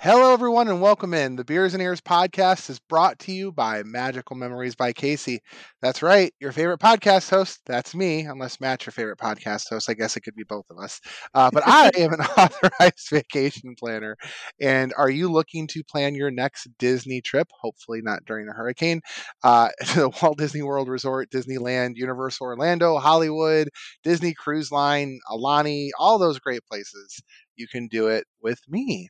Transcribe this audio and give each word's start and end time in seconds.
Hello, 0.00 0.32
everyone, 0.32 0.68
and 0.68 0.82
welcome 0.82 1.14
in. 1.14 1.36
The 1.36 1.44
Beers 1.44 1.72
and 1.72 1.82
Ears 1.82 2.00
podcast 2.00 2.68
is 2.68 2.78
brought 2.80 3.18
to 3.20 3.32
you 3.32 3.52
by 3.52 3.82
Magical 3.84 4.36
Memories 4.36 4.74
by 4.74 4.92
Casey. 4.92 5.40
That's 5.80 6.02
right, 6.02 6.32
your 6.40 6.52
favorite 6.52 6.80
podcast 6.80 7.30
host. 7.30 7.60
That's 7.64 7.94
me, 7.94 8.20
unless 8.22 8.60
Matt's 8.60 8.84
your 8.84 8.92
favorite 8.92 9.18
podcast 9.18 9.70
host. 9.70 9.88
I 9.88 9.94
guess 9.94 10.16
it 10.16 10.20
could 10.20 10.34
be 10.34 10.44
both 10.46 10.66
of 10.68 10.78
us. 10.78 11.00
Uh, 11.32 11.48
but 11.50 11.62
I 11.66 11.90
am 11.96 12.12
an 12.12 12.20
authorized 12.36 13.08
vacation 13.10 13.74
planner. 13.78 14.16
And 14.60 14.92
are 14.98 15.08
you 15.10 15.30
looking 15.32 15.66
to 15.68 15.82
plan 15.84 16.14
your 16.14 16.30
next 16.30 16.68
Disney 16.78 17.22
trip? 17.22 17.48
Hopefully, 17.62 18.00
not 18.02 18.24
during 18.26 18.48
a 18.48 18.52
hurricane. 18.52 19.00
Uh, 19.42 19.68
to 19.86 19.94
the 20.00 20.08
Walt 20.22 20.36
Disney 20.38 20.62
World 20.62 20.88
Resort, 20.88 21.30
Disneyland, 21.30 21.92
Universal 21.94 22.46
Orlando, 22.48 22.98
Hollywood, 22.98 23.68
Disney 24.02 24.34
Cruise 24.34 24.70
Line, 24.70 25.18
Aulani, 25.30 25.90
all 25.98 26.18
those 26.18 26.40
great 26.40 26.62
places 26.70 27.22
you 27.56 27.66
can 27.68 27.88
do 27.88 28.08
it 28.08 28.26
with 28.42 28.60
me. 28.68 29.08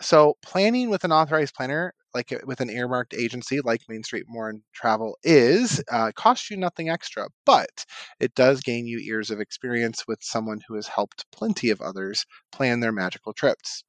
So, 0.00 0.36
planning 0.42 0.90
with 0.90 1.04
an 1.04 1.12
authorized 1.12 1.54
planner, 1.54 1.94
like 2.14 2.32
uh, 2.32 2.38
with 2.46 2.60
an 2.60 2.70
earmarked 2.70 3.14
agency 3.14 3.60
like 3.60 3.82
Main 3.88 4.02
Street 4.04 4.24
More 4.28 4.48
and 4.48 4.62
Travel, 4.72 5.16
is 5.24 5.82
uh, 5.90 6.12
costs 6.14 6.50
you 6.50 6.56
nothing 6.56 6.88
extra, 6.90 7.28
but 7.46 7.84
it 8.20 8.34
does 8.34 8.60
gain 8.60 8.86
you 8.86 8.98
years 8.98 9.30
of 9.30 9.40
experience 9.40 10.04
with 10.06 10.18
someone 10.22 10.60
who 10.68 10.74
has 10.74 10.88
helped 10.88 11.24
plenty 11.32 11.70
of 11.70 11.80
others 11.80 12.24
plan 12.52 12.80
their 12.80 12.92
magical 12.92 13.32
trips. 13.32 13.84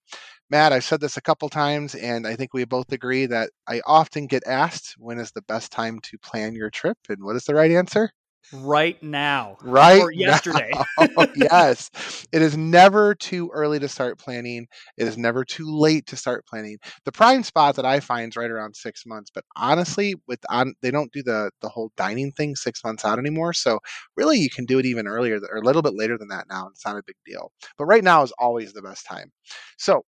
Matt, 0.49 0.73
I've 0.73 0.83
said 0.85 1.01
this 1.01 1.17
a 1.17 1.21
couple 1.21 1.49
times, 1.49 1.95
and 1.95 2.27
I 2.27 2.35
think 2.35 2.53
we 2.53 2.65
both 2.65 2.91
agree 2.91 3.25
that 3.27 3.51
I 3.67 3.81
often 3.85 4.27
get 4.27 4.43
asked 4.47 4.95
when 4.97 5.19
is 5.19 5.31
the 5.31 5.41
best 5.43 5.71
time 5.71 5.99
to 6.01 6.17
plan 6.19 6.55
your 6.55 6.71
trip, 6.71 6.97
and 7.09 7.23
what 7.23 7.35
is 7.35 7.45
the 7.45 7.55
right 7.55 7.71
answer? 7.71 8.11
Right 8.51 9.01
now. 9.01 9.57
Right. 9.61 10.01
Or 10.01 10.11
yesterday. 10.11 10.71
yes. 11.35 11.89
It 12.31 12.41
is 12.41 12.57
never 12.57 13.15
too 13.15 13.49
early 13.53 13.79
to 13.79 13.87
start 13.87 14.19
planning. 14.19 14.67
It 14.97 15.07
is 15.07 15.17
never 15.17 15.43
too 15.43 15.65
late 15.67 16.07
to 16.07 16.17
start 16.17 16.45
planning. 16.45 16.77
The 17.05 17.11
prime 17.11 17.43
spot 17.43 17.75
that 17.75 17.85
I 17.85 17.99
find 17.99 18.31
is 18.31 18.37
right 18.37 18.51
around 18.51 18.75
six 18.75 19.05
months. 19.05 19.31
But 19.33 19.45
honestly, 19.55 20.15
with 20.27 20.39
on 20.49 20.73
they 20.81 20.91
don't 20.91 21.11
do 21.11 21.23
the 21.23 21.51
the 21.61 21.69
whole 21.69 21.91
dining 21.97 22.31
thing 22.31 22.55
six 22.55 22.83
months 22.83 23.05
out 23.05 23.19
anymore. 23.19 23.53
So 23.53 23.79
really 24.15 24.37
you 24.37 24.49
can 24.49 24.65
do 24.65 24.79
it 24.79 24.85
even 24.85 25.07
earlier 25.07 25.39
or 25.51 25.57
a 25.57 25.65
little 25.65 25.81
bit 25.81 25.95
later 25.95 26.17
than 26.17 26.29
that 26.29 26.47
now. 26.49 26.67
It's 26.71 26.85
not 26.85 26.97
a 26.97 27.03
big 27.05 27.17
deal. 27.25 27.51
But 27.77 27.85
right 27.85 28.03
now 28.03 28.23
is 28.23 28.33
always 28.39 28.73
the 28.73 28.81
best 28.81 29.05
time. 29.05 29.31
So 29.77 30.05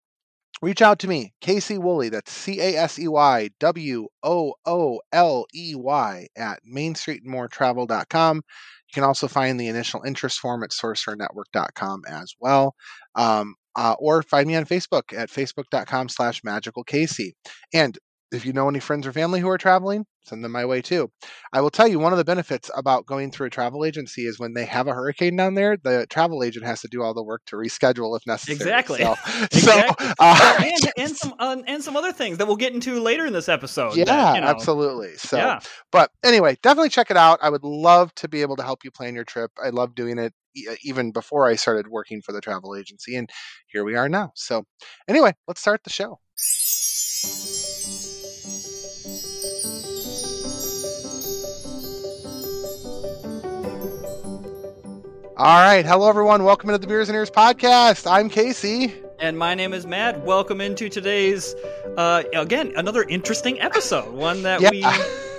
reach 0.62 0.82
out 0.82 1.00
to 1.00 1.08
me, 1.08 1.34
Casey 1.42 1.78
Wooley, 1.78 2.10
That's 2.10 2.32
C 2.32 2.60
A 2.60 2.78
S 2.78 3.00
E 3.00 3.08
Y 3.08 3.50
W 3.60 4.08
O 4.24 4.54
O 4.66 5.02
L 5.12 5.46
E 5.54 5.76
Y 5.76 6.28
at 6.36 6.60
mainstreetandmoretravel.com. 6.66 8.38
You 8.38 8.94
can 8.94 9.04
also 9.04 9.28
find 9.28 9.60
the 9.60 9.68
initial 9.68 10.02
interest 10.04 10.40
form 10.40 10.64
at 10.64 10.72
sorcerernetwork.com 10.72 12.04
as 12.08 12.34
well. 12.40 12.74
Um, 13.16 13.56
uh, 13.76 13.96
or 14.00 14.24
find 14.24 14.48
me 14.48 14.56
on 14.56 14.66
Facebook 14.66 15.14
at 15.16 15.30
facebook.com 15.30 16.10
slash 16.10 16.44
magical 16.44 16.84
Casey. 16.84 17.36
And 17.74 17.98
if 18.32 18.46
you 18.46 18.54
know 18.54 18.68
any 18.68 18.80
friends 18.80 19.08
or 19.08 19.14
family 19.14 19.40
who 19.40 19.50
are 19.50 19.58
traveling, 19.58 20.06
send 20.26 20.44
them 20.44 20.52
my 20.52 20.66
way 20.66 20.82
too. 20.82 21.10
I 21.54 21.62
will 21.62 21.70
tell 21.70 21.88
you 21.88 22.00
one 22.00 22.12
of 22.12 22.18
the 22.18 22.26
benefits 22.26 22.70
about 22.76 23.06
going 23.06 23.32
through 23.32 23.48
a 23.48 23.50
travel 23.50 23.86
agency 23.86 24.24
is 24.24 24.40
when 24.40 24.54
they 24.54 24.66
have 24.66 24.88
a 24.88 24.94
hurricane 24.94 25.36
down 25.36 25.56
there, 25.56 25.78
the 25.78 26.06
travel 26.10 26.44
agent 26.44 26.66
has 26.66 26.82
to 26.82 26.88
do 26.90 27.02
all 27.02 27.14
the 27.14 27.24
work 27.24 27.44
to 27.48 27.56
reschedule 27.56 28.18
if 28.18 28.28
necessary. 28.28 28.56
Exactly. 28.58 28.98
So, 29.00 29.16
exactly. 29.52 30.08
so 30.08 30.14
uh, 30.20 30.54
and, 30.64 30.92
and 30.98 31.16
some 31.16 31.34
uh, 31.40 31.58
and 31.66 31.84
some 31.84 31.96
other 31.96 32.12
things 32.12 32.38
that 32.38 32.48
we'll 32.48 32.58
get 32.58 32.74
into 32.74 33.00
later 33.00 33.26
in 33.26 33.34
this 33.34 33.48
episode. 33.50 33.96
yeah, 33.98 34.06
that, 34.06 34.36
you 34.36 34.42
know, 34.42 34.48
absolutely. 34.48 35.16
So, 35.16 35.38
Yeah. 35.38 35.60
but 35.92 36.12
anyway, 36.24 36.58
definitely 36.62 36.90
check 36.90 37.10
it 37.10 37.18
out. 37.18 37.40
I 37.42 37.50
would 37.50 37.64
love 37.64 38.14
to 38.16 38.28
be 38.28 38.42
able 38.42 38.58
to 38.58 38.64
help 38.64 38.84
you 38.84 38.92
plan 38.92 39.16
your 39.16 39.24
trip. 39.26 39.52
I 39.64 39.70
love 39.70 39.96
doing 39.96 40.18
it 40.18 40.34
e- 40.56 40.68
even 40.84 41.12
before 41.12 41.48
I 41.48 41.56
started 41.56 41.88
working 41.88 42.22
for 42.22 42.34
the 42.34 42.42
travel 42.42 42.76
agency, 42.76 43.16
and 43.16 43.30
here 43.68 43.84
we 43.84 43.96
are 43.96 44.10
now. 44.10 44.32
So, 44.36 44.66
anyway, 45.08 45.34
let's 45.48 45.62
start 45.62 45.84
the 45.84 45.90
show. 45.90 46.20
All 55.38 55.62
right. 55.64 55.86
Hello, 55.86 56.10
everyone. 56.10 56.44
Welcome 56.44 56.70
into 56.70 56.80
the 56.80 56.88
Beers 56.88 57.10
and 57.10 57.16
Ears 57.16 57.30
podcast. 57.30 58.10
I'm 58.10 58.30
Casey. 58.30 58.94
And 59.20 59.38
my 59.38 59.54
name 59.56 59.74
is 59.74 59.86
Matt. 59.86 60.24
Welcome 60.26 60.62
into 60.62 60.90
today's 60.90 61.56
uh, 61.96 62.24
again 62.34 62.74
another 62.76 63.04
interesting 63.04 63.60
episode. 63.62 64.14
One 64.14 64.44
that 64.44 64.62
Yeah. 64.62 64.72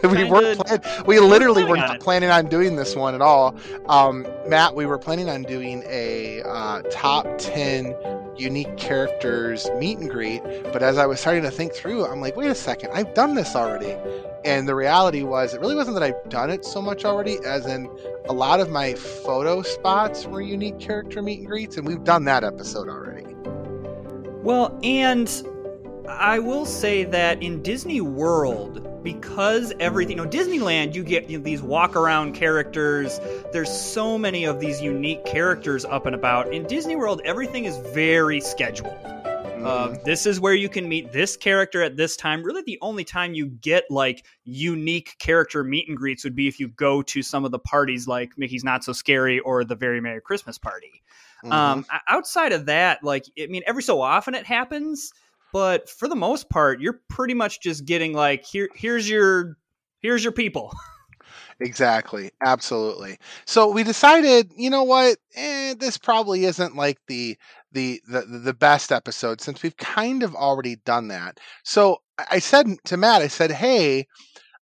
we 0.03 0.09
we 0.09 0.25
weren't 0.25 0.61
plan- 0.65 1.05
we 1.07 1.19
literally 1.19 1.65
were 1.65 1.77
not 1.77 2.01
planning 2.01 2.31
on 2.31 2.47
doing 2.49 2.77
this 2.77 2.95
one 2.95 3.15
at 3.15 3.21
all. 3.21 3.57
Um, 3.87 4.27
Matt, 4.47 4.75
we 4.77 4.87
were 4.87 4.99
planning 4.99 5.29
on 5.29 5.43
doing 5.43 5.83
a 5.89 6.43
uh, 6.43 6.83
top 6.91 7.27
10 7.39 7.95
unique 8.39 8.77
characters 8.77 9.69
meet 9.79 9.99
and 9.99 10.09
greet, 10.09 10.43
but 10.73 10.83
as 10.83 10.99
I 10.99 11.07
was 11.07 11.21
starting 11.21 11.43
to 11.43 11.51
think 11.51 11.73
through, 11.73 12.07
I'm 12.07 12.21
like, 12.21 12.37
wait 12.37 12.51
a 12.51 12.55
second, 12.55 12.91
I've 12.93 13.15
done 13.15 13.35
this 13.35 13.55
already. 13.55 13.97
And 14.45 14.69
the 14.69 14.75
reality 14.75 15.23
was, 15.23 15.55
it 15.55 15.61
really 15.61 15.75
wasn't 15.75 15.99
that 15.99 16.03
I've 16.03 16.29
done 16.29 16.51
it 16.51 16.65
so 16.65 16.81
much 16.81 17.05
already, 17.05 17.39
as 17.45 17.67
in 17.67 17.91
a 18.29 18.33
lot 18.33 18.61
of 18.61 18.71
my 18.71 18.95
photo 18.95 19.63
spots 19.63 20.27
were 20.27 20.41
unique 20.41 20.79
character 20.79 21.21
meet 21.23 21.41
and 21.41 21.49
greets, 21.49 21.77
and 21.77 21.87
we've 21.87 22.05
done 22.05 22.25
that 22.25 22.45
episode 22.45 22.89
already. 22.89 23.35
Well, 24.43 24.79
and 24.83 25.29
I 26.09 26.39
will 26.39 26.65
say 26.65 27.05
that 27.05 27.43
in 27.43 27.63
Disney 27.63 28.01
World, 28.01 29.03
because 29.05 29.73
everything, 29.79 30.17
you 30.17 30.25
know, 30.25 30.31
Disneyland, 30.31 30.95
you 30.95 31.05
get 31.05 31.29
you 31.29 31.39
know, 31.39 31.45
these 31.45 31.63
walk 31.63 31.97
around 31.97 32.35
characters. 32.35 33.21
There's 33.53 33.71
so 33.71 34.19
many 34.19 34.45
of 34.45 34.59
these 34.59 34.81
unique 34.81 35.25
characters 35.27 35.85
up 35.85 36.07
and 36.07 36.15
about. 36.15 36.53
In 36.53 36.67
Disney 36.67 36.97
World, 36.97 37.21
everything 37.25 37.67
is 37.67 37.77
very 37.95 38.41
scheduled. 38.41 38.97
Uh, 39.05 39.89
Mhm. 39.89 40.05
this 40.05 40.25
is 40.25 40.41
where 40.41 40.55
you 40.55 40.69
can 40.69 40.89
meet 40.89 41.13
this 41.13 41.37
character 41.37 41.83
at 41.83 41.97
this 41.97 42.17
time. 42.17 42.43
Really, 42.43 42.63
the 42.63 42.79
only 42.81 43.05
time 43.05 43.35
you 43.35 43.47
get 43.47 43.85
like 43.91 44.25
unique 44.45 45.17
character 45.19 45.65
meet 45.65 45.89
and 45.89 45.97
greets 45.97 46.25
would 46.25 46.37
be 46.37 46.49
if 46.49 46.59
you 46.61 46.69
go 46.69 47.03
to 47.03 47.23
some 47.23 47.45
of 47.45 47.51
the 47.51 47.59
parties 47.59 48.07
like 48.07 48.39
Mickey's 48.39 48.65
Not 48.65 48.85
So 48.85 48.93
Scary 48.93 49.41
or 49.41 49.65
the 49.65 49.75
Very 49.75 50.01
Merry 50.01 50.21
Christmas 50.21 50.59
Party. 50.59 51.03
Mhm. 51.45 51.53
Um, 51.53 51.87
outside 52.09 52.53
of 52.53 52.67
that, 52.67 53.03
like 53.03 53.25
I 53.39 53.47
mean, 53.47 53.63
every 53.67 53.83
so 53.83 54.01
often 54.01 54.35
it 54.35 54.47
happens, 54.47 55.13
but 55.53 55.89
for 55.89 56.09
the 56.09 56.17
most 56.17 56.49
part, 56.51 56.81
you're 56.81 57.01
pretty 57.09 57.35
much 57.35 57.61
just 57.61 57.85
getting 57.85 58.13
like 58.13 58.45
here, 58.45 58.69
here's 58.75 59.09
your, 59.09 59.57
here's 60.01 60.23
your 60.25 60.33
people. 60.33 60.73
Exactly. 61.61 62.31
Absolutely. 62.41 63.19
So 63.45 63.69
we 63.71 63.83
decided, 63.83 64.53
you 64.57 64.71
know 64.71 64.85
what? 64.85 65.19
Eh, 65.35 65.75
this 65.79 65.99
probably 65.99 66.45
isn't 66.45 66.77
like 66.77 66.99
the, 67.09 67.37
the 67.73 68.01
the 68.09 68.21
the 68.23 68.55
best 68.55 68.93
episode 68.93 69.41
since 69.41 69.63
we've 69.63 69.77
kind 69.77 70.23
of 70.23 70.35
already 70.35 70.77
done 70.77 71.09
that. 71.09 71.39
So 71.65 71.99
I 72.19 72.27
I 72.33 72.39
said 72.39 72.67
to 72.85 72.97
Matt, 72.97 73.23
I 73.23 73.29
said, 73.29 73.51
"Hey, 73.51 74.07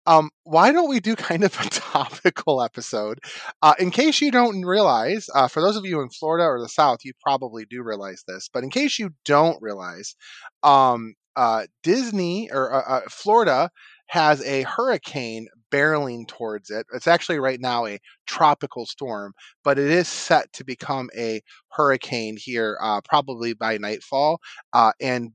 um, 0.08 0.30
why 0.44 0.72
don't 0.72 0.90
we 0.90 1.00
do 1.00 1.16
kind 1.16 1.44
of 1.44 1.54
a 1.60 1.64
topical 1.70 2.62
episode? 2.62 3.20
Uh, 3.62 3.74
in 3.80 3.92
case 3.92 4.22
you 4.22 4.32
don't 4.32 4.64
realize, 4.64 5.28
uh, 5.36 5.48
for 5.48 5.62
those 5.62 5.76
of 5.76 5.86
you 5.86 6.02
in 6.02 6.10
Florida 6.10 6.46
or 6.46 6.60
the 6.60 6.70
South, 6.70 7.00
you 7.04 7.14
probably 7.22 7.66
do 7.66 7.84
realize 7.84 8.24
this, 8.28 8.50
but 8.54 8.64
in 8.64 8.70
case 8.70 9.00
you 9.00 9.12
don't 9.26 9.62
realize, 9.62 10.16
um, 10.64 11.14
uh, 11.36 11.66
Disney 11.84 12.50
or 12.52 12.74
uh, 12.74 12.98
uh, 12.98 13.02
Florida 13.10 13.70
has 14.08 14.42
a 14.44 14.62
hurricane 14.64 15.48
barreling 15.72 16.28
towards 16.28 16.70
it. 16.70 16.86
It's 16.94 17.08
actually 17.08 17.40
right 17.40 17.60
now 17.60 17.86
a 17.86 18.00
tropical 18.28 18.86
storm, 18.86 19.34
but 19.64 19.78
it 19.78 19.90
is 19.90 20.08
set 20.08 20.52
to 20.54 20.64
become 20.64 21.10
a 21.18 21.42
hurricane 21.72 22.38
here, 22.38 22.78
uh, 22.82 23.02
probably 23.02 23.54
by 23.54 23.78
nightfall. 23.78 24.40
Uh, 24.74 24.92
and 25.02 25.32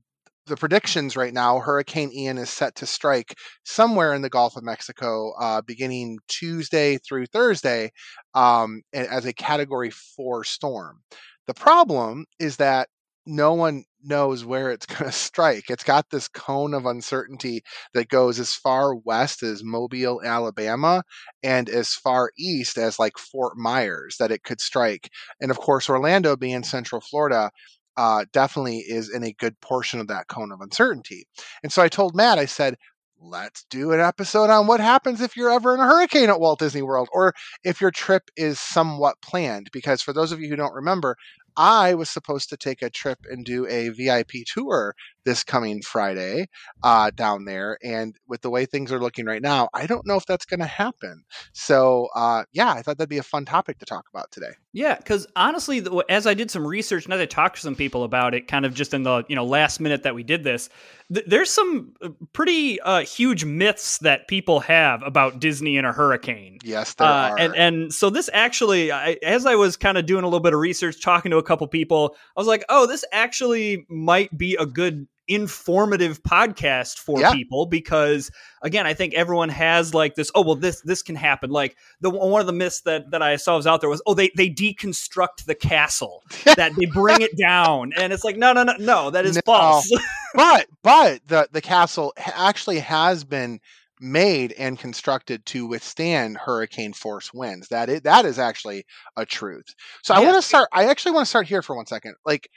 the 0.51 0.57
predictions 0.57 1.15
right 1.15 1.33
now, 1.33 1.59
Hurricane 1.59 2.11
Ian 2.13 2.37
is 2.37 2.49
set 2.49 2.75
to 2.75 2.85
strike 2.85 3.37
somewhere 3.63 4.13
in 4.13 4.21
the 4.21 4.29
Gulf 4.29 4.57
of 4.57 4.63
Mexico, 4.63 5.31
uh, 5.39 5.61
beginning 5.61 6.19
Tuesday 6.27 6.97
through 6.97 7.27
Thursday, 7.27 7.91
um, 8.35 8.81
as 8.93 9.25
a 9.25 9.31
Category 9.31 9.91
Four 9.91 10.43
storm. 10.43 11.03
The 11.47 11.53
problem 11.53 12.25
is 12.37 12.57
that 12.57 12.89
no 13.25 13.53
one 13.53 13.85
knows 14.03 14.43
where 14.43 14.71
it's 14.71 14.85
going 14.87 15.05
to 15.05 15.11
strike. 15.11 15.69
It's 15.69 15.85
got 15.85 16.09
this 16.09 16.27
cone 16.27 16.73
of 16.73 16.85
uncertainty 16.85 17.63
that 17.93 18.09
goes 18.09 18.37
as 18.37 18.53
far 18.53 18.93
west 18.95 19.43
as 19.43 19.63
Mobile, 19.63 20.21
Alabama, 20.21 21.03
and 21.43 21.69
as 21.69 21.93
far 21.93 22.31
east 22.37 22.77
as 22.77 22.99
like 22.99 23.17
Fort 23.17 23.57
Myers 23.57 24.17
that 24.19 24.31
it 24.31 24.43
could 24.43 24.59
strike. 24.59 25.09
And 25.39 25.49
of 25.49 25.59
course, 25.59 25.89
Orlando 25.89 26.35
being 26.35 26.63
Central 26.63 26.99
Florida. 26.99 27.51
Uh, 27.97 28.25
definitely 28.31 28.77
is 28.77 29.09
in 29.09 29.23
a 29.23 29.33
good 29.33 29.59
portion 29.59 29.99
of 29.99 30.07
that 30.07 30.27
cone 30.27 30.51
of 30.51 30.61
uncertainty. 30.61 31.25
And 31.61 31.71
so 31.71 31.81
I 31.81 31.89
told 31.89 32.15
Matt, 32.15 32.39
I 32.39 32.45
said, 32.45 32.77
let's 33.21 33.65
do 33.69 33.91
an 33.91 33.99
episode 33.99 34.49
on 34.49 34.65
what 34.67 34.79
happens 34.79 35.21
if 35.21 35.37
you're 35.37 35.51
ever 35.51 35.73
in 35.73 35.79
a 35.79 35.85
hurricane 35.85 36.29
at 36.29 36.39
Walt 36.39 36.59
Disney 36.59 36.81
World 36.81 37.09
or 37.13 37.33
if 37.63 37.79
your 37.79 37.91
trip 37.91 38.23
is 38.35 38.59
somewhat 38.59 39.21
planned. 39.21 39.69
Because 39.71 40.01
for 40.01 40.13
those 40.13 40.31
of 40.31 40.39
you 40.39 40.49
who 40.49 40.55
don't 40.55 40.73
remember, 40.73 41.15
I 41.57 41.93
was 41.93 42.09
supposed 42.09 42.49
to 42.49 42.57
take 42.57 42.81
a 42.81 42.89
trip 42.89 43.19
and 43.29 43.45
do 43.45 43.67
a 43.67 43.89
VIP 43.89 44.31
tour 44.47 44.95
this 45.25 45.43
coming 45.43 45.81
Friday 45.81 46.47
uh, 46.83 47.11
down 47.15 47.45
there. 47.45 47.77
And 47.83 48.15
with 48.27 48.41
the 48.41 48.49
way 48.49 48.65
things 48.65 48.91
are 48.91 48.99
looking 48.99 49.25
right 49.25 49.41
now, 49.41 49.69
I 49.73 49.85
don't 49.85 50.05
know 50.05 50.15
if 50.15 50.25
that's 50.25 50.45
going 50.45 50.59
to 50.61 50.65
happen. 50.65 51.23
So, 51.53 52.07
uh, 52.15 52.43
yeah, 52.53 52.71
I 52.71 52.81
thought 52.81 52.97
that'd 52.97 53.09
be 53.09 53.17
a 53.17 53.23
fun 53.23 53.45
topic 53.45 53.79
to 53.79 53.85
talk 53.85 54.05
about 54.13 54.31
today. 54.31 54.51
Yeah, 54.73 54.95
because 54.95 55.27
honestly, 55.35 55.85
as 56.09 56.25
I 56.25 56.33
did 56.33 56.49
some 56.49 56.65
research 56.65 57.03
and 57.05 57.13
as 57.13 57.19
I 57.19 57.25
talked 57.25 57.57
to 57.57 57.61
some 57.61 57.75
people 57.75 58.03
about 58.03 58.33
it, 58.33 58.47
kind 58.47 58.65
of 58.65 58.73
just 58.73 58.93
in 58.93 59.03
the 59.03 59.23
you 59.27 59.35
know 59.35 59.43
last 59.45 59.79
minute 59.81 60.03
that 60.03 60.15
we 60.15 60.23
did 60.23 60.43
this, 60.45 60.69
th- 61.13 61.25
there's 61.27 61.49
some 61.49 61.93
uh, 62.01 62.09
pretty 62.31 62.79
uh, 62.79 63.01
huge 63.01 63.43
myths 63.43 63.97
that 63.99 64.29
people 64.29 64.61
have 64.61 65.03
about 65.03 65.39
Disney 65.41 65.75
and 65.77 65.85
a 65.85 65.91
hurricane. 65.91 66.57
Yes, 66.63 66.93
there 66.93 67.05
Uh, 67.07 67.29
are. 67.31 67.39
and 67.39 67.55
and 67.57 67.93
so 67.93 68.09
this 68.09 68.29
actually, 68.31 68.93
I, 68.93 69.17
as 69.23 69.45
I 69.45 69.55
was 69.55 69.75
kind 69.75 69.97
of 69.97 70.05
doing 70.05 70.23
a 70.23 70.27
little 70.27 70.39
bit 70.39 70.53
of 70.53 70.59
research, 70.59 71.01
talking 71.01 71.31
to 71.31 71.37
a 71.37 71.43
couple 71.43 71.67
people, 71.67 72.15
I 72.37 72.39
was 72.39 72.47
like, 72.47 72.63
oh, 72.69 72.85
this 72.87 73.03
actually 73.11 73.85
might 73.89 74.35
be 74.37 74.55
a 74.55 74.65
good 74.65 75.05
informative 75.33 76.21
podcast 76.23 76.97
for 76.99 77.19
Yeah. 77.19 77.31
people 77.33 77.65
because 77.65 78.29
again 78.61 78.85
i 78.85 78.93
think 78.93 79.13
everyone 79.13 79.49
has 79.49 79.93
like 79.93 80.15
this 80.15 80.31
oh 80.35 80.41
well 80.41 80.55
this 80.55 80.81
this 80.81 81.01
can 81.01 81.15
happen 81.15 81.49
like 81.49 81.77
the 82.01 82.09
one 82.09 82.41
of 82.41 82.47
the 82.47 82.53
myths 82.53 82.81
that 82.81 83.11
that 83.11 83.21
i 83.21 83.35
saw 83.35 83.55
was 83.55 83.65
out 83.67 83.81
there 83.81 83.89
was 83.89 84.01
oh 84.05 84.13
they 84.13 84.31
they 84.35 84.49
deconstruct 84.49 85.45
the 85.45 85.55
castle 85.55 86.23
that 86.55 86.73
they 86.77 86.85
bring 86.87 87.21
it 87.21 87.37
down 87.37 87.91
and 87.97 88.11
it's 88.13 88.23
like 88.23 88.37
no 88.37 88.53
no 88.53 88.63
no 88.63 88.73
no 88.79 89.09
that 89.09 89.25
is 89.25 89.35
No. 89.35 89.41
false 89.45 89.89
but 90.35 90.67
but 90.83 91.21
the 91.27 91.47
the 91.51 91.61
castle 91.61 92.13
actually 92.17 92.79
has 92.79 93.23
been 93.23 93.59
made 94.03 94.51
and 94.53 94.79
constructed 94.79 95.45
to 95.45 95.67
withstand 95.67 96.35
hurricane 96.35 96.91
force 96.91 97.31
winds. 97.35 97.67
That 97.67 97.87
is 97.87 98.01
that 98.01 98.25
is 98.25 98.39
actually 98.39 98.83
a 99.15 99.27
truth. 99.27 99.75
So 100.01 100.15
I 100.15 100.21
want 100.21 100.35
to 100.37 100.41
start. 100.41 100.69
I 100.73 100.85
actually 100.85 101.11
want 101.11 101.25
to 101.27 101.29
start 101.29 101.45
here 101.47 101.61
for 101.61 101.75
one 101.75 101.85
second. 101.85 102.15
Like, 102.25 102.49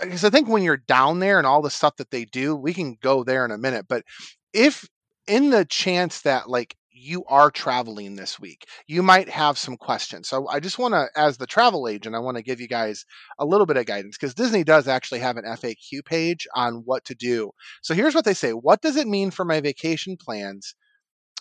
because 0.00 0.24
I 0.24 0.30
think 0.30 0.48
when 0.48 0.62
you're 0.62 0.76
down 0.76 1.18
there 1.18 1.38
and 1.38 1.46
all 1.46 1.62
the 1.62 1.70
stuff 1.70 1.96
that 1.96 2.10
they 2.10 2.24
do, 2.24 2.54
we 2.56 2.74
can 2.74 2.96
go 3.00 3.24
there 3.24 3.44
in 3.44 3.50
a 3.50 3.58
minute. 3.58 3.86
But 3.88 4.04
if 4.52 4.88
in 5.26 5.50
the 5.50 5.64
chance 5.64 6.22
that 6.22 6.48
like 6.48 6.74
you 6.90 7.24
are 7.28 7.50
traveling 7.50 8.16
this 8.16 8.40
week, 8.40 8.66
you 8.86 9.02
might 9.02 9.28
have 9.28 9.56
some 9.58 9.76
questions. 9.76 10.28
So 10.28 10.48
I 10.48 10.58
just 10.60 10.78
want 10.78 10.94
to, 10.94 11.06
as 11.16 11.36
the 11.36 11.46
travel 11.46 11.86
agent, 11.88 12.16
I 12.16 12.18
want 12.18 12.36
to 12.36 12.42
give 12.42 12.60
you 12.60 12.68
guys 12.68 13.04
a 13.38 13.44
little 13.46 13.66
bit 13.66 13.76
of 13.76 13.86
guidance 13.86 14.16
because 14.16 14.34
Disney 14.34 14.64
does 14.64 14.88
actually 14.88 15.20
have 15.20 15.36
an 15.36 15.44
FAQ 15.44 16.02
page 16.02 16.46
on 16.54 16.82
what 16.84 17.04
to 17.04 17.14
do. 17.14 17.52
So 17.82 17.94
here's 17.94 18.14
what 18.14 18.24
they 18.24 18.34
say 18.34 18.52
What 18.52 18.82
does 18.82 18.96
it 18.96 19.06
mean 19.06 19.30
for 19.30 19.44
my 19.44 19.60
vacation 19.60 20.16
plans 20.16 20.74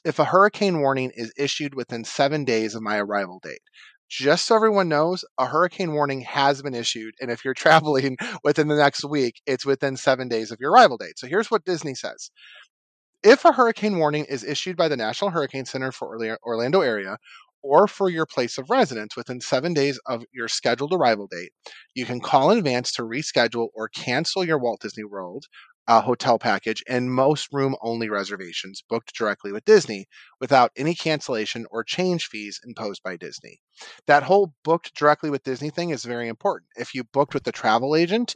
if 0.06 0.20
a 0.20 0.26
hurricane 0.26 0.82
warning 0.82 1.12
is 1.16 1.34
issued 1.38 1.76
within 1.76 2.04
seven 2.04 2.46
days 2.46 2.76
of 2.76 2.82
my 2.84 2.98
arrival 2.98 3.40
date? 3.44 3.62
Just 4.10 4.46
so 4.46 4.56
everyone 4.56 4.88
knows, 4.88 5.26
a 5.38 5.46
hurricane 5.48 5.94
warning 5.94 6.22
has 6.22 6.62
been 6.62 6.74
issued. 6.74 7.14
And 7.20 7.30
if 7.30 7.44
you're 7.44 7.54
traveling 7.66 8.18
within 8.44 8.68
the 8.68 8.76
next 8.76 9.04
week, 9.04 9.42
it's 9.46 9.66
within 9.66 9.98
seven 9.98 10.28
days 10.28 10.52
of 10.52 10.60
your 10.60 10.72
arrival 10.72 10.98
date. 10.98 11.20
So 11.20 11.28
here's 11.28 11.52
what 11.52 11.66
Disney 11.66 11.94
says 11.96 12.32
If 13.24 13.46
a 13.46 13.54
hurricane 13.54 13.98
warning 13.98 14.26
is 14.26 14.44
issued 14.44 14.78
by 14.78 14.88
the 14.88 14.98
National 14.98 15.32
Hurricane 15.32 15.66
Center 15.66 15.92
for 15.92 16.18
Orlando 16.46 16.82
area, 16.82 17.18
or 17.64 17.88
for 17.88 18.10
your 18.10 18.26
place 18.26 18.58
of 18.58 18.70
residence 18.70 19.16
within 19.18 19.42
seven 19.42 19.74
days 19.74 20.00
of 20.06 20.24
your 20.32 20.48
scheduled 20.48 20.94
arrival 20.94 21.28
date, 21.28 21.52
you 21.96 22.06
can 22.06 22.22
call 22.22 22.52
in 22.52 22.60
advance 22.60 22.94
to 22.94 23.02
reschedule 23.02 23.70
or 23.74 23.90
cancel 23.90 24.46
your 24.46 24.60
Walt 24.60 24.80
Disney 24.82 25.04
World 25.04 25.46
uh, 25.88 26.02
hotel 26.02 26.38
package 26.38 26.84
and 26.88 27.12
most 27.12 27.48
room 27.54 27.76
only 27.82 28.10
reservations 28.10 28.84
booked 28.90 29.16
directly 29.16 29.52
with 29.52 29.66
Disney 29.66 30.06
without 30.40 30.72
any 30.76 30.94
cancellation 30.96 31.66
or 31.72 31.84
change 31.84 32.28
fees 32.28 32.60
imposed 32.66 33.02
by 33.04 33.16
Disney. 33.18 33.60
That 34.08 34.24
whole 34.24 34.54
booked 34.64 34.96
directly 34.96 35.30
with 35.30 35.44
Disney 35.44 35.70
thing 35.70 35.92
is 35.92 36.04
very 36.04 36.28
important. 36.28 36.70
If 36.78 36.94
you 36.94 37.04
booked 37.04 37.34
with 37.34 37.44
the 37.44 37.52
travel 37.52 37.96
agent, 37.96 38.36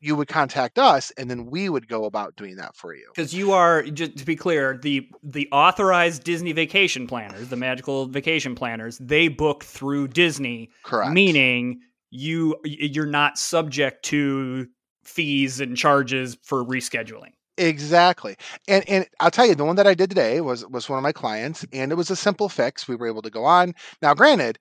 you 0.00 0.14
would 0.16 0.28
contact 0.28 0.78
us 0.78 1.10
and 1.16 1.30
then 1.30 1.46
we 1.46 1.68
would 1.68 1.88
go 1.88 2.04
about 2.04 2.36
doing 2.36 2.56
that 2.56 2.76
for 2.76 2.94
you. 2.94 3.06
because 3.14 3.32
you 3.32 3.52
are 3.52 3.82
just 3.84 4.16
to 4.18 4.24
be 4.24 4.36
clear 4.36 4.78
the 4.82 5.08
the 5.22 5.48
authorized 5.50 6.24
disney 6.24 6.52
vacation 6.52 7.06
planners 7.06 7.48
the 7.48 7.56
magical 7.56 8.06
vacation 8.06 8.54
planners 8.54 8.98
they 8.98 9.28
book 9.28 9.64
through 9.64 10.06
disney 10.08 10.68
Correct. 10.82 11.10
meaning 11.12 11.80
you 12.10 12.56
you're 12.64 13.06
not 13.06 13.38
subject 13.38 14.04
to 14.04 14.66
fees 15.04 15.60
and 15.60 15.76
charges 15.76 16.36
for 16.42 16.64
rescheduling 16.64 17.32
Exactly. 17.56 18.36
And 18.66 18.88
and 18.88 19.06
I'll 19.20 19.30
tell 19.30 19.46
you, 19.46 19.54
the 19.54 19.64
one 19.64 19.76
that 19.76 19.86
I 19.86 19.94
did 19.94 20.10
today 20.10 20.40
was 20.40 20.66
was 20.66 20.88
one 20.88 20.98
of 20.98 21.04
my 21.04 21.12
clients, 21.12 21.64
and 21.72 21.92
it 21.92 21.94
was 21.94 22.10
a 22.10 22.16
simple 22.16 22.48
fix. 22.48 22.88
We 22.88 22.96
were 22.96 23.06
able 23.06 23.22
to 23.22 23.30
go 23.30 23.44
on. 23.44 23.74
Now, 24.02 24.12
granted, 24.12 24.58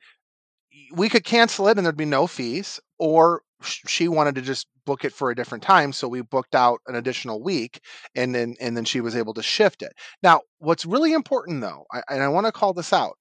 we 0.93 1.09
could 1.09 1.23
cancel 1.23 1.67
it 1.67 1.77
and 1.77 1.85
there'd 1.85 1.97
be 1.97 2.05
no 2.05 2.27
fees, 2.27 2.79
or 2.99 3.41
she 3.63 4.07
wanted 4.07 4.35
to 4.35 4.41
just 4.41 4.67
book 4.85 5.05
it 5.05 5.13
for 5.13 5.31
a 5.31 5.35
different 5.35 5.63
time, 5.63 5.93
so 5.93 6.07
we 6.07 6.21
booked 6.21 6.55
out 6.55 6.81
an 6.87 6.95
additional 6.95 7.41
week, 7.41 7.79
and 8.15 8.35
then 8.35 8.55
and 8.59 8.75
then 8.77 8.85
she 8.85 9.01
was 9.01 9.15
able 9.15 9.33
to 9.35 9.43
shift 9.43 9.81
it. 9.81 9.93
Now, 10.21 10.41
what's 10.59 10.85
really 10.85 11.13
important 11.13 11.61
though, 11.61 11.85
I, 11.93 12.01
and 12.09 12.21
I 12.23 12.27
want 12.27 12.45
to 12.47 12.51
call 12.51 12.73
this 12.73 12.93
out, 12.93 13.17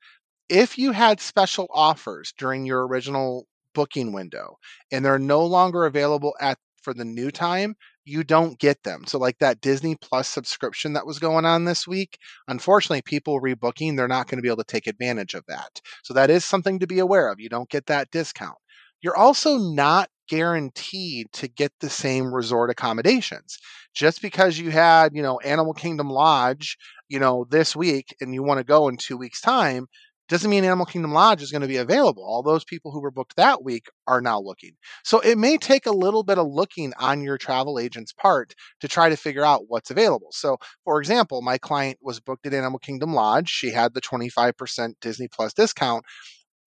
if 0.49 0.79
you 0.79 0.93
had 0.93 1.21
special 1.21 1.69
offers 1.73 2.33
during 2.39 2.67
your 2.67 2.87
original 2.87 3.47
booking 3.75 4.13
window 4.13 4.57
and 4.93 5.05
they're 5.05 5.19
no 5.19 5.45
longer 5.47 5.87
available 5.87 6.35
at 6.41 6.59
for 6.83 6.93
the 6.93 7.05
new 7.05 7.31
time 7.31 7.75
you 8.05 8.25
don't 8.25 8.59
get 8.59 8.83
them. 8.83 9.05
So 9.07 9.19
like 9.19 9.39
that 9.39 9.61
Disney 9.61 9.95
Plus 9.95 10.29
subscription 10.29 10.95
that 10.95 11.07
was 11.07 11.21
going 11.21 11.45
on 11.45 11.65
this 11.65 11.87
week, 11.87 12.19
unfortunately 12.49 13.03
people 13.03 13.41
rebooking, 13.41 13.97
they're 13.97 14.09
not 14.09 14.27
going 14.27 14.39
to 14.39 14.43
be 14.43 14.49
able 14.49 14.65
to 14.65 14.65
take 14.65 14.89
advantage 14.89 15.35
of 15.35 15.45
that. 15.47 15.81
So 16.03 16.13
that 16.15 16.29
is 16.29 16.45
something 16.45 16.81
to 16.81 16.87
be 16.87 16.99
aware 16.99 17.31
of. 17.31 17.39
You 17.39 17.49
don't 17.49 17.71
get 17.71 17.87
that 17.87 18.11
discount. 18.11 18.57
You're 19.01 19.17
also 19.17 19.57
not 19.57 20.09
guaranteed 20.29 21.27
to 21.33 21.49
get 21.49 21.73
the 21.81 21.91
same 21.91 22.33
resort 22.33 22.71
accommodations. 22.71 23.59
Just 23.95 24.23
because 24.23 24.59
you 24.59 24.71
had, 24.71 25.15
you 25.15 25.23
know, 25.23 25.39
Animal 25.41 25.75
Kingdom 25.75 26.09
Lodge, 26.09 26.77
you 27.09 27.19
know, 27.19 27.47
this 27.51 27.77
week 27.77 28.15
and 28.21 28.33
you 28.35 28.43
want 28.43 28.59
to 28.59 28.65
go 28.65 28.89
in 28.89 28.97
2 28.97 29.17
weeks 29.17 29.41
time, 29.41 29.87
doesn't 30.33 30.51
mean 30.51 30.65
Animal 30.65 30.87
Kingdom 30.87 31.13
Lodge 31.13 31.43
is 31.43 31.51
going 31.51 31.63
to 31.63 31.69
be 31.69 31.77
available. 31.77 32.25
All 32.25 32.43
those 32.43 32.65
people 32.65 32.91
who 32.91 33.01
were 33.01 33.11
booked 33.11 33.37
that 33.37 33.63
week 33.63 33.87
are 34.07 34.21
now 34.21 34.41
looking. 34.41 34.73
So 35.05 35.21
it 35.21 35.39
may 35.39 35.59
take 35.59 35.87
a 35.87 35.93
little 35.93 36.23
bit 36.23 36.39
of 36.39 36.47
looking 36.47 36.93
on 36.99 37.23
your 37.23 37.39
travel 37.39 37.79
agent's 37.79 38.13
part 38.13 38.55
to 38.81 38.89
try 38.89 39.09
to 39.09 39.17
figure 39.17 39.45
out 39.45 39.65
what's 39.69 39.91
available. 39.91 40.29
So, 40.33 40.57
for 40.85 40.99
example, 41.01 41.43
my 41.43 41.59
client 41.59 41.99
was 42.03 42.19
booked 42.19 42.47
at 42.47 42.55
Animal 42.55 42.79
Kingdom 42.79 43.15
Lodge. 43.15 43.49
She 43.49 43.71
had 43.71 43.95
the 43.95 44.01
25% 44.01 44.95
Disney 45.01 45.29
Plus 45.29 45.53
discount. 45.53 46.05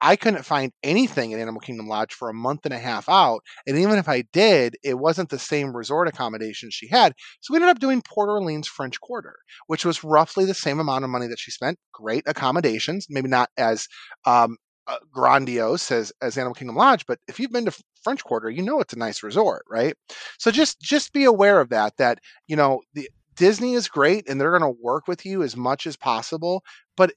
I 0.01 0.15
couldn't 0.15 0.43
find 0.43 0.71
anything 0.83 1.33
at 1.33 1.39
Animal 1.39 1.61
Kingdom 1.61 1.87
Lodge 1.87 2.13
for 2.13 2.29
a 2.29 2.33
month 2.33 2.65
and 2.65 2.73
a 2.73 2.79
half 2.79 3.07
out. 3.09 3.41
And 3.65 3.77
even 3.77 3.97
if 3.97 4.09
I 4.09 4.23
did, 4.33 4.75
it 4.83 4.95
wasn't 4.95 5.29
the 5.29 5.39
same 5.39 5.75
resort 5.75 6.07
accommodation 6.07 6.69
she 6.71 6.87
had. 6.87 7.13
So 7.41 7.53
we 7.53 7.57
ended 7.57 7.69
up 7.69 7.79
doing 7.79 8.01
Port 8.01 8.29
Orleans 8.29 8.67
French 8.67 8.99
Quarter, 9.01 9.35
which 9.67 9.85
was 9.85 10.03
roughly 10.03 10.45
the 10.45 10.53
same 10.53 10.79
amount 10.79 11.03
of 11.03 11.09
money 11.09 11.27
that 11.27 11.39
she 11.39 11.51
spent. 11.51 11.79
Great 11.93 12.23
accommodations, 12.27 13.07
maybe 13.09 13.29
not 13.29 13.49
as 13.57 13.87
um, 14.25 14.57
uh, 14.87 14.97
grandiose 15.11 15.91
as, 15.91 16.11
as 16.21 16.37
Animal 16.37 16.53
Kingdom 16.53 16.75
Lodge, 16.75 17.05
but 17.07 17.19
if 17.27 17.39
you've 17.39 17.51
been 17.51 17.65
to 17.65 17.83
French 18.03 18.23
Quarter, 18.23 18.49
you 18.51 18.61
know 18.61 18.79
it's 18.79 18.93
a 18.93 18.99
nice 18.99 19.23
resort, 19.23 19.65
right? 19.69 19.95
So 20.37 20.51
just 20.51 20.79
just 20.79 21.13
be 21.13 21.23
aware 21.23 21.59
of 21.59 21.69
that. 21.69 21.97
That 21.97 22.19
you 22.47 22.55
know 22.55 22.81
the 22.93 23.09
Disney 23.35 23.73
is 23.73 23.87
great 23.87 24.29
and 24.29 24.39
they're 24.39 24.57
going 24.57 24.73
to 24.73 24.79
work 24.81 25.07
with 25.07 25.25
you 25.25 25.43
as 25.43 25.57
much 25.57 25.87
as 25.87 25.97
possible, 25.97 26.63
but 26.95 27.11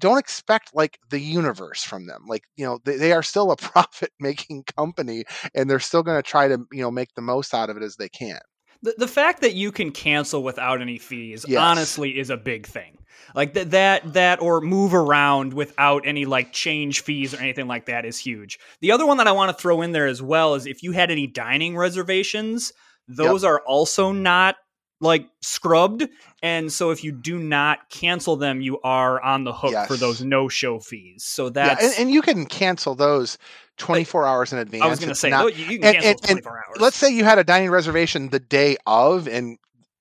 don't 0.00 0.18
expect 0.18 0.70
like 0.74 0.98
the 1.10 1.20
universe 1.20 1.82
from 1.84 2.06
them. 2.06 2.24
Like 2.26 2.44
you 2.56 2.64
know 2.66 2.78
they, 2.84 2.96
they 2.96 3.12
are 3.12 3.22
still 3.22 3.50
a 3.50 3.56
profit 3.70 4.10
making 4.20 4.64
company 4.76 5.24
and 5.54 5.68
they're 5.68 5.80
still 5.80 6.02
going 6.02 6.18
to 6.18 6.28
try 6.28 6.48
to 6.48 6.58
you 6.72 6.82
know 6.82 6.90
make 6.90 7.14
the 7.14 7.22
most 7.22 7.54
out 7.54 7.70
of 7.70 7.76
it 7.76 7.82
as 7.82 7.96
they 7.96 8.08
can. 8.08 8.38
the, 8.82 8.94
the 8.98 9.08
fact 9.08 9.40
that 9.40 9.54
you 9.54 9.72
can 9.72 9.90
cancel 9.90 10.42
without 10.42 10.80
any 10.80 10.98
fees 10.98 11.44
Yes. 11.46 11.60
honestly 11.60 12.18
is 12.18 12.30
a 12.30 12.36
big 12.36 12.66
thing 12.66 12.98
like 13.34 13.54
that 13.54 13.70
that 13.70 14.12
that 14.12 14.40
or 14.42 14.60
move 14.60 14.92
around 14.94 15.54
without 15.54 16.06
any 16.06 16.24
like 16.26 16.52
change 16.52 17.02
fees 17.02 17.32
or 17.34 17.38
anything 17.38 17.66
like 17.66 17.86
that 17.86 18.04
is 18.04 18.18
huge 18.18 18.58
the 18.80 18.92
other 18.92 19.06
one 19.06 19.16
that 19.16 19.26
i 19.26 19.32
want 19.32 19.48
to 19.50 19.60
throw 19.60 19.80
in 19.82 19.92
there 19.92 20.06
as 20.06 20.20
well 20.20 20.54
is 20.54 20.66
if 20.66 20.82
you 20.82 20.92
had 20.92 21.10
any 21.10 21.26
dining 21.26 21.76
reservations 21.76 22.72
those 23.08 23.44
are 23.44 23.60
also 23.66 24.12
not 24.12 24.56
like 25.00 25.26
scrubbed 25.42 26.08
and 26.42 26.72
so 26.72 26.90
if 26.90 27.04
you 27.04 27.12
do 27.12 27.38
not 27.38 27.90
cancel 27.90 28.36
them 28.36 28.60
you 28.60 28.80
are 28.80 29.20
on 29.22 29.44
the 29.44 29.52
hook 29.52 29.74
for 29.86 29.96
those 29.96 30.22
no 30.22 30.48
show 30.48 30.78
fees. 30.78 31.24
So 31.24 31.50
that's 31.50 31.82
yeah, 31.82 31.88
and, 31.88 32.00
and 32.00 32.10
you 32.10 32.22
can 32.22 32.46
cancel 32.46 32.94
those 32.94 33.36
24 33.76 34.26
hours 34.26 34.52
in 34.52 34.58
advance. 34.58 34.82
i 34.82 34.86
was 34.86 34.98
going 34.98 35.10
to 35.10 35.14
say 35.14 35.30
not- 35.30 35.56
you, 35.56 35.78
can 35.78 35.92
cancel 35.92 36.10
and- 36.10 36.20
and 36.20 36.42
24 36.42 36.52
hours. 36.56 36.80
let's 36.80 36.96
say 36.96 37.10
you 37.10 37.24
had 37.24 37.38
a 37.38 37.44
dining 37.44 37.70
reservation 37.70 38.30
the 38.30 38.40
day 38.40 38.76
of 38.86 39.28
and 39.28 39.58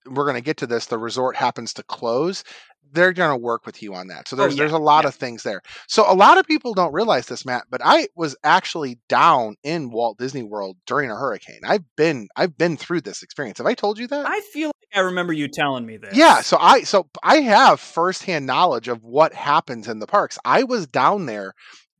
we're 0.07 0.23
going 0.23 0.35
to 0.35 0.41
get 0.41 0.57
to 0.57 0.67
this 0.67 0.85
the 0.85 0.97
resort 0.97 1.35
happens 1.35 1.73
to 1.73 1.83
close 1.83 2.43
they're 2.95 3.13
going 3.13 3.29
to 3.31 3.37
work 3.37 3.65
with 3.65 3.83
you 3.83 3.93
on 3.93 4.07
that. 4.07 4.27
So 4.27 4.35
Oh, 4.35 4.39
there's 4.39 4.55
yeah, 4.55 4.61
there's 4.63 4.71
a 4.71 4.77
lot 4.79 5.03
yeah. 5.03 5.09
of 5.09 5.15
things 5.15 5.43
there. 5.43 5.61
So 5.87 6.11
a 6.11 6.15
lot 6.15 6.37
of 6.39 6.47
people 6.47 6.73
don't 6.73 6.93
realize 6.93 7.27
this 7.27 7.45
matt 7.45 7.65
but 7.69 7.81
i 7.83 8.07
was 8.15 8.35
actually 8.43 8.97
down 9.09 9.55
in 9.63 9.91
walt 9.91 10.17
disney 10.17 10.41
world 10.43 10.77
during 10.87 11.11
a 11.11 11.15
hurricane. 11.15 11.59
I've 11.63 11.83
been 11.95 12.27
i've 12.35 12.57
been 12.57 12.77
through 12.77 13.01
this 13.01 13.21
experience. 13.21 13.57
Have 13.59 13.67
i 13.67 13.73
told 13.75 13.99
you 13.99 14.07
that? 14.07 14.25
I 14.27 14.39
feel 14.53 14.67
like 14.69 14.97
i 14.97 15.01
remember 15.01 15.33
you 15.33 15.47
telling 15.47 15.85
me 15.85 15.97
this. 15.97 16.15
yeah 16.15 16.41
so 16.41 16.57
i 16.59 16.81
so 16.81 17.07
i 17.23 17.37
have 17.41 17.79
firsthand 17.79 18.45
knowledge 18.45 18.87
of 18.87 19.03
what 19.03 19.33
happens 19.33 19.87
in 19.87 19.99
the 19.99 20.07
parks. 20.07 20.39
I 20.45 20.63
was 20.63 20.87
down 20.87 21.25
there 21.27 21.53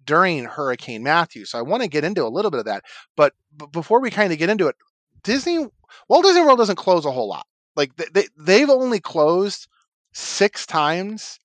during 0.06 0.46
hurricane 0.46 1.02
matthew 1.04 1.46
so 1.46 1.58
i 1.58 1.62
want 1.62 1.82
to 1.84 1.90
get 1.90 2.04
into 2.04 2.24
a 2.24 2.30
little 2.30 2.52
bit 2.52 2.60
of 2.60 2.66
that 2.66 2.84
but 3.18 3.34
b- 3.58 3.66
before 3.72 4.00
we 4.00 4.10
kind 4.12 4.32
of 4.32 4.38
get 4.40 4.50
into 4.50 4.68
it 4.68 4.76
disney 5.24 5.66
Walt 6.10 6.24
Disney 6.26 6.42
World 6.42 6.58
doesn't 6.60 6.76
close 6.76 7.06
a 7.06 7.12
whole 7.12 7.30
lot. 7.30 7.46
Like 7.76 7.96
they, 7.96 8.06
they 8.14 8.28
they've 8.38 8.70
only 8.70 9.00
closed 9.00 9.68
six 10.16 10.66
times 10.66 11.40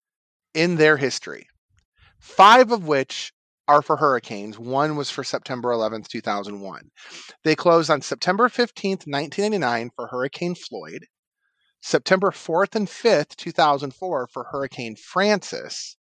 in 0.54 0.76
their 0.76 0.96
history, 0.96 1.48
five 2.20 2.70
of 2.70 2.86
which 2.86 3.32
are 3.66 3.82
for 3.82 3.96
hurricanes. 3.96 4.58
One 4.58 4.96
was 4.96 5.10
for 5.10 5.24
September 5.24 5.70
11th, 5.70 6.06
2001. 6.08 6.90
They 7.42 7.56
closed 7.56 7.90
on 7.90 8.00
September 8.00 8.48
15th, 8.48 9.06
1989 9.06 9.90
for 9.94 10.06
Hurricane 10.06 10.54
Floyd, 10.54 11.06
September 11.82 12.30
4th 12.30 12.76
and 12.76 12.88
5th, 12.88 13.36
2004 13.36 14.28
for 14.28 14.44
Hurricane 14.44 14.94
Frances, 14.94 15.96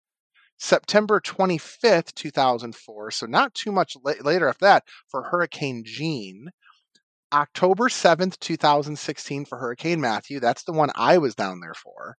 September 0.58 1.20
25th, 1.20 2.14
2004, 2.14 3.10
so 3.12 3.26
not 3.26 3.54
too 3.54 3.70
much 3.70 3.96
la- 4.02 4.14
later 4.22 4.48
after 4.48 4.64
that, 4.64 4.84
for 5.08 5.22
Hurricane 5.22 5.84
Jeanne. 5.84 6.50
October 7.32 7.88
7th, 7.88 8.38
2016 8.38 9.44
for 9.44 9.58
Hurricane 9.58 10.00
Matthew. 10.00 10.38
That's 10.40 10.62
the 10.62 10.72
one 10.72 10.90
I 10.94 11.18
was 11.18 11.34
down 11.34 11.60
there 11.60 11.74
for. 11.74 12.16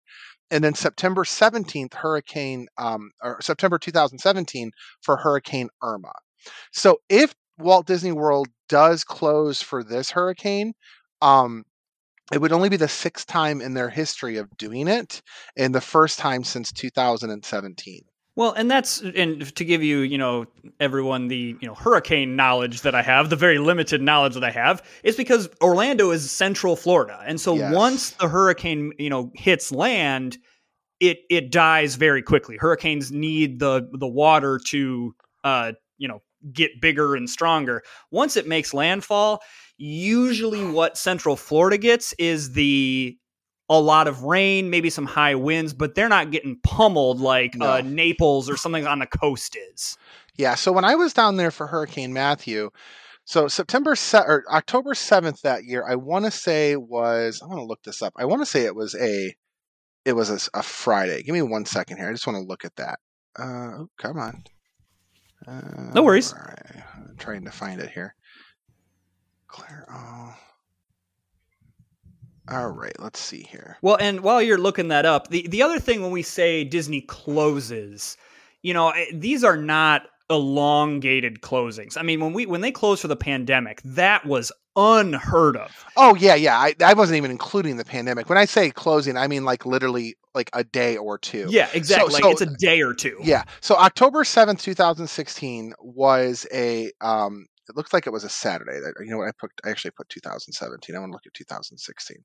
And 0.50 0.64
then 0.64 0.74
September 0.74 1.24
17th, 1.24 1.94
Hurricane, 1.94 2.68
um, 2.78 3.12
or 3.22 3.42
September 3.42 3.78
2017 3.78 4.72
for 5.02 5.18
Hurricane 5.18 5.70
Irma. 5.82 6.14
So 6.72 7.00
if 7.10 7.34
Walt 7.58 7.88
Disney 7.88 8.12
World 8.12 8.48
does 8.70 9.04
close 9.04 9.62
for 9.62 9.84
this 9.84 10.12
hurricane, 10.12 10.74
um, 11.22 11.64
it 12.32 12.40
would 12.40 12.52
only 12.52 12.70
be 12.70 12.78
the 12.78 12.88
sixth 12.88 13.26
time 13.26 13.62
in 13.62 13.74
their 13.74 13.90
history 13.90 14.38
of 14.38 14.56
doing 14.58 14.88
it 14.88 15.22
and 15.56 15.74
the 15.74 15.82
first 15.82 16.20
time 16.20 16.44
since 16.44 16.72
2017. 16.72 18.02
Well, 18.38 18.52
and 18.52 18.70
that's 18.70 19.02
and 19.02 19.54
to 19.56 19.66
give 19.66 19.82
you, 19.82 20.02
you 20.02 20.20
know, 20.20 20.46
everyone 20.80 21.28
the 21.28 21.58
you 21.60 21.68
know 21.68 21.74
hurricane 21.74 22.36
knowledge 22.36 22.82
that 22.82 22.94
I 22.94 23.02
have, 23.02 23.32
the 23.32 23.36
very 23.36 23.58
limited 23.58 24.00
knowledge 24.00 24.36
that 24.36 24.44
I 24.44 24.52
have, 24.52 24.84
is 25.04 25.16
because 25.16 25.50
Orlando 25.60 26.12
is 26.12 26.30
central 26.30 26.76
Florida, 26.76 27.20
and 27.26 27.42
so 27.42 27.56
Yes. 27.56 27.74
once 27.74 28.12
the 28.12 28.28
hurricane 28.28 28.94
you 29.00 29.10
know 29.10 29.32
hits 29.34 29.72
land, 29.72 30.38
it 31.00 31.22
it 31.32 31.52
dies 31.52 31.96
very 31.96 32.22
quickly. 32.22 32.58
Hurricanes 32.58 33.12
need 33.12 33.58
the 33.58 33.90
the 33.92 34.08
water 34.08 34.60
to 34.68 35.16
uh 35.44 35.72
you 35.98 36.08
know 36.08 36.22
get 36.54 36.80
bigger 36.80 37.16
and 37.16 37.28
stronger. 37.28 37.82
Once 38.12 38.38
it 38.38 38.48
makes 38.48 38.72
landfall, 38.72 39.42
usually 39.80 40.64
what 40.64 40.96
central 40.96 41.36
Florida 41.36 41.80
gets 41.80 42.14
is 42.20 42.54
the 42.54 43.18
a 43.70 43.80
lot 43.80 44.08
of 44.08 44.24
rain, 44.24 44.70
maybe 44.70 44.90
some 44.90 45.06
high 45.06 45.36
winds, 45.36 45.74
but 45.74 45.94
they're 45.96 46.08
not 46.10 46.32
getting 46.32 46.58
pummeled 46.64 47.20
like 47.20 47.56
uh, 47.60 47.82
Naples 47.84 48.50
or 48.50 48.56
something 48.58 48.88
on 48.88 49.00
the 49.00 49.08
coast 49.08 49.58
is. 49.74 49.98
Yeah, 50.38 50.56
so 50.56 50.72
when 50.72 50.86
I 50.86 50.96
was 50.96 51.14
down 51.14 51.36
there 51.38 51.52
for 51.52 51.68
Hurricane 51.68 52.14
Matthew, 52.14 52.70
so 53.26 53.48
September 53.50 53.96
se- 53.96 54.20
or 54.26 54.44
October 54.50 54.94
7th 54.94 55.42
that 55.42 55.66
year, 55.66 55.84
I 55.88 55.96
want 55.96 56.26
to 56.26 56.32
say 56.32 56.76
was 56.78 57.42
I 57.44 57.48
want 57.48 57.60
to 57.60 57.66
look 57.66 57.84
this 57.84 58.02
up. 58.02 58.14
I 58.18 58.26
want 58.26 58.42
to 58.42 58.46
say 58.46 58.64
it 58.66 58.76
was 58.76 58.96
a 58.96 59.36
it 60.06 60.14
was 60.14 60.50
a 60.54 60.64
Friday. 60.64 61.22
Give 61.24 61.34
me 61.34 61.42
one 61.42 61.66
second 61.66 61.98
here. 61.98 62.08
I 62.08 62.14
just 62.14 62.26
want 62.26 62.38
to 62.38 62.48
look 62.48 62.64
at 62.64 62.76
that. 62.78 63.00
Uh, 63.38 63.44
oh, 63.44 63.90
come 63.98 64.18
on. 64.18 64.44
Uh, 65.46 65.92
No 65.94 66.04
worries. 66.04 66.34
right. 66.34 66.84
I'm 66.96 67.16
trying 67.18 67.44
to 67.44 67.52
find 67.52 67.82
it 67.82 67.90
here. 67.90 68.16
Claire. 69.48 69.86
Oh. 69.92 70.34
All 72.50 72.70
right. 72.70 72.96
Let's 73.00 73.20
see 73.20 73.42
here. 73.44 73.78
Well, 73.82 73.98
and 74.00 74.22
while 74.22 74.42
you're 74.42 74.58
looking 74.58 74.88
that 74.90 75.06
up, 75.06 75.30
the, 75.30 75.48
the 75.48 75.62
other 75.62 75.80
thing 75.80 76.02
when 76.02 76.12
we 76.12 76.22
say 76.22 76.64
Disney 76.64 77.02
closes, 77.02 78.18
you 78.62 78.74
know, 78.74 78.90
eh, 78.90 79.06
these 79.14 79.44
are 79.44 79.58
not 79.58 80.04
elongated 80.30 81.42
closings. 81.42 81.98
I 81.98 82.02
mean, 82.04 82.20
when 82.20 82.34
we 82.34 82.46
when 82.46 82.62
they 82.62 82.72
closed 82.72 83.02
for 83.02 83.08
the 83.08 83.16
pandemic, 83.16 83.82
that 83.84 84.26
was 84.26 84.52
unheard 84.76 85.58
of. 85.58 85.72
Oh 85.96 86.16
yeah, 86.16 86.36
yeah. 86.36 86.58
I, 86.58 86.74
I 86.84 86.94
wasn't 86.94 87.18
even 87.18 87.32
including 87.32 87.78
the 87.78 87.86
pandemic. 87.86 88.30
When 88.30 88.38
I 88.38 88.46
say 88.46 88.70
closing, 88.72 89.18
I 89.18 89.28
mean 89.28 89.44
like 89.46 89.66
literally 89.66 90.16
like 90.36 90.50
a 90.54 90.64
day 90.64 90.98
or 90.98 91.18
two. 91.18 91.48
Yeah, 91.50 91.68
exactly. 91.74 92.12
So- 92.12 92.14
like 92.14 92.24
so- 92.24 92.32
it's 92.32 92.42
a 92.42 92.56
day 92.58 92.82
or 92.82 92.94
two. 92.94 93.18
Yeah. 93.24 93.44
So 93.62 93.76
October 93.76 94.24
seventh, 94.24 94.62
two 94.62 94.74
thousand 94.74 95.08
sixteen, 95.08 95.74
was 95.80 96.46
a. 96.54 96.92
Um, 97.02 97.48
it 97.70 97.76
looked 97.76 97.94
like 97.94 98.08
it 98.08 98.14
was 98.14 98.24
a 98.24 98.30
Saturday. 98.30 98.80
That 98.80 98.94
you 99.00 99.12
know 99.12 99.18
what 99.18 99.28
I 99.28 99.32
put? 99.40 99.52
I 99.66 99.70
actually 99.70 99.92
put 99.92 100.10
two 100.10 100.20
thousand 100.20 100.54
seventeen. 100.54 100.96
I 100.96 101.00
want 101.00 101.12
to 101.12 101.14
look 101.14 101.28
at 101.28 101.34
two 101.34 101.44
thousand 101.44 101.78
sixteen 101.78 102.24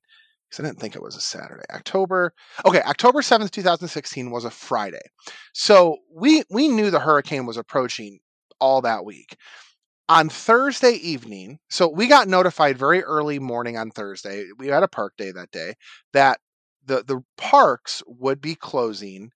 because 0.49 0.63
I 0.63 0.67
didn't 0.67 0.79
think 0.79 0.95
it 0.95 1.01
was 1.01 1.15
a 1.15 1.21
Saturday. 1.21 1.63
October. 1.73 2.33
Okay, 2.65 2.81
October 2.81 3.21
seventh, 3.21 3.51
two 3.51 3.61
thousand 3.61 3.87
sixteen 3.87 4.31
was 4.31 4.45
a 4.45 4.51
Friday. 4.51 5.03
So 5.53 5.97
we 6.13 6.43
we 6.49 6.67
knew 6.67 6.91
the 6.91 6.99
hurricane 6.99 7.45
was 7.45 7.57
approaching 7.57 8.19
all 8.59 8.81
that 8.81 9.05
week. 9.05 9.35
On 10.09 10.27
Thursday 10.27 10.93
evening, 10.93 11.59
so 11.69 11.87
we 11.87 12.07
got 12.07 12.27
notified 12.27 12.77
very 12.77 13.03
early 13.03 13.39
morning 13.39 13.77
on 13.77 13.89
Thursday. 13.89 14.47
We 14.57 14.67
had 14.67 14.83
a 14.83 14.87
park 14.87 15.13
day 15.17 15.31
that 15.31 15.51
day 15.51 15.75
that 16.11 16.39
the 16.85 17.03
the 17.03 17.23
parks 17.37 18.03
would 18.05 18.41
be 18.41 18.55
closing 18.55 19.31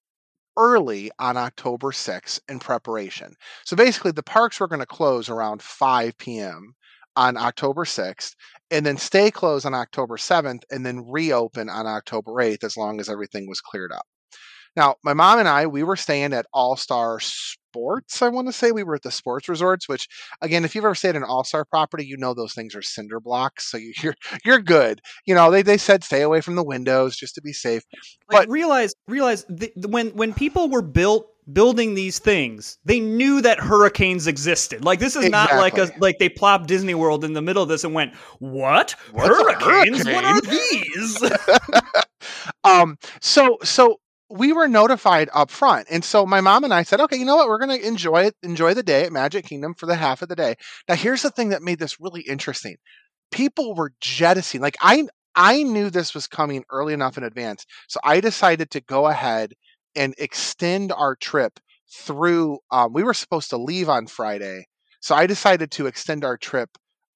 early 0.57 1.11
on 1.19 1.37
October 1.37 1.91
6th 1.91 2.39
in 2.49 2.59
preparation. 2.59 3.33
So 3.65 3.75
basically, 3.75 4.11
the 4.11 4.23
parks 4.23 4.59
were 4.59 4.67
going 4.67 4.79
to 4.81 4.85
close 4.85 5.29
around 5.29 5.61
5 5.61 6.17
p.m. 6.17 6.75
on 7.15 7.37
October 7.37 7.85
6th 7.85 8.35
and 8.71 8.85
then 8.85 8.97
stay 8.97 9.31
closed 9.31 9.65
on 9.65 9.73
October 9.73 10.17
7th 10.17 10.63
and 10.71 10.85
then 10.85 11.05
reopen 11.09 11.69
on 11.69 11.87
October 11.87 12.31
8th 12.33 12.63
as 12.63 12.77
long 12.77 12.99
as 12.99 13.09
everything 13.09 13.47
was 13.47 13.61
cleared 13.61 13.91
up. 13.91 14.05
Now, 14.77 14.95
my 15.03 15.13
mom 15.13 15.39
and 15.39 15.47
I, 15.47 15.65
we 15.65 15.81
were 15.83 15.95
staying 15.95 16.33
at 16.33 16.45
All 16.53 16.75
Star 16.77 17.19
Sports. 17.19 18.21
I 18.21 18.29
want 18.29 18.47
to 18.47 18.53
say 18.53 18.71
we 18.71 18.83
were 18.83 18.93
at 18.95 19.01
the 19.01 19.09
sports 19.11 19.49
resorts, 19.49 19.89
which 19.89 20.07
again, 20.39 20.63
if 20.63 20.75
you've 20.75 20.85
ever 20.85 20.93
stayed 20.93 21.09
at 21.09 21.15
an 21.17 21.23
All 21.23 21.43
Star 21.43 21.65
property, 21.65 22.05
you 22.05 22.15
know 22.15 22.35
those 22.35 22.53
things 22.53 22.75
are 22.75 22.83
cinder 22.83 23.19
blocks, 23.19 23.69
so 23.71 23.77
you- 23.77 23.93
you're 24.03 24.15
you're 24.45 24.59
good. 24.59 25.01
You 25.25 25.33
know, 25.33 25.49
they 25.49 25.63
they 25.63 25.77
said 25.77 26.03
stay 26.03 26.21
away 26.21 26.41
from 26.41 26.55
the 26.55 26.63
windows 26.63 27.17
just 27.17 27.33
to 27.35 27.41
be 27.41 27.53
safe. 27.53 27.81
Like 28.31 28.47
But- 28.47 28.49
realize 28.49 28.93
realize 29.07 29.45
when 29.87 30.09
when 30.09 30.33
people 30.33 30.69
were 30.69 30.83
built 30.83 31.27
building 31.51 31.95
these 31.95 32.19
things, 32.19 32.77
they 32.83 32.99
knew 32.99 33.41
that 33.41 33.59
hurricanes 33.59 34.27
existed. 34.27 34.83
Like 34.85 34.99
this 34.99 35.15
is 35.15 35.29
not 35.29 35.49
like 35.55 35.77
a 35.79 35.89
like 35.99 36.19
they 36.19 36.29
plopped 36.29 36.67
Disney 36.67 36.93
World 36.93 37.23
in 37.23 37.33
the 37.33 37.41
middle 37.41 37.63
of 37.63 37.69
this 37.69 37.83
and 37.83 37.95
went, 37.95 38.15
"What? 38.37 38.91
What's 39.11 39.27
hurricanes? 39.29 40.05
What 40.05 40.23
are 40.23 40.41
these?" 40.41 41.23
um 42.63 42.97
so 43.21 43.57
so 43.63 43.99
we 44.29 44.51
were 44.51 44.67
notified 44.67 45.29
up 45.33 45.49
front 45.49 45.87
and 45.89 46.03
so 46.03 46.25
my 46.25 46.41
mom 46.41 46.63
and 46.63 46.73
i 46.73 46.83
said 46.83 46.99
okay 46.99 47.15
you 47.17 47.25
know 47.25 47.35
what? 47.37 47.47
We're 47.47 47.59
going 47.59 47.79
to 47.79 47.87
enjoy 47.87 48.23
it 48.25 48.35
enjoy 48.43 48.73
the 48.73 48.83
day 48.83 49.03
at 49.03 49.11
magic 49.11 49.45
kingdom 49.45 49.73
for 49.73 49.85
the 49.85 49.95
half 49.95 50.21
of 50.21 50.29
the 50.29 50.35
day. 50.35 50.55
Now 50.87 50.95
here's 50.95 51.21
the 51.21 51.29
thing 51.31 51.49
that 51.49 51.61
made 51.61 51.79
this 51.79 51.99
really 51.99 52.21
interesting. 52.21 52.75
People 53.31 53.75
were 53.75 53.93
jettisoning 54.01 54.61
like 54.61 54.77
i 54.81 55.07
i 55.35 55.63
knew 55.63 55.89
this 55.89 56.13
was 56.13 56.27
coming 56.27 56.63
early 56.71 56.93
enough 56.93 57.17
in 57.17 57.23
advance 57.23 57.65
so 57.87 57.99
i 58.03 58.19
decided 58.19 58.71
to 58.71 58.81
go 58.81 59.07
ahead 59.07 59.53
and 59.95 60.13
extend 60.17 60.91
our 60.91 61.15
trip 61.15 61.59
through 61.91 62.59
um, 62.71 62.93
we 62.93 63.03
were 63.03 63.13
supposed 63.13 63.49
to 63.49 63.57
leave 63.57 63.89
on 63.89 64.07
friday 64.07 64.65
so 65.01 65.15
i 65.15 65.25
decided 65.27 65.71
to 65.71 65.87
extend 65.87 66.23
our 66.25 66.37
trip 66.37 66.69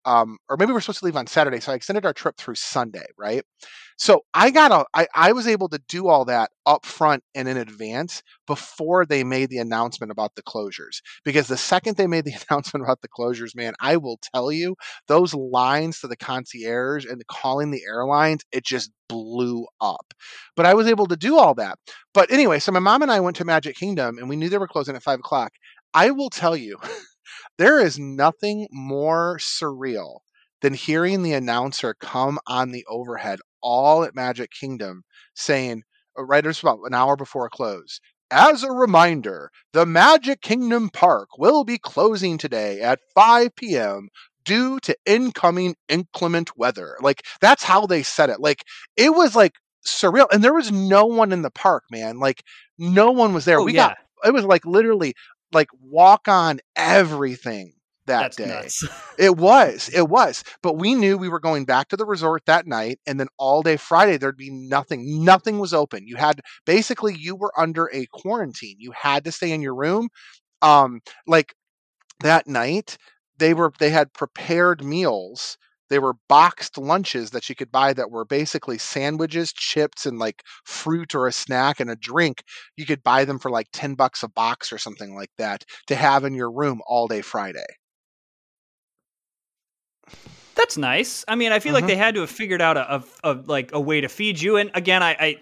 um, 0.06 0.38
or 0.50 0.58
maybe 0.58 0.72
we're 0.72 0.82
supposed 0.82 1.00
to 1.00 1.06
leave 1.06 1.16
on 1.16 1.28
saturday 1.28 1.60
so 1.60 1.72
i 1.72 1.76
extended 1.76 2.06
our 2.06 2.14
trip 2.14 2.36
through 2.38 2.56
sunday 2.56 3.06
right 3.18 3.44
so 4.02 4.22
I 4.34 4.50
got 4.50 4.72
a, 4.72 4.84
I, 4.96 5.08
I 5.14 5.32
was 5.32 5.48
able 5.48 5.70
to 5.70 5.80
do 5.88 6.08
all 6.08 6.26
that 6.26 6.50
up 6.66 6.88
front 6.88 7.24
and 7.36 7.48
in 7.48 7.56
advance 7.56 8.24
before 8.48 9.06
they 9.06 9.24
made 9.24 9.52
the 9.52 9.60
announcement 9.60 10.12
about 10.12 10.34
the 10.36 10.42
closures. 10.42 11.02
Because 11.24 11.48
the 11.48 11.56
second 11.56 11.98
they 11.98 12.08
made 12.08 12.26
the 12.26 12.34
announcement 12.50 12.84
about 12.84 13.02
the 13.02 13.10
closures, 13.10 13.56
man, 13.56 13.74
I 13.80 13.98
will 13.98 14.20
tell 14.34 14.52
you, 14.52 14.76
those 15.08 15.36
lines 15.36 16.00
to 16.00 16.08
the 16.08 16.18
concierge 16.18 17.06
and 17.06 17.22
calling 17.28 17.70
the 17.70 17.84
airlines, 17.88 18.42
it 18.52 18.66
just 18.66 18.92
blew 19.08 19.68
up. 19.82 20.16
But 20.56 20.66
I 20.66 20.74
was 20.74 20.88
able 20.88 21.06
to 21.06 21.16
do 21.16 21.38
all 21.38 21.54
that. 21.56 21.78
But 22.14 22.32
anyway, 22.32 22.58
so 22.58 22.72
my 22.72 22.80
mom 22.80 23.04
and 23.04 23.12
I 23.12 23.20
went 23.20 23.36
to 23.38 23.46
Magic 23.46 23.76
Kingdom 23.76 24.18
and 24.18 24.28
we 24.28 24.36
knew 24.36 24.50
they 24.50 24.58
were 24.58 24.68
closing 24.68 24.96
at 24.96 25.04
five 25.04 25.20
o'clock. 25.20 25.52
I 25.94 26.10
will 26.10 26.32
tell 26.32 26.56
you, 26.56 26.78
there 27.62 27.80
is 27.80 28.00
nothing 28.00 28.68
more 28.72 29.38
surreal 29.40 30.20
than 30.62 30.74
hearing 30.74 31.22
the 31.22 31.34
announcer 31.34 31.94
come 31.94 32.40
on 32.48 32.72
the 32.72 32.86
overhead 32.90 33.40
all 33.62 34.04
at 34.04 34.16
Magic 34.16 34.52
Kingdom 34.52 35.04
saying, 35.36 35.84
uh, 36.18 36.24
right 36.24 36.46
about 36.46 36.80
an 36.84 36.94
hour 36.94 37.16
before 37.16 37.50
close, 37.50 38.00
as 38.32 38.64
a 38.64 38.72
reminder, 38.72 39.52
the 39.74 39.86
Magic 39.86 40.42
Kingdom 40.42 40.90
Park 40.90 41.38
will 41.38 41.64
be 41.64 41.78
closing 41.78 42.38
today 42.38 42.80
at 42.82 43.00
5 43.14 43.56
p.m. 43.56 44.10
due 44.46 44.80
to 44.80 44.96
incoming 45.06 45.76
inclement 45.90 46.58
weather. 46.58 46.96
Like, 47.02 47.24
that's 47.42 47.64
how 47.64 47.86
they 47.86 48.04
said 48.04 48.30
it. 48.30 48.40
Like, 48.40 48.64
it 48.96 49.14
was 49.14 49.36
like 49.36 49.54
surreal. 49.86 50.28
And 50.32 50.44
there 50.44 50.54
was 50.54 50.72
no 50.72 51.06
one 51.06 51.32
in 51.32 51.42
the 51.42 51.52
park, 51.52 51.84
man. 51.92 52.20
Like, 52.20 52.44
no 52.78 53.12
one 53.12 53.34
was 53.34 53.46
there. 53.46 53.60
oh 53.60 53.66
we 53.66 53.74
yeah, 53.74 53.90
got, 53.90 53.98
it 54.26 54.34
was 54.34 54.46
like 54.46 54.66
literally 54.66 55.14
like 55.54 55.70
walk 55.82 56.28
on 56.28 56.60
everything 56.76 57.74
that 58.08 58.36
that's 58.36 58.38
day. 58.38 58.88
It 59.20 59.38
was, 59.38 59.90
it 59.94 60.10
was. 60.10 60.44
But 60.64 60.78
we 60.78 60.96
knew 60.96 61.18
we 61.18 61.30
were 61.30 61.40
going 61.40 61.66
back 61.66 61.90
to 61.90 61.98
the 61.98 62.06
resort 62.06 62.44
that 62.46 62.66
night, 62.66 63.00
and 63.06 63.20
then 63.20 63.28
all 63.38 63.62
day 63.62 63.78
Friday 63.78 64.18
there'd 64.18 64.38
be 64.38 64.50
nothing. 64.50 65.24
Nothing 65.24 65.60
was 65.60 65.74
open. 65.74 66.08
You 66.08 66.16
had 66.16 66.42
basically 66.66 67.16
you 67.16 67.36
were 67.36 67.52
under 67.58 67.90
a 67.94 68.08
quarantine. 68.12 68.78
You 68.80 68.92
had 68.92 69.24
to 69.26 69.32
stay 69.32 69.52
in 69.52 69.62
your 69.62 69.76
room. 69.76 70.10
Um, 70.62 71.02
like 71.28 71.54
that 72.22 72.48
night, 72.48 72.98
they 73.38 73.54
were 73.54 73.72
they 73.80 73.90
had 73.90 74.14
prepared 74.14 74.84
meals 74.84 75.58
they 75.92 76.00
were 76.00 76.16
boxed 76.30 76.78
lunches 76.78 77.32
that 77.32 77.50
you 77.50 77.56
could 77.56 77.72
buy 77.72 77.92
that 77.94 78.10
were 78.10 78.26
basically 78.26 78.78
sandwiches, 78.78 79.52
chips, 79.52 80.06
and 80.06 80.18
like 80.18 80.42
fruit 80.64 81.14
or 81.14 81.28
a 81.28 81.34
snack 81.34 81.82
and 81.82 81.90
a 81.92 81.98
drink. 81.98 82.44
You 82.78 82.86
could 82.86 83.04
buy 83.04 83.26
them 83.26 83.38
for 83.40 83.52
like 83.52 83.68
10 83.74 83.96
bucks 83.96 84.24
a 84.24 84.30
box 84.30 84.72
or 84.72 84.78
something 84.78 85.14
like 85.14 85.32
that 85.38 85.66
to 85.88 85.96
have 85.96 86.24
in 86.24 86.34
your 86.34 86.50
room 86.50 86.82
all 86.88 87.08
day 87.10 87.22
Friday. 87.22 87.66
That's 90.56 90.78
nice. 90.78 91.26
I 91.28 91.36
mean, 91.36 91.52
I 91.52 91.60
feel 91.60 91.72
Mhm. 91.72 91.76
like 91.76 91.88
they 91.88 91.96
had 91.98 92.16
to 92.16 92.22
have 92.22 92.30
figured 92.30 92.62
out 92.62 92.78
a, 92.78 92.96
a, 92.96 93.04
a 93.24 93.34
like 93.46 93.74
a 93.74 93.80
way 93.80 94.02
to 94.02 94.08
feed 94.08 94.42
you. 94.42 94.58
And 94.58 94.72
again, 94.74 95.04
I, 95.04 95.38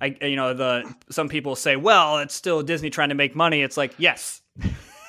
I, 0.00 0.16
I, 0.20 0.26
you 0.26 0.36
know, 0.36 0.54
the 0.54 0.94
some 1.10 1.28
people 1.28 1.56
say, 1.56 1.76
well, 1.76 2.18
it's 2.18 2.34
still 2.34 2.62
Disney 2.62 2.90
trying 2.90 3.08
to 3.08 3.14
make 3.14 3.34
money. 3.34 3.62
It's 3.62 3.76
like, 3.76 3.94
yes, 3.98 4.42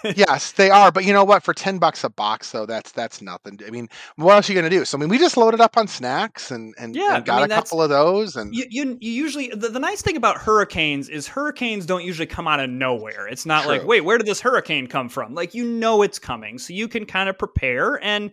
yes, 0.03 0.51
they 0.53 0.70
are, 0.70 0.91
but 0.91 1.06
you 1.06 1.13
know 1.13 1.24
what? 1.24 1.44
For 1.44 1.53
10 1.53 1.79
bucks 1.79 2.03
a 2.03 2.10
box 2.10 2.51
though, 2.51 2.65
that's 2.65 2.91
that's 2.91 3.22
nothing. 3.22 3.60
I 3.65 3.70
mean, 3.70 3.89
what 4.15 4.34
else 4.34 4.50
are 4.50 4.53
you 4.53 4.60
going 4.60 4.70
to 4.70 4.75
do? 4.75 4.86
So 4.86 4.98
I 4.98 5.01
mean, 5.01 5.10
we 5.10 5.18
just 5.18 5.38
loaded 5.38 5.62
up 5.62 5.77
on 5.77 5.88
snacks 5.88 6.51
and 6.51 6.74
and, 6.77 6.96
Yeah, 6.96 7.18
and 7.18 7.25
got 7.25 7.39
I 7.39 7.41
mean, 7.44 7.51
a 7.51 7.56
couple 7.56 7.82
of 7.82 7.89
those 7.89 8.36
and 8.36 8.53
you, 8.53 8.65
you, 8.70 8.98
you 9.00 9.12
usually 9.12 9.50
the, 9.50 9.70
the 9.70 9.79
nice 9.79 10.01
thing 10.01 10.18
about 10.18 10.38
hurricanes 10.38 11.10
is 11.10 11.27
hurricanes 11.27 11.86
don't 11.86 12.03
usually 12.03 12.27
come 12.27 12.48
out 12.48 12.60
of 12.60 12.70
nowhere. 12.70 13.27
It's 13.27 13.46
not 13.46 13.68
like, 13.68 13.86
wait, 13.86 14.01
where 14.01 14.18
did 14.18 14.27
this 14.27 14.41
hurricane 14.41 14.88
come 14.88 15.10
from? 15.10 15.34
Like 15.34 15.53
you 15.53 15.65
know 15.65 16.01
it's 16.01 16.20
coming, 16.20 16.58
so 16.58 16.74
you 16.74 16.88
can 16.88 17.06
kind 17.06 17.29
of 17.29 17.38
prepare. 17.38 18.03
And 18.03 18.32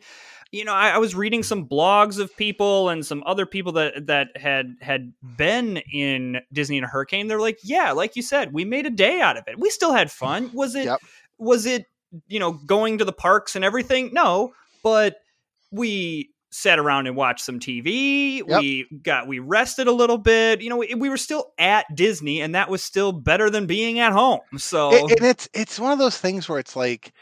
you 0.53 0.65
know, 0.65 0.73
I, 0.73 0.91
I 0.91 0.99
was 0.99 1.15
reading 1.15 1.43
some 1.43 1.67
blogs 1.67 2.19
of 2.19 2.35
people 2.37 2.89
and 2.89 3.05
some 3.05 3.23
other 3.27 3.47
people 3.47 3.73
that 3.73 4.07
that 4.07 4.29
had 4.37 4.77
had 4.81 5.13
been 5.37 5.79
in 5.93 6.39
Disney 6.53 6.79
in 6.79 6.85
a 6.85 6.89
hurricane. 6.89 7.27
They're 7.27 7.41
like, 7.41 7.59
yeah, 7.63 7.93
like 7.93 8.17
you 8.17 8.23
said, 8.23 8.53
we 8.53 8.65
made 8.65 8.87
a 8.87 8.91
day 8.91 9.21
out 9.21 9.37
of 9.37 9.45
it. 9.49 9.59
We 9.59 9.71
still 9.71 9.93
had 9.93 10.11
fun. 10.11 10.51
Was 10.55 10.75
it? 10.75 10.85
Yep. 10.85 11.01
Was 11.39 11.67
it? 11.67 11.87
You 12.29 12.39
know, 12.39 12.53
going 12.53 12.99
to 12.99 13.05
the 13.05 13.13
parks 13.13 13.57
and 13.57 13.65
everything? 13.65 14.11
No, 14.13 14.53
but 14.83 15.17
we 15.71 16.31
sat 16.51 16.79
around 16.79 17.07
and 17.07 17.17
watched 17.17 17.45
some 17.45 17.59
TV. 17.61 18.39
Yep. 18.47 18.61
We 18.61 18.87
got 19.03 19.27
we 19.27 19.39
rested 19.41 19.89
a 19.89 19.93
little 19.93 20.17
bit. 20.17 20.63
You 20.63 20.71
know, 20.71 20.77
we, 20.79 20.95
we 20.95 21.09
were 21.11 21.17
still 21.17 21.53
at 21.59 21.85
Disney, 21.95 22.41
and 22.41 22.55
that 22.55 22.71
was 22.71 22.83
still 22.83 23.13
better 23.13 23.51
than 23.51 23.67
being 23.67 23.99
at 23.99 24.13
home. 24.13 24.41
So 24.57 24.95
It- 24.95 25.19
and 25.19 25.27
it's 25.29 25.49
it's 25.53 25.79
one 25.81 25.93
of 25.93 25.99
those 25.99 26.17
things 26.17 26.49
where 26.49 26.59
it's 26.59 26.77
like 26.77 27.13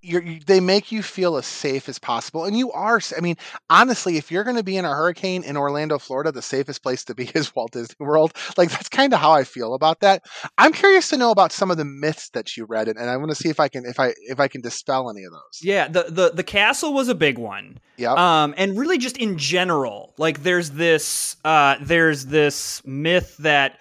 you, 0.00 0.40
they 0.46 0.60
make 0.60 0.90
you 0.90 1.02
feel 1.02 1.36
as 1.36 1.46
safe 1.46 1.88
as 1.88 1.98
possible, 1.98 2.44
and 2.44 2.56
you 2.56 2.72
are. 2.72 3.00
I 3.16 3.20
mean, 3.20 3.36
honestly, 3.68 4.16
if 4.16 4.30
you're 4.30 4.44
going 4.44 4.56
to 4.56 4.62
be 4.62 4.76
in 4.76 4.84
a 4.84 4.94
hurricane 4.94 5.42
in 5.44 5.56
Orlando, 5.56 5.98
Florida, 5.98 6.32
the 6.32 6.42
safest 6.42 6.82
place 6.82 7.04
to 7.04 7.14
be 7.14 7.24
is 7.34 7.54
Walt 7.54 7.72
Disney 7.72 7.96
World. 7.98 8.32
Like 8.56 8.70
that's 8.70 8.88
kind 8.88 9.12
of 9.12 9.20
how 9.20 9.32
I 9.32 9.44
feel 9.44 9.74
about 9.74 10.00
that. 10.00 10.24
I'm 10.58 10.72
curious 10.72 11.08
to 11.10 11.16
know 11.16 11.30
about 11.30 11.52
some 11.52 11.70
of 11.70 11.76
the 11.76 11.84
myths 11.84 12.30
that 12.30 12.56
you 12.56 12.64
read, 12.64 12.88
and, 12.88 12.98
and 12.98 13.10
I 13.10 13.16
want 13.16 13.30
to 13.30 13.34
see 13.34 13.48
if 13.48 13.60
I 13.60 13.68
can 13.68 13.84
if 13.84 14.00
I 14.00 14.14
if 14.28 14.40
I 14.40 14.48
can 14.48 14.60
dispel 14.60 15.10
any 15.10 15.24
of 15.24 15.32
those. 15.32 15.60
yeah, 15.62 15.88
the 15.88 16.04
the 16.08 16.30
the 16.30 16.44
castle 16.44 16.94
was 16.94 17.08
a 17.08 17.14
big 17.14 17.38
one. 17.38 17.78
Yeah. 17.96 18.12
Um, 18.12 18.54
and 18.56 18.78
really 18.78 18.98
just 18.98 19.16
in 19.18 19.38
general, 19.38 20.14
like 20.16 20.42
there's 20.42 20.70
this 20.70 21.36
uh 21.44 21.76
there's 21.80 22.26
this 22.26 22.82
myth 22.84 23.36
that 23.38 23.78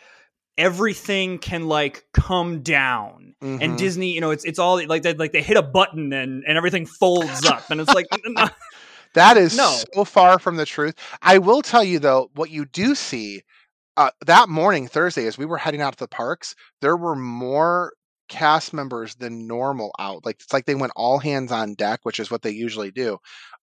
everything 0.57 1.39
can 1.39 1.67
like 1.67 2.05
come 2.13 2.61
down. 2.61 3.20
Mhm. 3.41 3.61
And 3.61 3.77
Disney, 3.77 4.11
you 4.11 4.21
know, 4.21 4.31
it's 4.31 4.45
it's 4.45 4.59
all 4.59 4.85
like 4.87 5.01
they 5.03 5.13
like 5.13 5.31
they 5.31 5.41
hit 5.41 5.57
a 5.57 5.61
button 5.63 6.13
and 6.13 6.43
and 6.45 6.57
everything 6.57 6.85
folds 6.85 7.45
up, 7.45 7.69
and 7.71 7.81
it's 7.81 7.93
like 7.93 8.05
That 9.13 9.35
is 9.37 9.57
No. 9.57 9.75
so 9.93 10.05
far 10.05 10.39
from 10.39 10.55
the 10.55 10.65
truth. 10.65 10.95
I 11.21 11.37
will 11.39 11.61
tell 11.61 11.83
you 11.83 11.99
though, 11.99 12.29
what 12.35 12.49
you 12.49 12.65
do 12.65 12.95
see 12.95 13.41
uh, 13.97 14.11
that 14.25 14.47
morning, 14.47 14.87
Thursday, 14.87 15.27
as 15.27 15.37
we 15.37 15.45
were 15.45 15.57
heading 15.57 15.81
out 15.81 15.93
to 15.93 15.99
the 15.99 16.07
parks, 16.07 16.55
there 16.79 16.95
were 16.95 17.15
more 17.15 17.91
cast 18.29 18.71
members 18.73 19.15
than 19.15 19.45
normal 19.47 19.91
out. 19.99 20.25
Like 20.25 20.37
it's 20.41 20.53
like 20.53 20.65
they 20.65 20.75
went 20.75 20.93
all 20.95 21.19
hands 21.19 21.51
on 21.51 21.73
deck, 21.73 21.99
which 22.03 22.19
is 22.19 22.31
what 22.31 22.41
they 22.43 22.51
usually 22.51 22.89
do. 22.91 23.17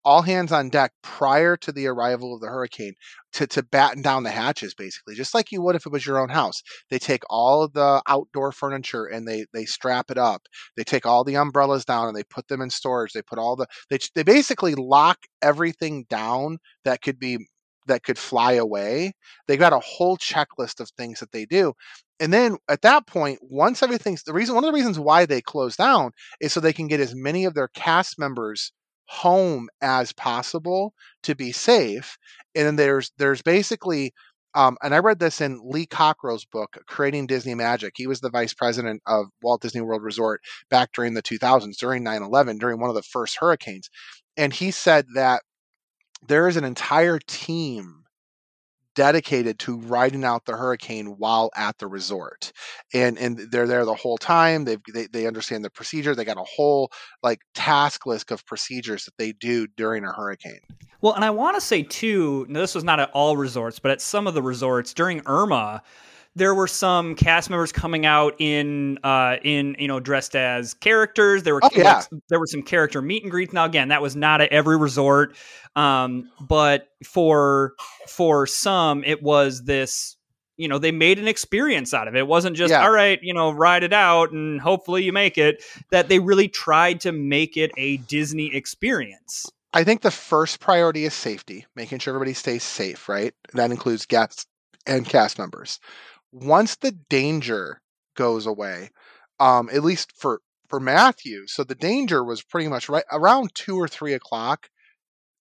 All 0.08 0.22
hands 0.22 0.52
on 0.54 0.70
deck 0.70 0.94
prior 1.04 1.58
to 1.58 1.72
the 1.72 1.86
arrival 1.88 2.34
of 2.34 2.40
the 2.42 2.48
hurricane 2.48 2.94
to, 3.34 3.46
to 3.48 3.62
batten 3.62 4.02
down 4.02 4.24
the 4.24 4.32
hatches, 4.32 4.74
basically, 4.74 5.16
just 5.16 5.34
like 5.34 5.52
you 5.52 5.62
would 5.62 5.76
if 5.76 5.86
it 5.86 5.92
was 5.92 6.06
your 6.06 6.18
own 6.20 6.30
house. 6.30 6.64
They 6.90 6.98
take 6.98 7.24
all 7.30 7.62
of 7.62 7.74
the 7.74 8.02
outdoor 8.08 8.52
furniture 8.54 9.06
and 9.06 9.28
they 9.28 9.46
they 9.54 9.66
strap 9.66 10.10
it 10.10 10.18
up. 10.18 10.44
They 10.78 10.84
take 10.86 11.06
all 11.06 11.24
the 11.26 11.36
umbrellas 11.36 11.84
down 11.86 12.08
and 12.08 12.16
they 12.16 12.24
put 12.24 12.48
them 12.48 12.62
in 12.62 12.70
storage. 12.70 13.12
They 13.14 13.22
put 13.22 13.38
all 13.38 13.56
the 13.58 13.68
they 13.90 14.00
they 14.16 14.24
basically 14.24 14.76
lock 14.76 15.20
everything 15.42 16.06
down 16.10 16.60
that 16.86 17.02
could 17.02 17.20
be 17.20 17.40
that 17.88 18.04
could 18.04 18.18
fly 18.18 18.54
away. 18.54 19.14
They 19.48 19.58
got 19.58 19.74
a 19.74 19.80
whole 19.80 20.18
checklist 20.18 20.80
of 20.80 20.90
things 20.92 21.20
that 21.20 21.32
they 21.34 21.46
do. 21.46 21.74
And 22.20 22.34
then 22.34 22.58
at 22.70 22.82
that 22.82 23.08
point, 23.08 23.40
once 23.42 23.84
everything's 23.84 24.24
the 24.24 24.34
reason 24.34 24.56
one 24.56 24.64
of 24.64 24.70
the 24.70 24.76
reasons 24.76 25.00
why 25.00 25.26
they 25.26 25.42
close 25.42 25.76
down 25.76 26.12
is 26.42 26.54
so 26.54 26.60
they 26.60 26.74
can 26.74 26.88
get 26.88 27.00
as 27.00 27.14
many 27.16 27.46
of 27.46 27.54
their 27.54 27.68
cast 27.70 28.18
members 28.20 28.72
home 29.08 29.70
as 29.82 30.14
possible 30.14 30.94
to 31.24 31.36
be 31.36 31.52
safe. 31.52 32.18
And 32.56 32.68
then 32.68 32.76
there's 32.76 33.12
there's 33.18 33.42
basically 33.42 34.14
um, 34.56 34.76
and 34.82 34.96
I 34.96 35.00
read 35.00 35.20
this 35.20 35.40
in 35.40 35.62
Lee 35.64 35.86
Cockerell's 35.86 36.46
book, 36.46 36.78
Creating 36.88 37.28
Disney 37.28 37.54
Magic. 37.54 37.94
He 37.96 38.08
was 38.08 38.22
the 38.22 38.32
vice 38.32 38.56
president 38.56 39.04
of 39.06 39.28
Walt 39.44 39.62
Disney 39.62 39.82
World 39.82 40.02
Resort 40.02 40.42
back 40.72 40.94
during 40.94 41.14
the 41.14 41.22
2000s, 41.22 41.78
during 41.78 42.04
9 42.04 42.24
11, 42.24 42.58
during 42.58 42.80
one 42.80 42.90
of 42.90 42.96
the 42.96 43.04
first 43.04 43.38
hurricanes. 43.40 43.90
And 44.36 44.52
he 44.52 44.72
said 44.72 45.06
that 45.14 45.44
there 46.28 46.48
is 46.48 46.58
an 46.58 46.64
entire 46.64 47.20
team 47.20 48.04
dedicated 48.98 49.60
to 49.60 49.78
riding 49.78 50.24
out 50.24 50.46
the 50.46 50.58
hurricane 50.58 51.06
while 51.20 51.52
at 51.56 51.78
the 51.78 51.86
resort. 51.86 52.52
And 52.96 53.16
and 53.20 53.38
they're 53.52 53.68
there 53.68 53.86
the 53.86 53.94
whole 53.94 54.18
time 54.18 54.66
They've, 54.66 54.82
they 54.92 55.06
they 55.06 55.28
understand 55.28 55.64
the 55.64 55.70
procedure 55.70 56.16
they 56.16 56.26
got 56.26 56.38
a 56.38 56.44
whole 56.44 56.90
like 57.22 57.42
task 57.54 58.08
list 58.08 58.32
of 58.32 58.44
procedures 58.48 59.06
that 59.06 59.14
they 59.20 59.34
do 59.34 59.68
during 59.68 60.04
a 60.04 60.12
hurricane. 60.12 60.62
Well, 61.02 61.14
and 61.14 61.24
I 61.24 61.30
want 61.30 61.56
to 61.56 61.62
say 61.62 61.84
too, 61.84 62.48
this 62.50 62.74
was 62.74 62.84
not 62.84 63.00
at 63.00 63.12
all 63.14 63.38
resorts, 63.38 63.78
but 63.78 63.92
at 63.92 64.02
some 64.02 64.26
of 64.26 64.34
the 64.34 64.42
resorts 64.42 64.96
during 64.96 65.22
Irma, 65.28 65.84
there 66.38 66.54
were 66.56 66.68
some 66.68 67.16
cast 67.16 67.50
members 67.50 67.72
coming 67.72 68.06
out 68.06 68.36
in 68.40 68.98
uh 69.04 69.38
in 69.44 69.76
you 69.80 69.88
know 69.88 70.00
dressed 70.00 70.36
as 70.36 70.74
characters. 70.76 71.44
There 71.44 71.56
were 71.56 71.62
Oh, 71.64 71.70
yeah. 71.76 71.96
like, 72.12 72.22
there 72.30 72.40
were 72.40 72.48
some 72.48 72.62
character 72.64 73.02
meet 73.02 73.24
and 73.24 73.32
greets. 73.32 73.54
Now 73.54 73.66
again, 73.66 73.90
that 73.90 74.02
was 74.02 74.16
not 74.16 74.42
at 74.42 74.50
every 74.52 74.78
resort. 74.78 75.36
Um, 75.76 76.30
but 76.40 76.90
for 77.04 77.74
for 78.08 78.48
some 78.48 79.04
it 79.04 79.22
was 79.22 79.64
this 79.64 80.16
you 80.58 80.68
know 80.68 80.80
they 80.80 80.92
made 80.92 81.20
an 81.20 81.28
experience 81.28 81.94
out 81.94 82.08
of 82.08 82.16
it. 82.16 82.20
It 82.20 82.28
wasn't 82.28 82.56
just 82.56 82.72
Yeah. 82.72 82.84
all 82.84 82.92
right, 82.92 83.20
you 83.22 83.34
know, 83.34 83.52
ride 83.52 83.84
it 83.84 83.94
out 83.94 84.32
and 84.32 84.60
hopefully 84.62 85.04
you 85.04 85.14
make 85.14 85.38
it. 85.38 85.64
That 85.92 86.10
they 86.10 86.20
really 86.20 86.48
tried 86.48 87.02
to 87.02 87.12
make 87.12 87.58
it 87.58 87.72
a 87.78 87.98
Disney 87.98 88.56
experience. 88.56 89.46
I 89.74 89.84
think 89.84 90.02
the 90.02 90.12
first 90.12 90.60
priority 90.60 91.06
is 91.06 91.14
safety, 91.14 91.66
making 91.76 92.00
sure 92.00 92.12
everybody 92.14 92.34
stays 92.34 92.64
safe, 92.64 93.08
right? 93.10 93.34
That 93.54 93.70
includes 93.70 94.06
guests 94.06 94.46
and 94.88 95.06
cast 95.06 95.38
members. 95.38 95.80
Once 96.32 96.76
the 96.76 96.92
danger 96.92 97.82
goes 98.16 98.46
away, 98.46 98.90
um, 99.40 99.70
at 99.72 99.84
least 99.84 100.12
for 100.16 100.42
for 100.68 100.80
Matthew, 100.80 101.48
so 101.48 101.64
the 101.64 101.76
danger 101.76 102.24
was 102.24 102.44
pretty 102.44 102.68
much 102.68 102.90
right 102.90 103.06
around 103.12 103.56
two 103.56 103.78
or 103.78 103.88
three 103.88 104.14
o'clock. 104.14 104.68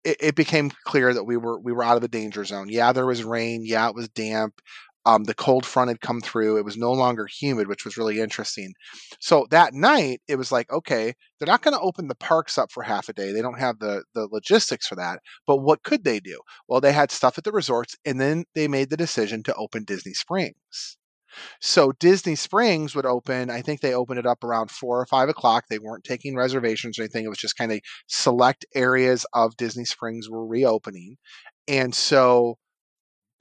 It, 0.03 0.17
it 0.19 0.35
became 0.35 0.71
clear 0.85 1.13
that 1.13 1.25
we 1.25 1.37
were 1.37 1.59
we 1.59 1.71
were 1.71 1.83
out 1.83 1.95
of 1.95 2.01
the 2.01 2.07
danger 2.07 2.43
zone. 2.43 2.69
Yeah, 2.69 2.91
there 2.91 3.05
was 3.05 3.23
rain. 3.23 3.61
Yeah, 3.63 3.87
it 3.89 3.95
was 3.95 4.09
damp. 4.09 4.59
Um, 5.05 5.23
the 5.23 5.33
cold 5.33 5.65
front 5.65 5.89
had 5.89 6.01
come 6.01 6.21
through. 6.21 6.57
It 6.57 6.65
was 6.65 6.77
no 6.77 6.91
longer 6.91 7.27
humid, 7.27 7.67
which 7.67 7.85
was 7.85 7.97
really 7.97 8.19
interesting. 8.19 8.73
So 9.19 9.47
that 9.51 9.73
night, 9.73 10.21
it 10.27 10.35
was 10.35 10.51
like, 10.51 10.71
okay, 10.71 11.13
they're 11.39 11.47
not 11.47 11.61
going 11.61 11.73
to 11.75 11.81
open 11.81 12.07
the 12.07 12.15
parks 12.15 12.57
up 12.57 12.71
for 12.71 12.83
half 12.83 13.09
a 13.09 13.13
day. 13.13 13.31
They 13.31 13.41
don't 13.41 13.59
have 13.59 13.79
the 13.79 14.03
the 14.13 14.27
logistics 14.31 14.87
for 14.87 14.95
that. 14.95 15.19
But 15.47 15.57
what 15.57 15.83
could 15.83 16.03
they 16.03 16.19
do? 16.19 16.39
Well, 16.67 16.81
they 16.81 16.93
had 16.93 17.11
stuff 17.11 17.37
at 17.37 17.43
the 17.43 17.51
resorts, 17.51 17.95
and 18.05 18.19
then 18.21 18.45
they 18.55 18.67
made 18.67 18.89
the 18.89 18.97
decision 18.97 19.43
to 19.43 19.55
open 19.55 19.83
Disney 19.85 20.13
Springs. 20.13 20.97
So 21.61 21.93
Disney 21.93 22.35
Springs 22.35 22.93
would 22.95 23.05
open. 23.05 23.49
I 23.49 23.61
think 23.61 23.79
they 23.81 23.93
opened 23.93 24.19
it 24.19 24.25
up 24.25 24.43
around 24.43 24.69
four 24.71 24.99
or 24.99 25.05
five 25.05 25.29
o'clock. 25.29 25.65
They 25.69 25.79
weren't 25.79 26.03
taking 26.03 26.35
reservations 26.35 26.99
or 26.99 27.03
anything. 27.03 27.23
It 27.25 27.29
was 27.29 27.37
just 27.37 27.57
kind 27.57 27.71
of 27.71 27.79
select 28.07 28.65
areas 28.75 29.25
of 29.33 29.55
Disney 29.57 29.85
Springs 29.85 30.29
were 30.29 30.45
reopening, 30.45 31.17
and 31.67 31.95
so 31.95 32.57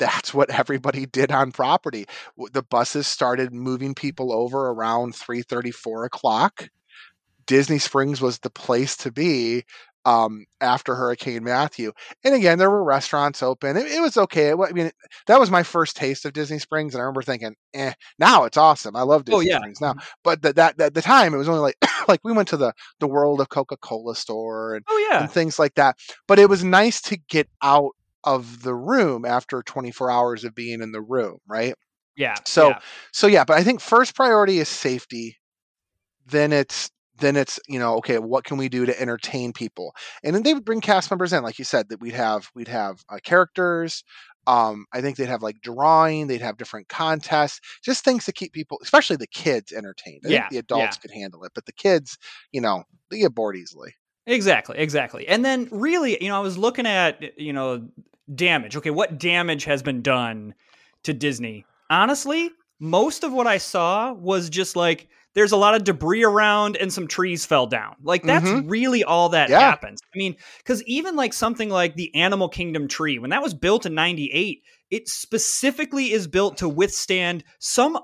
that's 0.00 0.34
what 0.34 0.50
everybody 0.50 1.06
did 1.12 1.30
on 1.30 1.52
property. 1.52 2.06
The 2.52 2.62
buses 2.64 3.06
started 3.06 3.52
moving 3.54 3.94
people 3.94 4.32
over 4.32 4.70
around 4.70 5.14
3:30, 5.14 5.72
4 5.72 6.04
o'clock. 6.04 6.68
Disney 7.46 7.78
Springs 7.78 8.20
was 8.20 8.38
the 8.38 8.50
place 8.50 8.96
to 8.98 9.10
be 9.12 9.64
um, 10.04 10.46
after 10.60 10.94
Hurricane 10.94 11.44
Matthew. 11.44 11.92
And 12.24 12.34
again, 12.34 12.58
there 12.58 12.70
were 12.70 12.82
restaurants 12.84 13.42
open. 13.42 13.76
It, 13.76 13.86
it 13.86 14.00
was 14.00 14.16
okay. 14.16 14.48
It 14.50 14.56
I 14.58 14.72
mean, 14.72 14.90
that 15.26 15.40
was 15.40 15.50
my 15.50 15.62
first 15.62 15.96
taste 15.96 16.24
of 16.24 16.32
Disney 16.32 16.58
Springs, 16.58 16.94
and 16.94 17.00
I 17.00 17.04
remember 17.04 17.22
thinking, 17.22 17.54
"Eh." 17.74 17.92
Now 18.18 18.44
it's 18.44 18.56
awesome. 18.56 18.96
I 18.96 19.02
love 19.02 19.24
Disney 19.24 19.36
Oh, 19.36 19.40
yeah. 19.40 19.58
Springs 19.58 19.80
now. 19.80 19.94
But 20.22 20.42
th- 20.42 20.54
that 20.54 20.80
at 20.80 20.94
the 20.94 21.02
time, 21.02 21.34
it 21.34 21.38
was 21.38 21.48
only 21.48 21.60
like 21.60 21.76
like 22.08 22.20
we 22.24 22.32
went 22.32 22.48
to 22.48 22.56
the 22.56 22.72
the 23.00 23.08
World 23.08 23.40
of 23.40 23.48
Coca 23.48 23.76
Cola 23.78 24.14
store 24.14 24.74
and 24.76 24.84
Oh 24.88 25.08
yeah. 25.10 25.22
and 25.22 25.30
things 25.30 25.58
like 25.58 25.74
that. 25.74 25.96
But 26.28 26.38
it 26.38 26.48
was 26.48 26.62
nice 26.64 27.00
to 27.02 27.18
get 27.28 27.48
out 27.62 27.90
of 28.24 28.62
the 28.62 28.74
room 28.74 29.24
after 29.24 29.62
24 29.62 30.10
hours 30.10 30.44
of 30.44 30.54
being 30.54 30.82
in 30.82 30.92
the 30.92 31.00
room, 31.02 31.38
right? 31.48 31.74
Yeah. 32.16 32.42
So 32.46 32.74
yeah. 32.74 32.80
so 33.12 33.26
yeah, 33.26 33.44
but 33.44 33.58
I 33.58 33.64
think 33.64 33.80
first 33.80 34.14
priority 34.16 34.58
is 34.58 34.68
safety. 34.68 35.38
Then 36.26 36.52
it's 36.52 36.90
then 37.18 37.36
it's 37.36 37.60
you 37.68 37.78
know 37.78 37.96
okay 37.96 38.18
what 38.18 38.44
can 38.44 38.56
we 38.56 38.68
do 38.68 38.86
to 38.86 38.98
entertain 39.00 39.52
people 39.52 39.94
and 40.24 40.34
then 40.34 40.42
they 40.42 40.54
would 40.54 40.64
bring 40.64 40.80
cast 40.80 41.10
members 41.10 41.32
in 41.34 41.42
like 41.42 41.58
you 41.58 41.64
said 41.66 41.88
that 41.90 42.00
we'd 42.00 42.14
have 42.14 42.50
we'd 42.54 42.68
have 42.68 43.02
uh, 43.10 43.18
characters 43.22 44.02
um, 44.46 44.86
I 44.92 45.02
think 45.02 45.16
they'd 45.18 45.28
have 45.28 45.42
like 45.42 45.60
drawing, 45.60 46.26
they'd 46.26 46.40
have 46.40 46.56
different 46.56 46.88
contests, 46.88 47.60
just 47.84 48.04
things 48.04 48.24
to 48.24 48.32
keep 48.32 48.54
people, 48.54 48.78
especially 48.82 49.16
the 49.16 49.26
kids, 49.26 49.70
entertained. 49.70 50.22
I 50.26 50.30
Yeah, 50.30 50.32
think 50.32 50.48
the 50.48 50.56
adults 50.56 50.96
yeah. 50.96 50.96
could 50.96 51.10
handle 51.10 51.44
it, 51.44 51.52
but 51.54 51.66
the 51.66 51.72
kids, 51.74 52.16
you 52.50 52.60
know, 52.62 52.84
they 53.10 53.18
get 53.18 53.34
bored 53.34 53.56
easily. 53.56 53.94
Exactly, 54.26 54.78
exactly. 54.78 55.26
And 55.26 55.44
then 55.44 55.68
really, 55.70 56.22
you 56.22 56.28
know, 56.28 56.36
I 56.36 56.40
was 56.40 56.56
looking 56.56 56.86
at, 56.86 57.38
you 57.38 57.52
know, 57.52 57.88
damage. 58.34 58.76
Okay, 58.76 58.90
what 58.90 59.18
damage 59.18 59.64
has 59.64 59.82
been 59.82 60.02
done 60.02 60.54
to 61.04 61.12
Disney? 61.12 61.64
Honestly, 61.88 62.50
most 62.78 63.24
of 63.24 63.32
what 63.32 63.46
I 63.46 63.58
saw 63.58 64.12
was 64.12 64.48
just 64.50 64.76
like 64.76 65.08
there's 65.34 65.52
a 65.52 65.56
lot 65.56 65.76
of 65.76 65.84
debris 65.84 66.24
around 66.24 66.76
and 66.76 66.92
some 66.92 67.06
trees 67.06 67.46
fell 67.46 67.66
down. 67.66 67.94
Like 68.02 68.24
that's 68.24 68.48
Mhm. 68.48 68.68
really 68.68 69.04
all 69.04 69.28
that 69.28 69.48
Yeah. 69.48 69.60
happens. 69.60 70.00
I 70.12 70.18
mean, 70.18 70.34
cuz 70.64 70.82
even 70.84 71.14
like 71.14 71.32
something 71.32 71.68
like 71.70 71.94
the 71.94 72.12
Animal 72.16 72.48
Kingdom 72.48 72.88
tree, 72.88 73.18
when 73.18 73.30
that 73.30 73.42
was 73.42 73.54
built 73.54 73.86
in 73.86 73.94
98, 73.94 74.62
it 74.90 75.08
specifically 75.08 76.10
is 76.12 76.26
built 76.26 76.56
to 76.58 76.68
withstand 76.68 77.44
some 77.60 77.96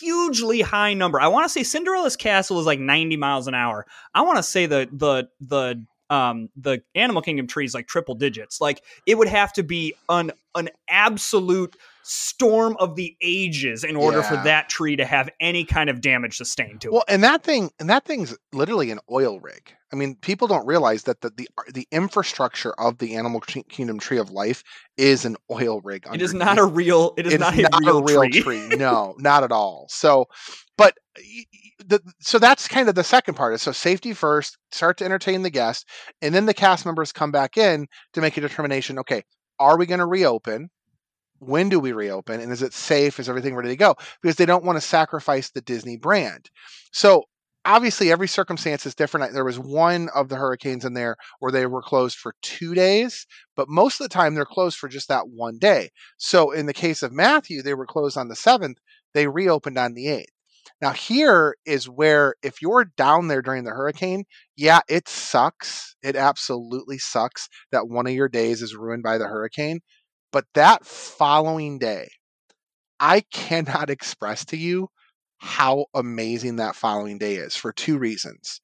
hugely 0.00 0.60
high 0.60 0.94
number. 0.94 1.20
I 1.20 1.28
want 1.28 1.44
to 1.44 1.48
say 1.48 1.62
Cinderella's 1.62 2.16
castle 2.16 2.58
is 2.60 2.66
like 2.66 2.80
90 2.80 3.16
miles 3.16 3.46
an 3.46 3.54
hour. 3.54 3.86
I 4.14 4.22
want 4.22 4.36
to 4.38 4.42
say 4.42 4.66
the 4.66 4.88
the 4.92 5.28
the 5.40 5.84
um 6.10 6.48
the 6.56 6.82
Animal 6.94 7.22
Kingdom 7.22 7.46
tree 7.46 7.64
is 7.64 7.74
like 7.74 7.86
triple 7.86 8.14
digits. 8.14 8.60
Like 8.60 8.82
it 9.06 9.16
would 9.16 9.28
have 9.28 9.52
to 9.54 9.62
be 9.62 9.94
an 10.08 10.32
an 10.54 10.70
absolute 10.88 11.76
storm 12.02 12.74
of 12.80 12.96
the 12.96 13.14
ages 13.20 13.84
in 13.84 13.94
order 13.94 14.22
for 14.22 14.36
that 14.36 14.70
tree 14.70 14.96
to 14.96 15.04
have 15.04 15.28
any 15.40 15.62
kind 15.62 15.90
of 15.90 16.00
damage 16.00 16.38
sustained 16.38 16.80
to 16.80 16.90
Well, 16.90 17.00
it. 17.00 17.04
Well, 17.08 17.14
and 17.14 17.22
that 17.22 17.42
thing, 17.42 17.70
and 17.78 17.90
that 17.90 18.06
thing's 18.06 18.34
literally 18.52 18.90
an 18.90 18.98
oil 19.10 19.40
rig. 19.40 19.74
I 19.92 19.96
mean, 19.96 20.16
people 20.16 20.48
don't 20.48 20.66
realize 20.66 21.02
that 21.04 21.20
the 21.20 21.30
the, 21.30 21.48
the 21.72 21.86
infrastructure 21.92 22.72
of 22.72 22.98
the 22.98 23.14
Animal 23.14 23.40
Kingdom 23.40 23.98
Tree 23.98 24.18
of 24.18 24.30
Life 24.30 24.64
is 24.96 25.24
an 25.26 25.36
oil 25.50 25.80
rig. 25.82 26.06
It 26.12 26.22
is 26.22 26.32
not 26.34 26.58
a 26.58 26.64
real. 26.64 27.14
It 27.18 27.26
is 27.26 27.34
it's 27.34 27.40
not, 27.40 27.54
a 27.54 28.02
real, 28.02 28.28
tree. 28.30 28.68
no, 28.68 29.14
not 29.18 29.44
at 29.44 29.52
all. 29.52 29.86
So, 29.90 30.28
but 30.76 30.96
the, 31.88 32.00
so 32.20 32.38
that's 32.38 32.68
kind 32.68 32.88
of 32.88 32.94
the 32.94 33.04
second 33.04 33.34
part. 33.34 33.54
Is 33.54 33.62
so 33.62 33.72
safety 33.72 34.12
first, 34.12 34.58
start 34.70 34.98
to 34.98 35.04
entertain 35.04 35.42
the 35.42 35.50
guests, 35.50 35.84
and 36.22 36.34
then 36.34 36.46
the 36.46 36.54
cast 36.54 36.86
members 36.86 37.12
come 37.12 37.32
back 37.32 37.56
in 37.56 37.86
to 38.12 38.20
make 38.20 38.36
a 38.36 38.40
determination. 38.40 38.98
Okay, 38.98 39.22
are 39.58 39.78
we 39.78 39.86
going 39.86 39.98
to 39.98 40.06
reopen? 40.06 40.70
When 41.40 41.68
do 41.68 41.80
we 41.80 41.92
reopen? 41.92 42.40
And 42.40 42.52
is 42.52 42.62
it 42.62 42.74
safe? 42.74 43.18
Is 43.18 43.28
everything 43.28 43.54
ready 43.54 43.68
to 43.70 43.76
go? 43.76 43.94
Because 44.22 44.36
they 44.36 44.46
don't 44.46 44.64
want 44.64 44.76
to 44.76 44.86
sacrifice 44.86 45.50
the 45.50 45.60
Disney 45.60 45.96
brand. 45.96 46.50
So 46.92 47.24
obviously, 47.64 48.10
every 48.10 48.28
circumstance 48.28 48.84
is 48.86 48.94
different. 48.94 49.32
There 49.32 49.44
was 49.44 49.58
one 49.58 50.08
of 50.14 50.28
the 50.28 50.36
hurricanes 50.36 50.84
in 50.84 50.94
there 50.94 51.16
where 51.38 51.52
they 51.52 51.66
were 51.66 51.82
closed 51.82 52.18
for 52.18 52.34
two 52.42 52.74
days, 52.74 53.26
but 53.56 53.68
most 53.68 54.00
of 54.00 54.04
the 54.04 54.14
time 54.14 54.34
they're 54.34 54.44
closed 54.44 54.78
for 54.78 54.88
just 54.88 55.08
that 55.08 55.28
one 55.28 55.58
day. 55.58 55.90
So 56.18 56.50
in 56.50 56.66
the 56.66 56.74
case 56.74 57.02
of 57.02 57.12
Matthew, 57.12 57.62
they 57.62 57.74
were 57.74 57.86
closed 57.86 58.18
on 58.18 58.28
the 58.28 58.34
7th, 58.34 58.76
they 59.14 59.26
reopened 59.26 59.78
on 59.78 59.94
the 59.94 60.06
8th. 60.06 60.24
Now, 60.80 60.92
here 60.92 61.56
is 61.66 61.88
where 61.88 62.34
if 62.42 62.62
you're 62.62 62.84
down 62.96 63.28
there 63.28 63.42
during 63.42 63.64
the 63.64 63.72
hurricane, 63.72 64.24
yeah, 64.56 64.80
it 64.88 65.08
sucks. 65.08 65.96
It 66.02 66.14
absolutely 66.14 66.98
sucks 66.98 67.48
that 67.72 67.88
one 67.88 68.06
of 68.06 68.12
your 68.12 68.28
days 68.28 68.62
is 68.62 68.76
ruined 68.76 69.02
by 69.02 69.18
the 69.18 69.26
hurricane. 69.26 69.80
But 70.32 70.44
that 70.54 70.86
following 70.86 71.78
day, 71.78 72.08
I 73.00 73.22
cannot 73.32 73.90
express 73.90 74.44
to 74.46 74.56
you 74.56 74.88
how 75.38 75.86
amazing 75.94 76.56
that 76.56 76.76
following 76.76 77.18
day 77.18 77.36
is 77.36 77.56
for 77.56 77.72
two 77.72 77.98
reasons. 77.98 78.60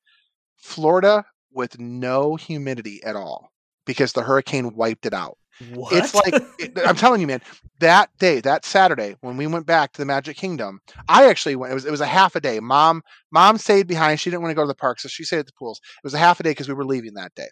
Florida 0.57 1.25
with 1.53 1.79
no 1.79 2.37
humidity 2.37 3.03
at 3.05 3.17
all 3.17 3.51
because 3.87 4.13
the 4.13 4.23
hurricane 4.23 4.75
wiped 4.75 5.07
it 5.07 5.15
out. 5.15 5.39
What? 5.73 5.93
It's 5.93 6.15
like 6.15 6.35
it- 6.59 6.79
I'm 6.87 6.97
telling 6.97 7.21
you, 7.21 7.27
man. 7.27 7.41
That 7.81 8.11
day, 8.19 8.41
that 8.41 8.65
Saturday, 8.65 9.17
when 9.21 9.37
we 9.37 9.47
went 9.47 9.67
back 9.67 9.93
to 9.93 10.01
the 10.01 10.07
Magic 10.07 10.37
Kingdom, 10.37 10.81
I 11.09 11.29
actually 11.29 11.57
went. 11.57 11.73
It 11.73 11.75
was 11.75 11.85
it 11.85 11.91
was 11.91 12.01
a 12.01 12.07
half 12.07 12.37
a 12.37 12.41
day. 12.41 12.61
Mom, 12.61 13.03
mom 13.31 13.59
stayed 13.59 13.87
behind. 13.87 14.21
She 14.21 14.31
didn't 14.31 14.43
want 14.43 14.53
to 14.53 14.57
go 14.57 14.63
to 14.63 14.69
the 14.69 14.75
park, 14.75 15.01
so 15.01 15.09
she 15.09 15.25
stayed 15.25 15.41
at 15.41 15.47
the 15.47 15.53
pools. 15.53 15.81
It 15.99 16.05
was 16.05 16.15
a 16.15 16.19
half 16.19 16.41
a 16.41 16.43
day 16.43 16.51
because 16.51 16.69
we 16.69 16.75
were 16.75 16.85
leaving 16.85 17.15
that 17.15 17.35
day. 17.35 17.49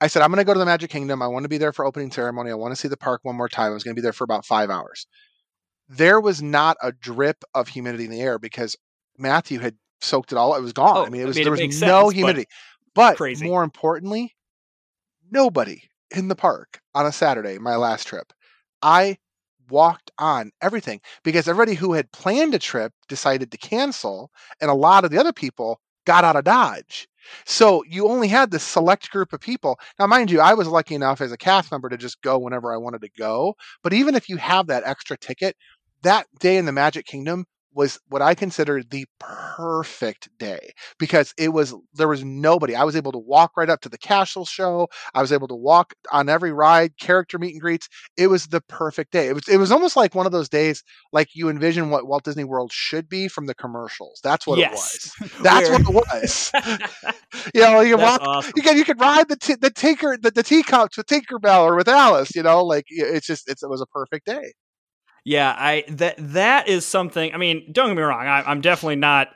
I 0.00 0.08
said, 0.08 0.22
I'm 0.22 0.30
going 0.30 0.38
to 0.38 0.44
go 0.44 0.52
to 0.52 0.58
the 0.58 0.66
Magic 0.66 0.90
Kingdom. 0.90 1.22
I 1.22 1.28
want 1.28 1.44
to 1.44 1.48
be 1.48 1.58
there 1.58 1.72
for 1.72 1.84
opening 1.84 2.10
ceremony. 2.10 2.50
I 2.50 2.54
want 2.54 2.72
to 2.72 2.76
see 2.80 2.88
the 2.88 2.96
park 2.96 3.20
one 3.22 3.36
more 3.36 3.48
time. 3.48 3.70
I 3.70 3.74
was 3.74 3.84
going 3.84 3.94
to 3.94 4.00
be 4.00 4.02
there 4.02 4.12
for 4.12 4.24
about 4.24 4.44
five 4.44 4.68
hours. 4.68 5.06
There 5.88 6.20
was 6.20 6.42
not 6.42 6.76
a 6.82 6.90
drip 6.90 7.44
of 7.54 7.68
humidity 7.68 8.04
in 8.06 8.10
the 8.10 8.20
air 8.20 8.40
because 8.40 8.76
Matthew 9.16 9.60
had 9.60 9.76
soaked 10.00 10.32
it 10.32 10.38
all. 10.38 10.56
It 10.56 10.60
was 10.60 10.72
gone. 10.72 10.96
Oh, 10.96 11.06
I 11.06 11.08
mean, 11.08 11.20
it 11.20 11.24
I 11.24 11.26
was 11.28 11.36
mean, 11.36 11.42
it 11.42 11.44
there 11.44 11.50
was 11.52 11.60
no 11.60 11.66
sense, 11.66 12.04
but 12.04 12.14
humidity. 12.16 12.46
But 12.94 13.16
crazy. 13.16 13.46
more 13.46 13.62
importantly, 13.62 14.34
nobody 15.30 15.82
in 16.12 16.28
the 16.28 16.36
park 16.36 16.80
on 16.94 17.06
a 17.06 17.12
Saturday, 17.12 17.58
my 17.58 17.76
last 17.76 18.06
trip. 18.06 18.32
I 18.82 19.18
walked 19.70 20.10
on 20.18 20.50
everything 20.60 21.00
because 21.24 21.48
everybody 21.48 21.74
who 21.74 21.92
had 21.92 22.12
planned 22.12 22.54
a 22.54 22.58
trip 22.58 22.92
decided 23.08 23.50
to 23.50 23.58
cancel, 23.58 24.30
and 24.60 24.70
a 24.70 24.74
lot 24.74 25.04
of 25.04 25.10
the 25.10 25.18
other 25.18 25.32
people 25.32 25.80
got 26.04 26.24
out 26.24 26.36
of 26.36 26.44
Dodge. 26.44 27.08
So 27.46 27.84
you 27.88 28.08
only 28.08 28.28
had 28.28 28.50
this 28.50 28.64
select 28.64 29.10
group 29.10 29.32
of 29.32 29.40
people. 29.40 29.78
Now, 29.98 30.06
mind 30.08 30.30
you, 30.30 30.40
I 30.40 30.54
was 30.54 30.66
lucky 30.66 30.94
enough 30.94 31.20
as 31.20 31.32
a 31.32 31.36
cast 31.36 31.70
member 31.70 31.88
to 31.88 31.96
just 31.96 32.20
go 32.22 32.38
whenever 32.38 32.72
I 32.72 32.76
wanted 32.76 33.00
to 33.02 33.10
go. 33.16 33.54
But 33.82 33.92
even 33.92 34.14
if 34.16 34.28
you 34.28 34.36
have 34.38 34.66
that 34.66 34.82
extra 34.84 35.16
ticket, 35.16 35.56
that 36.02 36.26
day 36.40 36.56
in 36.56 36.64
the 36.64 36.72
Magic 36.72 37.06
Kingdom 37.06 37.46
was 37.74 37.98
what 38.08 38.22
I 38.22 38.34
considered 38.34 38.90
the 38.90 39.06
perfect 39.18 40.28
day 40.38 40.72
because 40.98 41.32
it 41.38 41.50
was 41.50 41.74
there 41.94 42.08
was 42.08 42.24
nobody. 42.24 42.74
I 42.74 42.84
was 42.84 42.96
able 42.96 43.12
to 43.12 43.18
walk 43.18 43.52
right 43.56 43.70
up 43.70 43.80
to 43.82 43.88
the 43.88 43.98
castle 43.98 44.44
show. 44.44 44.88
I 45.14 45.20
was 45.20 45.32
able 45.32 45.48
to 45.48 45.54
walk 45.54 45.94
on 46.12 46.28
every 46.28 46.52
ride, 46.52 46.98
character 46.98 47.38
meet 47.38 47.52
and 47.52 47.60
greets. 47.60 47.88
It 48.16 48.28
was 48.28 48.46
the 48.48 48.60
perfect 48.60 49.12
day. 49.12 49.28
It 49.28 49.34
was 49.34 49.48
it 49.48 49.56
was 49.56 49.72
almost 49.72 49.96
like 49.96 50.14
one 50.14 50.26
of 50.26 50.32
those 50.32 50.48
days 50.48 50.82
like 51.12 51.34
you 51.34 51.48
envision 51.48 51.90
what 51.90 52.06
Walt 52.06 52.24
Disney 52.24 52.44
World 52.44 52.72
should 52.72 53.08
be 53.08 53.28
from 53.28 53.46
the 53.46 53.54
commercials. 53.54 54.20
That's 54.22 54.46
what 54.46 54.58
yes. 54.58 55.14
it 55.20 55.22
was. 55.22 55.42
That's 55.42 55.70
what 55.70 55.80
it 55.80 55.88
was. 55.88 56.52
you 57.54 57.62
know, 57.62 57.80
you 57.80 57.96
can 57.96 58.04
walk 58.04 58.20
awesome. 58.22 58.52
you 58.56 58.62
can 58.62 58.76
you 58.76 58.84
could 58.84 59.00
ride 59.00 59.28
the 59.28 59.36
t- 59.36 59.54
the 59.54 59.70
tinker 59.70 60.16
the, 60.20 60.30
the 60.30 60.42
teacups 60.42 60.96
with 60.96 61.06
Tinkerbell 61.06 61.64
or 61.64 61.76
with 61.76 61.88
Alice. 61.88 62.34
You 62.34 62.42
know, 62.42 62.64
like 62.64 62.84
it's 62.88 63.26
just 63.26 63.48
it's, 63.48 63.62
it 63.62 63.70
was 63.70 63.80
a 63.80 63.86
perfect 63.86 64.26
day. 64.26 64.52
Yeah, 65.24 65.54
I 65.56 65.84
that 65.88 66.16
that 66.18 66.68
is 66.68 66.84
something. 66.84 67.32
I 67.32 67.36
mean, 67.36 67.70
don't 67.72 67.88
get 67.88 67.96
me 67.96 68.02
wrong. 68.02 68.26
I, 68.26 68.42
I'm 68.42 68.60
definitely 68.60 68.96
not 68.96 69.28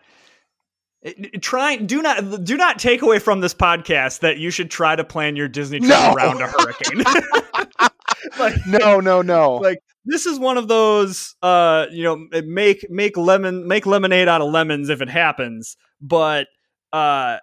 trying. 1.41 1.87
Do 1.87 2.03
not 2.03 2.45
do 2.45 2.57
not 2.57 2.79
take 2.79 3.03
away 3.03 3.19
from 3.19 3.41
this 3.41 3.55
podcast 3.55 4.21
that 4.21 4.39
you 4.39 4.51
should 4.51 4.71
try 4.71 4.97
to 4.97 5.05
plan 5.05 5.37
your 5.37 5.49
Disney 5.49 5.79
trip 5.79 5.91
No. 5.91 6.15
around 6.15 6.41
a 6.43 6.49
hurricane. 6.49 7.05
like, 8.39 8.55
No, 8.67 8.99
no, 9.01 9.23
no. 9.23 9.55
like 9.57 9.79
this 10.05 10.27
is 10.27 10.39
one 10.39 10.59
of 10.59 10.69
those. 10.69 11.37
Uh, 11.43 11.87
you 11.93 12.03
know, 12.03 12.27
make 12.45 12.89
make 12.91 13.17
lemon 13.17 13.67
make 13.69 13.87
lemonade 13.87 14.29
out 14.29 14.41
of 14.41 14.51
lemons 14.51 14.89
if 14.89 15.01
it 15.01 15.09
happens. 15.09 15.77
But 16.01 16.49
uh, 16.93 17.39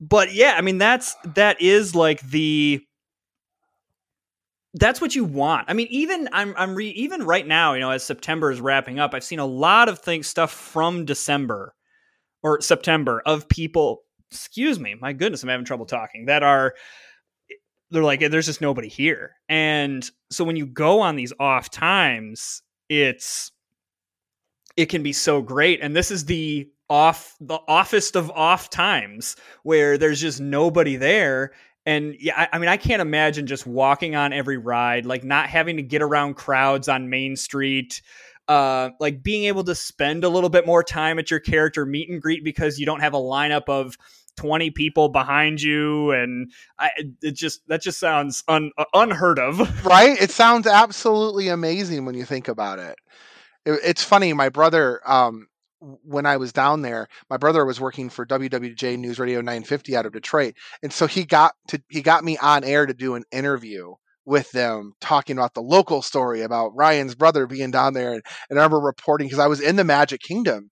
but 0.00 0.32
yeah, 0.34 0.54
I 0.56 0.60
mean 0.62 0.78
that's 0.78 1.14
that 1.34 1.60
is 1.60 1.94
like 1.94 2.20
the 2.22 2.82
that's 4.78 5.00
what 5.00 5.14
you 5.14 5.24
want. 5.24 5.64
I 5.68 5.72
mean, 5.72 5.88
even 5.90 6.28
I'm 6.32 6.54
I'm 6.56 6.74
re, 6.74 6.88
even 6.90 7.22
right 7.22 7.46
now, 7.46 7.72
you 7.72 7.80
know, 7.80 7.90
as 7.90 8.04
September 8.04 8.50
is 8.50 8.60
wrapping 8.60 8.98
up, 8.98 9.14
I've 9.14 9.24
seen 9.24 9.38
a 9.38 9.46
lot 9.46 9.88
of 9.88 10.00
things 10.00 10.26
stuff 10.26 10.52
from 10.52 11.04
December 11.04 11.74
or 12.42 12.60
September 12.60 13.22
of 13.24 13.48
people. 13.48 14.02
Excuse 14.30 14.78
me, 14.78 14.94
my 15.00 15.12
goodness, 15.12 15.42
I'm 15.42 15.48
having 15.48 15.64
trouble 15.64 15.86
talking. 15.86 16.26
That 16.26 16.42
are 16.42 16.74
they're 17.90 18.02
like, 18.02 18.20
there's 18.20 18.46
just 18.46 18.60
nobody 18.60 18.88
here, 18.88 19.36
and 19.48 20.08
so 20.30 20.44
when 20.44 20.56
you 20.56 20.66
go 20.66 21.00
on 21.00 21.16
these 21.16 21.32
off 21.40 21.70
times, 21.70 22.62
it's 22.90 23.52
it 24.76 24.86
can 24.86 25.02
be 25.02 25.12
so 25.12 25.40
great. 25.40 25.80
And 25.80 25.96
this 25.96 26.10
is 26.10 26.26
the 26.26 26.68
off 26.90 27.34
the 27.40 27.58
offest 27.66 28.14
of 28.14 28.30
off 28.32 28.68
times 28.68 29.36
where 29.62 29.96
there's 29.96 30.20
just 30.20 30.40
nobody 30.40 30.96
there 30.96 31.52
and 31.86 32.16
yeah, 32.18 32.34
I, 32.36 32.56
I 32.56 32.58
mean, 32.58 32.68
I 32.68 32.76
can't 32.76 33.00
imagine 33.00 33.46
just 33.46 33.66
walking 33.66 34.16
on 34.16 34.32
every 34.32 34.58
ride, 34.58 35.06
like 35.06 35.22
not 35.24 35.48
having 35.48 35.76
to 35.76 35.82
get 35.82 36.02
around 36.02 36.34
crowds 36.34 36.88
on 36.88 37.08
Main 37.08 37.36
Street, 37.36 38.02
uh, 38.48 38.90
like 38.98 39.22
being 39.22 39.44
able 39.44 39.62
to 39.64 39.74
spend 39.74 40.24
a 40.24 40.28
little 40.28 40.50
bit 40.50 40.66
more 40.66 40.82
time 40.82 41.18
at 41.20 41.30
your 41.30 41.40
character 41.40 41.86
meet 41.86 42.10
and 42.10 42.20
greet 42.20 42.42
because 42.44 42.78
you 42.78 42.86
don't 42.86 43.00
have 43.00 43.14
a 43.14 43.18
lineup 43.18 43.68
of 43.68 43.96
20 44.36 44.70
people 44.72 45.08
behind 45.08 45.62
you. 45.62 46.10
And 46.10 46.52
I, 46.78 46.90
it 47.22 47.36
just, 47.36 47.66
that 47.68 47.82
just 47.82 48.00
sounds 48.00 48.42
un, 48.48 48.72
unheard 48.92 49.38
of. 49.38 49.84
right? 49.86 50.20
It 50.20 50.30
sounds 50.30 50.66
absolutely 50.66 51.48
amazing 51.48 52.04
when 52.04 52.16
you 52.16 52.24
think 52.24 52.48
about 52.48 52.80
it. 52.80 52.96
It- 53.64 53.80
it's 53.84 54.02
funny. 54.02 54.32
My 54.32 54.48
brother, 54.48 55.00
um, 55.06 55.46
when 55.80 56.26
I 56.26 56.36
was 56.36 56.52
down 56.52 56.82
there, 56.82 57.08
my 57.28 57.36
brother 57.36 57.64
was 57.64 57.80
working 57.80 58.08
for 58.08 58.26
WWJ 58.26 58.98
News 58.98 59.18
Radio 59.18 59.40
950 59.40 59.96
out 59.96 60.06
of 60.06 60.12
Detroit, 60.12 60.54
and 60.82 60.92
so 60.92 61.06
he 61.06 61.24
got 61.24 61.54
to 61.68 61.82
he 61.88 62.02
got 62.02 62.24
me 62.24 62.36
on 62.38 62.64
air 62.64 62.86
to 62.86 62.94
do 62.94 63.14
an 63.14 63.24
interview 63.32 63.94
with 64.24 64.50
them 64.50 64.92
talking 65.00 65.38
about 65.38 65.54
the 65.54 65.62
local 65.62 66.02
story 66.02 66.42
about 66.42 66.74
Ryan's 66.74 67.14
brother 67.14 67.46
being 67.46 67.70
down 67.70 67.94
there 67.94 68.12
and, 68.12 68.22
and 68.50 68.58
I 68.58 68.62
remember 68.62 68.80
reporting 68.80 69.28
because 69.28 69.38
I 69.38 69.46
was 69.46 69.60
in 69.60 69.76
the 69.76 69.84
Magic 69.84 70.20
Kingdom 70.20 70.70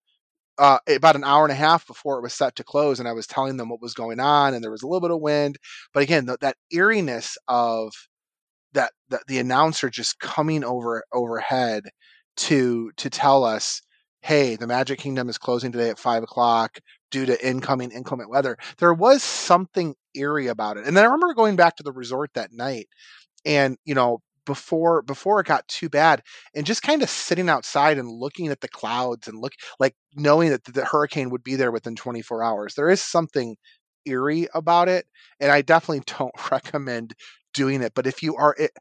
uh, 0.59 0.79
about 0.89 1.17
an 1.17 1.25
hour 1.25 1.45
and 1.45 1.53
a 1.53 1.57
half 1.57 1.87
before 1.87 2.19
it 2.19 2.23
was 2.23 2.35
set 2.35 2.57
to 2.57 2.65
close, 2.65 2.99
and 2.99 3.09
I 3.09 3.13
was 3.13 3.27
telling 3.27 3.57
them 3.57 3.69
what 3.69 3.81
was 3.83 3.95
going 3.95 4.21
on, 4.21 4.55
and 4.55 4.63
there 4.63 4.71
was 4.71 4.83
a 4.83 4.87
little 4.87 5.01
bit 5.01 5.11
of 5.11 5.21
wind. 5.21 5.57
But 5.93 6.03
again, 6.03 6.27
th- 6.27 6.39
that 6.41 6.57
eeriness 6.73 7.37
of 7.49 7.93
that, 8.73 8.93
that 9.09 9.23
the 9.29 9.39
announcer 9.39 9.91
just 9.91 10.19
coming 10.21 10.65
over 10.65 11.05
overhead 11.13 11.85
to 12.37 12.91
to 12.97 13.11
tell 13.11 13.45
us, 13.45 13.83
"Hey, 14.25 14.57
the 14.57 14.67
Magic 14.67 14.99
Kingdom 14.99 15.29
is 15.29 15.39
closing 15.39 15.71
today 15.73 15.91
at 15.91 15.99
five 15.99 16.23
o'clock 16.23 16.81
due 17.11 17.27
to 17.27 17.47
incoming 17.47 17.91
inclement 17.93 18.31
weather." 18.31 18.57
There 18.79 18.95
was 18.95 19.23
something 19.23 19.95
eerie 20.15 20.49
about 20.49 20.77
it, 20.79 20.87
and 20.87 20.97
then 20.97 21.05
I 21.05 21.07
remember 21.07 21.35
going 21.35 21.57
back 21.57 21.77
to 21.77 21.83
the 21.85 21.93
resort 21.93 22.31
that 22.35 22.53
night, 22.53 22.89
and 23.45 23.77
you 23.85 23.95
know 23.95 24.21
before 24.47 25.03
before 25.03 25.41
it 25.41 25.47
got 25.47 25.67
too 25.69 25.89
bad 25.89 26.23
and 26.55 26.67
just 26.67 26.83
kind 26.83 27.03
of 27.03 27.09
sitting 27.11 27.49
outside 27.49 27.99
and 27.99 28.09
looking 28.11 28.49
at 28.49 28.61
the 28.61 28.69
clouds 28.69 29.29
and 29.29 29.41
look 29.41 29.53
like 29.81 29.95
knowing 30.17 30.51
that 30.51 30.65
the 30.65 30.85
hurricane 30.85 31.31
would 31.31 31.43
be 31.45 31.57
there 31.57 31.73
within 31.73 31.97
24 31.97 32.43
hours 32.45 32.75
there 32.75 32.91
is 32.91 33.01
something 33.03 33.57
eerie 34.07 34.49
about 34.55 34.89
it 34.89 35.07
and 35.41 35.51
i 35.51 35.63
definitely 35.63 36.03
don't 36.19 36.51
recommend 36.53 37.15
doing 37.55 37.83
it 37.83 37.93
but 37.95 38.07
if 38.07 38.23
you 38.23 38.37
are 38.37 38.55
it, 38.59 38.73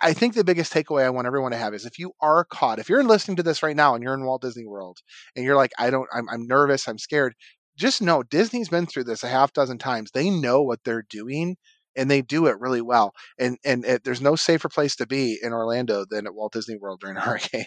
I 0.00 0.12
think 0.12 0.34
the 0.34 0.44
biggest 0.44 0.72
takeaway 0.72 1.04
I 1.04 1.10
want 1.10 1.26
everyone 1.26 1.52
to 1.52 1.58
have 1.58 1.74
is 1.74 1.84
if 1.84 1.98
you 1.98 2.12
are 2.20 2.44
caught, 2.44 2.78
if 2.78 2.88
you're 2.88 3.04
listening 3.04 3.36
to 3.36 3.42
this 3.42 3.62
right 3.62 3.76
now 3.76 3.94
and 3.94 4.02
you're 4.02 4.14
in 4.14 4.24
Walt 4.24 4.42
Disney 4.42 4.66
World 4.66 4.98
and 5.34 5.44
you're 5.44 5.56
like, 5.56 5.72
I 5.78 5.90
don't, 5.90 6.08
I'm, 6.14 6.28
I'm 6.28 6.46
nervous, 6.46 6.88
I'm 6.88 6.98
scared, 6.98 7.34
just 7.76 8.02
know 8.02 8.22
Disney's 8.22 8.68
been 8.68 8.86
through 8.86 9.04
this 9.04 9.22
a 9.22 9.28
half 9.28 9.52
dozen 9.52 9.78
times. 9.78 10.10
They 10.10 10.30
know 10.30 10.62
what 10.62 10.80
they're 10.84 11.04
doing 11.08 11.56
and 11.96 12.10
they 12.10 12.22
do 12.22 12.46
it 12.46 12.58
really 12.60 12.80
well. 12.80 13.12
And 13.38 13.58
and 13.64 13.84
it, 13.84 14.04
there's 14.04 14.20
no 14.20 14.36
safer 14.36 14.68
place 14.68 14.96
to 14.96 15.06
be 15.06 15.38
in 15.42 15.52
Orlando 15.52 16.04
than 16.08 16.26
at 16.26 16.34
Walt 16.34 16.52
Disney 16.52 16.76
World 16.76 17.00
during 17.00 17.16
a 17.16 17.20
hurricane. 17.22 17.66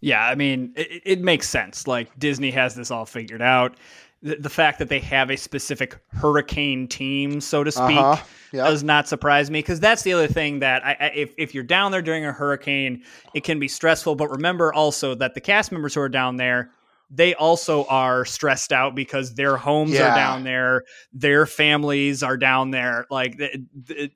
Yeah, 0.00 0.24
I 0.24 0.34
mean, 0.34 0.72
it, 0.76 1.02
it 1.04 1.20
makes 1.20 1.48
sense. 1.48 1.86
Like 1.86 2.18
Disney 2.18 2.50
has 2.52 2.74
this 2.74 2.90
all 2.90 3.06
figured 3.06 3.42
out. 3.42 3.76
The, 4.22 4.36
the, 4.36 4.50
fact 4.50 4.78
that 4.80 4.90
they 4.90 5.00
have 5.00 5.30
a 5.30 5.36
specific 5.36 5.98
hurricane 6.08 6.88
team, 6.88 7.40
so 7.40 7.64
to 7.64 7.72
speak, 7.72 7.96
uh-huh. 7.96 8.22
yep. 8.52 8.66
does 8.66 8.84
not 8.84 9.08
surprise 9.08 9.50
me 9.50 9.60
because 9.60 9.80
that's 9.80 10.02
the 10.02 10.12
other 10.12 10.26
thing 10.26 10.58
that 10.58 10.84
I, 10.84 10.96
I, 11.00 11.06
if 11.14 11.34
if 11.38 11.54
you're 11.54 11.64
down 11.64 11.90
there 11.90 12.02
during 12.02 12.26
a 12.26 12.32
hurricane, 12.32 13.02
it 13.32 13.44
can 13.44 13.58
be 13.58 13.66
stressful. 13.66 14.16
But 14.16 14.28
remember 14.28 14.74
also 14.74 15.14
that 15.14 15.34
the 15.34 15.40
cast 15.40 15.72
members 15.72 15.94
who 15.94 16.02
are 16.02 16.08
down 16.10 16.36
there 16.36 16.70
they 17.10 17.34
also 17.34 17.84
are 17.86 18.24
stressed 18.24 18.72
out 18.72 18.94
because 18.94 19.34
their 19.34 19.56
homes 19.56 19.92
yeah. 19.92 20.12
are 20.12 20.14
down 20.14 20.44
there, 20.44 20.84
their 21.12 21.44
families 21.44 22.22
are 22.22 22.36
down 22.36 22.70
there. 22.70 23.06
Like, 23.10 23.40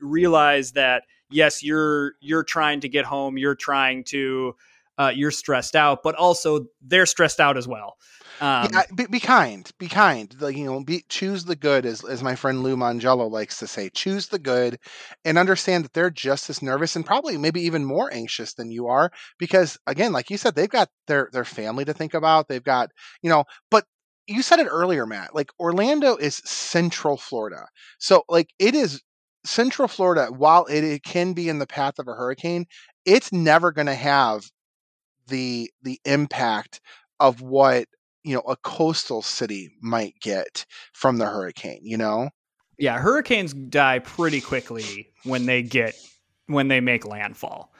realize 0.01 0.73
that 0.73 1.03
yes, 1.29 1.62
you're 1.62 2.14
you're 2.21 2.45
trying 2.45 2.81
to 2.81 2.88
get 2.88 3.05
home, 3.05 3.37
you're 3.37 3.57
trying 3.57 4.05
to, 4.05 4.55
uh, 4.99 5.12
you're 5.14 5.33
stressed 5.33 5.75
out, 5.75 6.03
but 6.05 6.14
also 6.14 6.67
they're 6.83 7.07
stressed 7.07 7.40
out 7.40 7.57
as 7.57 7.67
well. 7.67 7.97
Um, 8.45 8.69
be, 8.95 9.07
be, 9.07 9.21
kind. 9.21 9.71
Be 9.79 9.89
kind. 9.89 10.35
Like 10.39 10.55
you 10.55 10.67
know, 10.67 10.85
be, 10.85 11.03
choose 11.09 11.47
the 11.47 11.57
good, 11.57 11.87
as 11.87 12.05
as 12.05 12.23
my 12.23 12.35
friend 12.35 12.63
Lou 12.63 12.77
Mongello 12.77 13.31
likes 13.31 13.59
to 13.61 13.67
say. 13.67 13.89
Choose 13.89 14.29
the 14.29 14.39
good, 14.39 14.79
and 15.25 15.39
understand 15.39 15.83
that 15.85 15.95
they're 15.95 16.11
just 16.11 16.51
as 16.51 16.61
nervous 16.61 16.95
and 16.95 17.07
probably 17.07 17.39
maybe 17.39 17.63
even 17.63 17.87
more 17.87 18.13
anxious 18.13 18.53
than 18.53 18.71
you 18.71 18.87
are. 18.89 19.11
Because 19.39 19.79
again, 19.87 20.13
like 20.13 20.29
you 20.29 20.37
said, 20.37 20.55
they've 20.55 20.69
got 20.69 20.91
their 21.07 21.31
their 21.33 21.47
family 21.47 21.87
to 21.87 21.95
think 21.95 22.13
about. 22.13 22.49
They've 22.49 22.63
got 22.63 22.91
you 23.23 23.31
know, 23.31 23.45
but 23.71 23.87
you 24.27 24.43
said 24.43 24.59
it 24.59 24.67
earlier, 24.69 25.07
Matt. 25.07 25.35
Like 25.35 25.51
Orlando 25.59 26.17
is 26.17 26.37
Central 26.45 27.17
Florida, 27.17 27.67
so 27.99 28.25
like 28.29 28.51
it 28.59 28.75
is 28.75 29.01
Central 29.47 29.89
Florida. 29.89 30.27
While 30.31 30.67
it, 30.67 30.85
it 30.85 31.03
can 31.03 31.33
be 31.33 31.49
in 31.49 31.61
the 31.61 31.67
path 31.67 31.99
of 31.99 32.09
a 32.09 32.13
hurricane, 32.13 32.67
it's 33.07 33.33
never 33.33 33.73
going 33.73 33.87
to 33.87 33.95
have 33.95 34.45
the 35.29 35.71
the 35.83 35.99
impact 36.05 36.83
of 37.21 37.41
what 37.41 37.87
you 38.25 38.35
know 38.35 38.43
a 38.43 38.57
coastal 38.57 39.23
city 39.23 39.71
might 39.81 40.15
get 40.21 40.67
from 40.93 41.19
the 41.19 41.27
hurricane 41.27 41.81
you 41.83 41.97
know? 41.97 42.31
Yeah 42.79 42.99
hurricanes 42.99 43.55
die 43.55 44.01
pretty 44.01 44.41
quickly 44.41 45.11
when 45.25 45.47
they 45.47 45.63
get 45.63 45.95
when 46.47 46.69
they 46.69 46.81
make 46.81 47.07
landfall. 47.07 47.73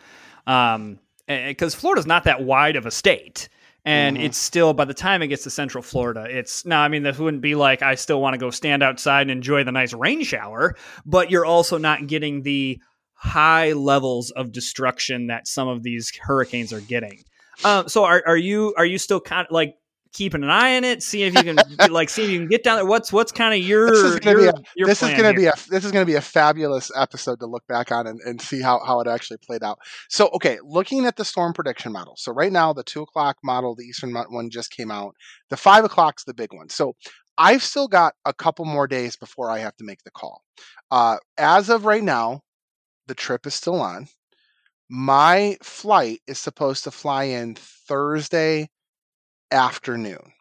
Um 0.47 0.99
because 1.27 1.75
florida's 1.75 2.07
not 2.07 2.25
that 2.25 2.43
wide 2.43 2.77
of 2.77 2.85
a 2.85 2.91
state 2.91 3.49
and 3.87 4.17
mm-hmm. 4.19 4.27
it's 4.27 4.37
still 4.37 4.75
by 4.75 4.85
the 4.85 4.93
time 4.93 5.23
it 5.23 5.29
gets 5.29 5.45
to 5.45 5.49
central 5.49 5.81
florida 5.81 6.27
it's 6.29 6.67
now 6.67 6.83
i 6.83 6.89
mean 6.89 7.03
this 7.03 7.19
wouldn't 7.19 7.41
be 7.41 7.55
like 7.55 7.81
i 7.81 7.95
still 7.95 8.21
want 8.21 8.35
to 8.35 8.39
go 8.39 8.51
stand 8.51 8.83
outside 8.83 9.23
and 9.23 9.31
enjoy 9.31 9.65
the 9.65 9.73
nice 9.73 9.95
rain 9.95 10.23
shower 10.23 10.75
but 11.07 11.31
you're 11.31 11.47
also 11.47 11.79
not 11.79 12.07
getting 12.07 12.43
the 12.43 12.79
high 13.25 13.73
levels 13.73 14.31
of 14.33 14.53
destruction 14.53 15.29
that 15.29 15.49
some 15.49 15.67
of 15.67 15.83
these 15.83 16.13
hurricanes 16.21 16.73
are 16.73 16.81
getting. 16.83 17.25
Uh, 17.65 17.87
so 17.87 18.05
are, 18.05 18.23
are 18.27 18.37
you 18.37 18.75
are 18.77 18.85
you 18.85 18.99
still 18.99 19.21
kind 19.21 19.47
of 19.47 19.53
like 19.53 19.77
keeping 20.15 20.43
an 20.43 20.51
eye 20.51 20.77
on 20.77 20.85
it, 20.85 21.03
see 21.03 21.25
if 21.25 21.35
you 21.35 21.43
can 21.43 21.57
like 21.91 22.09
see 22.09 22.25
if 22.25 22.31
you 22.31 22.39
can 22.39 22.49
get 22.49 22.65
down 22.65 22.77
there. 22.77 22.87
What's 22.87 23.13
what's 23.13 23.33
kind 23.33 23.53
of 23.53 23.61
your 23.61 23.91
this 23.91 24.03
is 24.03 24.21
going 24.21 24.37
to 24.37 24.43
be 24.43 24.49
a, 24.49 24.87
this 24.87 25.03
is 25.03 25.11
going 25.11 25.35
to 25.35 25.39
be 25.39 25.47
a 25.47 25.53
this 25.69 25.85
is 25.85 25.93
to 25.93 26.07
be 26.07 26.15
a 26.15 26.21
fabulous 26.23 26.91
episode 26.97 27.41
to 27.41 27.47
look 27.47 27.67
back 27.67 27.93
on 27.93 28.07
and, 28.07 28.21
and 28.25 28.41
see 28.41 28.63
how 28.63 28.81
how 28.85 29.01
it 29.01 29.09
actually 29.09 29.39
played 29.47 29.63
out. 29.63 29.79
So 30.09 30.31
okay, 30.35 30.59
looking 30.65 31.05
at 31.05 31.17
the 31.17 31.25
storm 31.25 31.53
prediction 31.53 31.93
model. 31.93 32.15
So 32.17 32.33
right 32.33 32.53
now 32.53 32.73
the 32.73 32.85
two 32.85 33.03
o'clock 33.03 33.37
model, 33.45 33.75
the 33.75 33.85
Eastern 33.85 34.15
one 34.15 34.49
just 34.49 34.71
came 34.71 34.91
out. 34.91 35.15
The 35.51 35.57
five 35.57 35.85
o'clock's 35.85 36.25
the 36.25 36.35
big 36.35 36.55
one. 36.55 36.71
So 36.71 36.95
I've 37.37 37.63
still 37.63 37.89
got 37.89 38.15
a 38.25 38.33
couple 38.33 38.65
more 38.65 38.87
days 38.87 39.17
before 39.17 39.51
I 39.51 39.59
have 39.59 39.77
to 39.77 39.85
make 39.85 40.03
the 40.05 40.11
call. 40.13 40.43
Uh, 40.91 41.17
as 41.37 41.69
of 41.69 41.85
right 41.85 42.03
now, 42.03 42.43
the 43.09 43.15
trip 43.15 43.47
is 43.47 43.55
still 43.55 43.81
on. 43.81 44.07
My 44.89 45.57
flight 45.63 46.21
is 46.29 46.39
supposed 46.39 46.85
to 46.85 46.91
fly 46.91 47.25
in 47.25 47.57
Thursday 47.57 48.69
afternoon. 49.51 50.33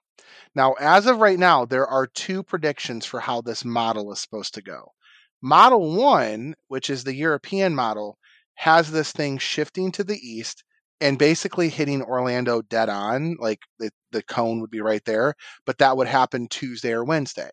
Now, 0.55 0.73
as 0.73 1.07
of 1.07 1.17
right 1.17 1.39
now, 1.39 1.65
there 1.65 1.87
are 1.87 2.07
two 2.07 2.43
predictions 2.43 3.05
for 3.05 3.19
how 3.19 3.41
this 3.41 3.65
model 3.65 4.11
is 4.11 4.19
supposed 4.19 4.53
to 4.53 4.61
go. 4.61 4.93
Model 5.41 5.95
1, 5.95 6.55
which 6.67 6.89
is 6.89 7.03
the 7.03 7.15
European 7.15 7.75
model, 7.75 8.17
has 8.55 8.91
this 8.91 9.11
thing 9.11 9.37
shifting 9.37 9.91
to 9.93 10.03
the 10.03 10.17
east 10.17 10.63
and 11.01 11.17
basically 11.17 11.69
hitting 11.69 12.01
Orlando 12.01 12.61
dead 12.61 12.87
on, 12.87 13.35
like 13.39 13.59
the, 13.79 13.91
the 14.11 14.23
cone 14.23 14.61
would 14.61 14.69
be 14.69 14.79
right 14.79 15.03
there, 15.05 15.35
but 15.65 15.79
that 15.79 15.97
would 15.97 16.07
happen 16.07 16.47
Tuesday 16.47 16.93
or 16.93 17.03
Wednesday. 17.03 17.49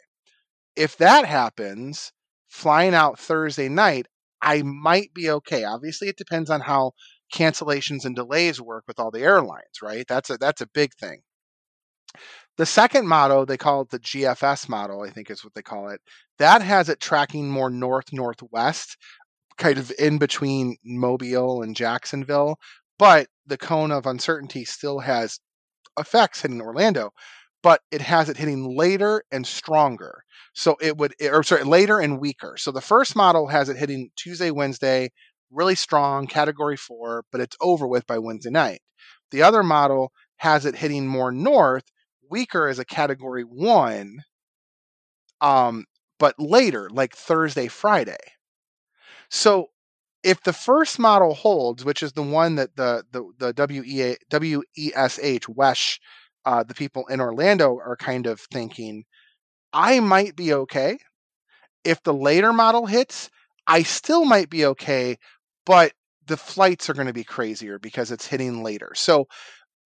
If 0.77 0.97
that 0.99 1.25
happens, 1.25 2.13
flying 2.49 2.95
out 2.95 3.19
Thursday 3.19 3.69
night, 3.69 4.07
I 4.43 4.63
might 4.63 5.13
be 5.15 5.31
okay. 5.31 5.65
Obviously, 5.65 6.09
it 6.09 6.17
depends 6.17 6.51
on 6.51 6.61
how 6.61 6.93
cancellations 7.35 8.05
and 8.05 8.15
delays 8.15 8.61
work 8.61 8.85
with 8.87 8.99
all 8.99 9.11
the 9.11 9.23
airlines, 9.23 9.83
right? 9.83 10.05
That's 10.09 10.31
a 10.31 10.39
that's 10.39 10.61
a 10.61 10.69
big 10.69 10.95
thing. 10.95 11.23
The 12.61 12.66
second 12.66 13.07
model, 13.09 13.46
they 13.46 13.57
call 13.57 13.81
it 13.81 13.88
the 13.88 13.99
GFS 13.99 14.68
model, 14.68 15.01
I 15.01 15.09
think 15.09 15.31
is 15.31 15.42
what 15.42 15.55
they 15.55 15.62
call 15.62 15.88
it. 15.88 16.03
That 16.38 16.61
has 16.61 16.90
it 16.90 17.01
tracking 17.01 17.49
more 17.49 17.70
north 17.70 18.12
northwest, 18.12 18.99
kind 19.57 19.79
of 19.79 19.90
in 19.99 20.18
between 20.18 20.77
Mobile 20.85 21.62
and 21.62 21.75
Jacksonville. 21.75 22.59
But 22.99 23.29
the 23.46 23.57
cone 23.57 23.90
of 23.90 24.05
uncertainty 24.05 24.66
still 24.66 24.99
has 24.99 25.40
effects 25.99 26.42
hitting 26.42 26.61
Orlando, 26.61 27.12
but 27.62 27.81
it 27.90 28.03
has 28.03 28.29
it 28.29 28.37
hitting 28.37 28.77
later 28.77 29.23
and 29.33 29.46
stronger. 29.46 30.23
So 30.53 30.77
it 30.83 30.99
would, 30.99 31.14
eh, 31.18 31.31
or 31.31 31.42
sorry, 31.42 31.64
later 31.64 31.99
and 31.99 32.20
weaker. 32.20 32.57
So 32.59 32.73
the 32.73 32.83
first 32.83 33.16
model 33.16 33.46
has 33.46 33.70
it 33.70 33.79
hitting 33.79 34.11
Tuesday, 34.16 34.51
Wednesday, 34.51 35.09
really 35.51 35.77
strong, 35.77 36.27
category 36.27 36.77
four, 36.77 37.25
but 37.33 37.40
it's 37.40 37.57
over 37.62 37.87
with 37.87 38.07
by 38.07 38.18
Wednesday 38.18 38.51
night. 38.51 38.83
The 39.31 39.44
other 39.44 39.62
model 39.62 40.12
has 40.37 40.66
it 40.66 40.77
hitting 40.77 41.07
more 41.07 41.33
north, 41.33 41.85
weaker 42.31 42.69
as 42.69 42.79
a 42.79 42.85
category 42.85 43.45
one, 43.45 44.23
um, 45.40 45.85
but 46.19 46.35
later, 46.38 46.88
like 46.90 47.14
Thursday, 47.14 47.69
Friday. 47.69 48.19
So 49.31 49.69
if 50.23 50.43
the 50.43 50.53
first 50.53 50.99
model 50.99 51.35
holds, 51.35 51.85
which 51.85 52.03
is 52.03 52.12
the 52.12 52.23
one 52.23 52.57
that 52.57 52.77
the 52.77 53.05
the, 53.11 53.25
the 53.38 53.55
WEA, 53.57 54.16
WESH 54.31 55.49
WESH, 55.49 56.01
uh, 56.45 56.62
the 56.64 56.75
people 56.75 57.07
in 57.07 57.21
Orlando 57.21 57.77
are 57.77 57.97
kind 57.97 58.27
of 58.27 58.40
thinking, 58.40 59.05
I 59.73 60.01
might 60.01 60.37
be 60.37 60.53
okay. 60.53 60.99
If 61.85 62.03
the 62.03 62.14
later 62.14 62.53
model 62.53 62.87
hits, 62.87 63.31
I 63.66 63.83
still 63.83 64.25
might 64.25 64.51
be 64.51 64.66
okay, 64.66 65.16
but 65.64 65.93
the 66.27 66.37
flights 66.37 66.88
are 66.90 66.95
going 66.95 67.07
to 67.07 67.12
be 67.12 67.25
crazier 67.25 67.79
because 67.79 68.11
it's 68.11 68.27
hitting 68.27 68.62
later. 68.62 68.93
So 68.95 69.27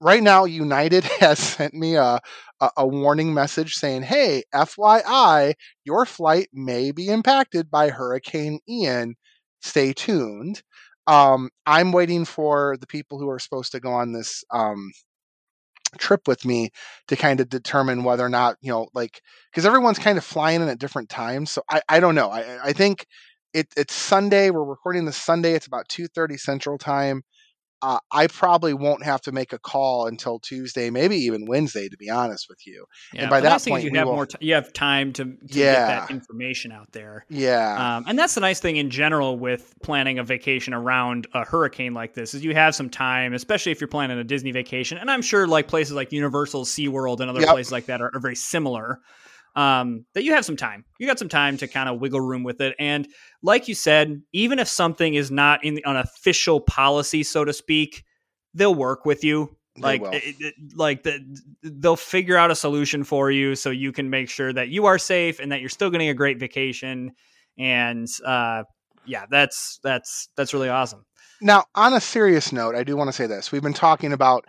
right 0.01 0.23
now 0.23 0.45
united 0.45 1.05
has 1.21 1.39
sent 1.39 1.75
me 1.75 1.95
a, 1.97 2.19
a, 2.61 2.71
a, 2.79 2.87
warning 2.87 3.33
message 3.35 3.75
saying 3.75 4.03
hey 4.03 4.43
fyi 4.55 5.55
your 5.85 6.07
flight 6.07 6.49
may 6.53 6.93
be 6.93 7.09
impacted 7.09 7.71
by 7.71 7.89
hurricane 7.89 8.59
ian. 8.69 9.15
Stay 9.61 9.93
tuned. 9.93 10.63
Um, 11.07 11.51
i'm 11.67 11.93
waiting 11.93 12.25
for 12.25 12.77
the 12.79 12.87
people 12.87 13.19
who 13.19 13.29
are 13.29 13.39
supposed 13.39 13.73
to 13.73 13.81
go 13.81 13.93
on 13.93 14.13
this 14.13 14.45
um, 14.51 14.91
trip 15.99 16.27
with 16.27 16.45
me 16.45 16.71
to 17.09 17.17
kind 17.17 17.41
of 17.41 17.49
determine 17.49 18.05
whether 18.05 18.25
or 18.25 18.29
not 18.29 18.57
you 18.61 18.71
know 18.71 18.89
like 18.95 19.21
because 19.51 19.67
everyone's 19.67 19.99
kind 19.99 20.19
of 20.19 20.25
flying 20.25 20.63
in 20.63 20.69
at 20.69 20.79
different 20.79 21.09
times 21.09 21.51
so 21.51 21.63
i, 21.71 21.81
I 21.89 22.01
don't 22.01 22.15
know. 22.15 22.31
I, 22.31 22.69
I 22.69 22.73
think 22.73 23.07
it, 23.53 23.69
it's 23.77 23.95
sunday 23.95 24.51
we're 24.51 24.65
recording 24.65 25.05
this 25.05 25.17
sunday 25.17 25.53
it's 25.53 25.67
about 25.67 25.89
2.30 25.89 26.39
central 26.39 26.79
time 26.79 27.23
uh, 27.83 27.99
I 28.11 28.27
probably 28.29 28.73
won't 28.73 29.03
have 29.05 29.21
to 29.23 29.33
make 29.33 29.53
a 29.53 29.59
call 29.59 30.07
until 30.07 30.39
Tuesday, 30.39 30.89
maybe 30.91 31.17
even 31.17 31.45
Wednesday, 31.47 31.89
to 31.89 31.97
be 31.97 32.09
honest 32.09 32.47
with 32.49 32.67
you. 32.67 32.87
Yeah, 33.13 33.23
and 33.23 33.31
by 33.31 33.41
that 33.41 33.49
nice 33.51 33.65
thing 33.65 33.75
is 33.75 33.83
point, 33.83 33.93
you 33.93 33.99
have 33.99 34.07
will- 34.09 34.15
more. 34.15 34.27
T- 34.27 34.39
you 34.41 34.55
have 34.55 34.73
time 34.73 35.13
to, 35.15 35.25
to 35.25 35.37
get 35.47 35.75
that 35.87 36.11
information 36.11 36.73
out 36.73 36.91
there. 36.93 37.27
Yeah, 37.29 37.97
Um, 37.97 38.05
and 38.09 38.19
that's 38.19 38.35
the 38.35 38.41
nice 38.41 38.61
thing 38.61 38.77
in 38.77 38.91
general 38.91 39.39
with 39.39 39.75
planning 39.83 40.19
a 40.19 40.25
vacation 40.25 40.73
around 40.73 41.27
a 41.35 41.45
hurricane 41.45 41.93
like 41.95 42.15
this 42.15 42.33
is 42.35 42.43
you 42.45 42.55
have 42.55 42.75
some 42.75 42.89
time, 42.89 43.35
especially 43.35 43.73
if 43.73 43.81
you're 43.81 43.89
planning 43.89 44.19
a 44.19 44.25
Disney 44.25 44.53
vacation. 44.53 44.97
And 44.99 45.11
I'm 45.11 45.23
sure 45.23 45.47
like 45.47 45.69
places 45.69 45.93
like 45.95 46.13
Universal, 46.13 46.65
SeaWorld, 46.65 47.21
and 47.21 47.29
other 47.31 47.41
Yep. 47.41 47.51
places 47.51 47.73
like 47.73 47.87
that 47.87 48.01
are, 48.01 48.11
are 48.15 48.21
very 48.21 48.37
similar. 48.37 49.01
Um, 49.57 50.05
that 50.15 50.25
you 50.25 50.33
have 50.35 50.45
some 50.45 50.57
time. 50.57 50.85
You 50.99 51.07
got 51.07 51.19
some 51.19 51.29
time 51.29 51.57
to 51.59 51.69
kind 51.69 51.89
of 51.89 52.01
wiggle 52.01 52.21
room 52.21 52.43
with 52.43 52.61
it. 52.61 52.75
And 52.79 53.07
like 53.43 53.69
you 53.69 53.75
said, 53.75 54.21
even 54.33 54.59
if 54.59 54.67
something 54.67 55.15
is 55.15 55.31
not 55.31 55.65
in 55.65 55.75
the, 55.75 55.85
an 55.85 55.97
official 55.97 56.61
policy, 56.61 57.23
so 57.23 57.45
to 57.45 57.53
speak, 57.53 58.05
they'll 58.53 58.75
work 58.75 59.05
with 59.05 59.23
you. 59.23 59.57
Like, 59.79 60.03
it- 60.13 60.37
it- 60.41 60.55
like 60.77 61.03
the, 61.05 61.21
they'll 61.63 61.95
figure 61.97 62.37
out 62.37 62.51
a 62.51 62.55
solution 62.57 63.05
for 63.05 63.31
you 63.31 63.55
so 63.55 63.71
you 63.71 63.93
can 63.93 64.11
make 64.11 64.29
sure 64.29 64.53
that 64.53 64.69
you 64.69 64.87
are 64.87 64.99
safe 64.99 65.39
and 65.41 65.53
that 65.53 65.61
you're 65.61 65.69
still 65.69 65.91
getting 65.91 66.09
a 66.09 66.15
great 66.15 66.39
vacation 66.39 67.13
and 67.57 68.09
uh 68.25 68.65
yeah 69.07 69.27
that's 69.31 69.79
that's 69.85 70.29
that's 70.37 70.53
really 70.53 70.69
awesome 70.69 71.05
Now, 71.41 71.65
on 71.75 71.93
a 71.93 72.01
serious 72.01 72.53
note, 72.53 72.75
I 72.75 72.83
do 72.85 72.97
want 72.97 73.09
to 73.09 73.13
say 73.13 73.27
this. 73.27 73.53
We've 73.53 73.63
been 73.63 73.73
talking 73.75 74.13
about 74.13 74.45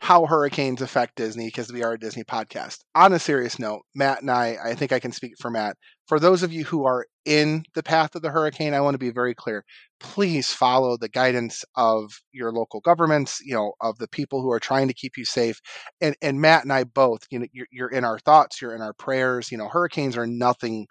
how 0.00 0.26
hurricanes 0.26 0.82
affect 0.82 1.16
Disney 1.16 1.46
because 1.46 1.72
we 1.72 1.82
are 1.82 1.94
a 1.94 1.98
Disney 1.98 2.22
podcast. 2.22 2.78
On 2.94 3.12
a 3.12 3.18
serious 3.18 3.58
note, 3.58 3.82
Matt 3.94 4.20
and 4.20 4.30
I, 4.30 4.56
I 4.62 4.74
think 4.74 4.92
I 4.92 5.00
can 5.00 5.12
speak 5.12 5.32
for 5.40 5.50
Matt. 5.50 5.76
For 6.06 6.20
those 6.20 6.42
of 6.42 6.52
you 6.52 6.64
who 6.64 6.84
are 6.84 7.06
in 7.24 7.64
the 7.74 7.82
path 7.82 8.14
of 8.14 8.22
the 8.22 8.30
hurricane, 8.30 8.74
I 8.74 8.80
want 8.80 8.94
to 8.94 8.98
be 8.98 9.10
very 9.10 9.34
clear. 9.34 9.64
Please 9.98 10.52
follow 10.52 10.96
the 10.96 11.08
guidance 11.08 11.64
of 11.74 12.12
your 12.32 12.52
local 12.52 12.80
governments, 12.80 13.40
you 13.44 13.54
know, 13.54 13.72
of 13.80 13.98
the 13.98 14.08
people 14.08 14.42
who 14.42 14.52
are 14.52 14.60
trying 14.60 14.88
to 14.88 14.94
keep 14.94 15.16
you 15.16 15.24
safe. 15.24 15.60
And 16.00 16.14
and 16.22 16.40
Matt 16.40 16.62
and 16.62 16.72
I 16.72 16.84
both, 16.84 17.22
you 17.30 17.40
know, 17.40 17.46
you're, 17.52 17.66
you're 17.72 17.88
in 17.88 18.04
our 18.04 18.18
thoughts, 18.18 18.60
you're 18.60 18.74
in 18.74 18.82
our 18.82 18.92
prayers. 18.92 19.50
You 19.50 19.58
know, 19.58 19.68
hurricanes 19.68 20.16
are 20.16 20.26
nothing 20.26 20.86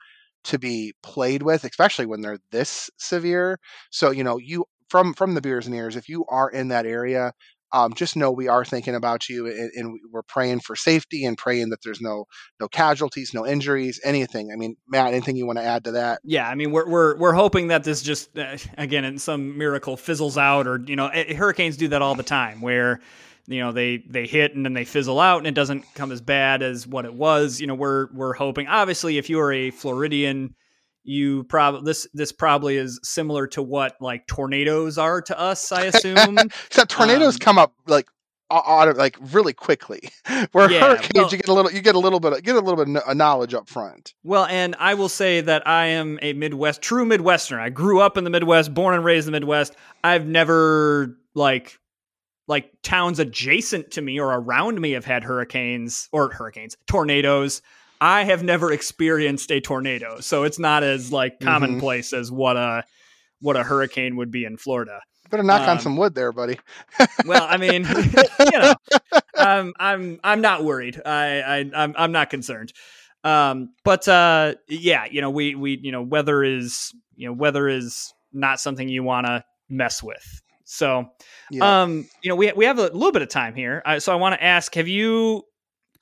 to 0.45 0.59
be 0.59 0.93
played 1.03 1.43
with, 1.43 1.63
especially 1.63 2.05
when 2.05 2.21
they're 2.21 2.39
this 2.51 2.89
severe. 2.97 3.59
So, 3.91 4.11
you 4.11 4.23
know, 4.23 4.37
you 4.37 4.65
from 4.89 5.13
from 5.13 5.33
the 5.33 5.41
beers 5.41 5.65
and 5.65 5.75
ears, 5.75 5.95
if 5.95 6.09
you 6.09 6.25
are 6.29 6.49
in 6.49 6.69
that 6.69 6.85
area, 6.85 7.31
um, 7.75 7.93
just 7.93 8.15
know 8.15 8.31
we 8.31 8.47
are 8.47 8.65
thinking 8.65 8.95
about 8.95 9.29
you, 9.29 9.47
and, 9.47 9.71
and 9.75 9.99
we're 10.11 10.23
praying 10.23 10.59
for 10.61 10.75
safety 10.75 11.25
and 11.25 11.37
praying 11.37 11.69
that 11.69 11.79
there's 11.83 12.01
no 12.01 12.25
no 12.59 12.67
casualties, 12.67 13.33
no 13.33 13.45
injuries, 13.45 13.99
anything. 14.03 14.51
I 14.51 14.55
mean, 14.55 14.75
Matt, 14.87 15.13
anything 15.13 15.35
you 15.35 15.45
want 15.45 15.59
to 15.59 15.63
add 15.63 15.83
to 15.85 15.91
that? 15.91 16.19
yeah 16.23 16.49
i 16.49 16.55
mean 16.55 16.71
we're 16.71 16.87
we're, 16.89 17.17
we're 17.17 17.33
hoping 17.33 17.67
that 17.67 17.83
this 17.83 18.01
just 18.01 18.37
uh, 18.37 18.57
again 18.77 19.05
in 19.05 19.17
some 19.17 19.57
miracle 19.57 19.95
fizzles 19.97 20.37
out 20.37 20.67
or 20.67 20.81
you 20.85 20.95
know 20.95 21.07
eh, 21.07 21.33
hurricanes 21.35 21.77
do 21.77 21.87
that 21.87 22.01
all 22.01 22.15
the 22.15 22.23
time 22.23 22.61
where 22.61 22.99
you 23.47 23.59
know 23.59 23.71
they 23.71 23.97
they 23.97 24.25
hit 24.25 24.55
and 24.55 24.65
then 24.65 24.73
they 24.73 24.85
fizzle 24.85 25.19
out 25.19 25.37
and 25.37 25.47
it 25.47 25.53
doesn't 25.53 25.85
come 25.93 26.11
as 26.11 26.21
bad 26.21 26.61
as 26.61 26.87
what 26.87 27.05
it 27.05 27.13
was 27.13 27.61
you 27.61 27.67
know 27.67 27.75
we're 27.75 28.07
we're 28.13 28.33
hoping 28.33 28.67
obviously 28.67 29.17
if 29.17 29.29
you 29.29 29.39
are 29.39 29.53
a 29.53 29.71
floridian 29.71 30.55
you 31.05 31.43
probably 31.45 31.81
this 31.85 32.07
this 32.13 32.31
probably 32.31 32.77
is 32.77 32.99
similar 33.03 33.47
to 33.47 33.61
what 33.61 33.95
like 34.01 34.25
tornadoes 34.27 34.97
are 34.97 35.21
to 35.21 35.39
us 35.39 35.71
i 35.71 35.85
assume 35.85 36.37
Except 36.67 36.91
tornadoes 36.91 37.35
Um, 37.35 37.39
come 37.39 37.57
up 37.59 37.73
like 37.87 38.07
au- 38.51 38.55
auto, 38.57 38.93
like 38.93 39.17
really 39.33 39.53
quickly. 39.53 40.09
Where 40.51 40.69
Yeah, 40.71 40.81
hurricanes, 40.81 41.11
well- 41.15 41.29
you 41.31 41.37
get 41.37 41.47
a 41.47 41.53
little, 41.53 41.71
you 41.71 41.81
get 41.81 41.95
a 41.95 41.99
little 41.99 42.19
bit, 42.19 42.33
of, 42.33 42.43
get 42.43 42.55
a 42.55 42.59
little 42.59 42.83
bit 42.83 42.95
of 42.95 43.07
of 43.09 43.17
knowledge 43.17 43.53
up 43.55 43.67
front. 43.67 44.13
Well, 44.23 44.45
and 44.45 44.75
I 44.79 44.93
will 44.93 45.09
say 45.09 45.41
that 45.41 45.67
I 45.67 45.87
am 45.87 46.19
a 46.21 46.33
Midwest, 46.33 46.81
true 46.81 47.05
Midwesterner. 47.05 47.59
I 47.59 47.69
grew 47.69 47.99
up 48.01 48.17
in 48.17 48.23
the 48.23 48.29
Midwest, 48.29 48.71
born 48.73 48.93
and 48.95 49.03
raised 49.03 49.27
in 49.27 49.33
the 49.33 49.39
Midwest. 49.39 49.75
I've 50.03 50.27
never 50.27 51.17
like 51.33 51.79
like 52.47 52.71
towns 52.83 53.17
adjacent 53.17 53.89
to 53.91 54.01
me 54.01 54.19
or 54.19 54.27
around 54.31 54.79
me 54.79 54.91
have 54.91 55.05
had 55.05 55.23
hurricanes 55.23 56.07
or 56.11 56.31
hurricanes, 56.31 56.77
tornadoes. 56.85 57.63
I 58.05 58.23
have 58.23 58.43
never 58.43 58.71
experienced 58.71 59.51
a 59.51 59.59
tornado, 59.59 60.19
so 60.19 60.43
it's 60.43 60.59
not 60.59 60.83
as 60.83 61.11
like 61.11 61.39
Mhm. 61.41 61.45
commonplace 61.45 62.13
as 62.13 62.31
what 62.31 62.55
a 62.55 62.83
what 63.41 63.57
a 63.57 63.63
hurricane 63.63 64.15
would 64.17 64.29
be 64.31 64.45
in 64.45 64.57
Florida. 64.57 65.01
Better 65.31 65.41
knock 65.43 65.67
on 65.67 65.77
Um, 65.77 65.79
some 65.79 65.97
wood 65.97 66.13
there, 66.13 66.31
buddy. 66.31 66.59
Well, 67.25 67.47
I 67.49 67.57
mean, 67.57 67.83
you 68.39 68.51
know, 68.59 68.75
I'm 69.35 69.73
I'm 69.79 70.19
I'm 70.23 70.41
not 70.41 70.63
worried. 70.63 71.01
I, 71.03 71.41
I 71.41 71.71
I'm 71.75 71.95
I'm 71.97 72.11
not 72.11 72.29
concerned. 72.29 72.73
Um, 73.23 73.69
but 73.83 74.07
uh, 74.07 74.55
yeah, 74.69 75.05
you 75.09 75.21
know, 75.21 75.31
we 75.31 75.55
we 75.55 75.79
you 75.81 75.91
know, 75.91 76.03
weather 76.03 76.43
is 76.43 76.93
you 77.15 77.27
know, 77.27 77.33
weather 77.33 77.67
is 77.67 78.13
not 78.33 78.59
something 78.59 78.87
you 78.87 79.01
want 79.03 79.25
to 79.25 79.43
mess 79.67 80.03
with. 80.03 80.41
So, 80.63 81.05
Yeah. 81.49 81.81
um, 81.83 82.07
you 82.21 82.29
know, 82.29 82.35
we 82.35 82.51
we 82.53 82.65
have 82.65 82.77
a 82.77 82.83
little 82.83 83.11
bit 83.11 83.23
of 83.23 83.29
time 83.29 83.55
here, 83.55 83.81
uh, 83.85 83.99
so 83.99 84.11
I 84.11 84.15
want 84.15 84.33
to 84.33 84.43
ask: 84.43 84.75
Have 84.75 84.87
you 84.87 85.43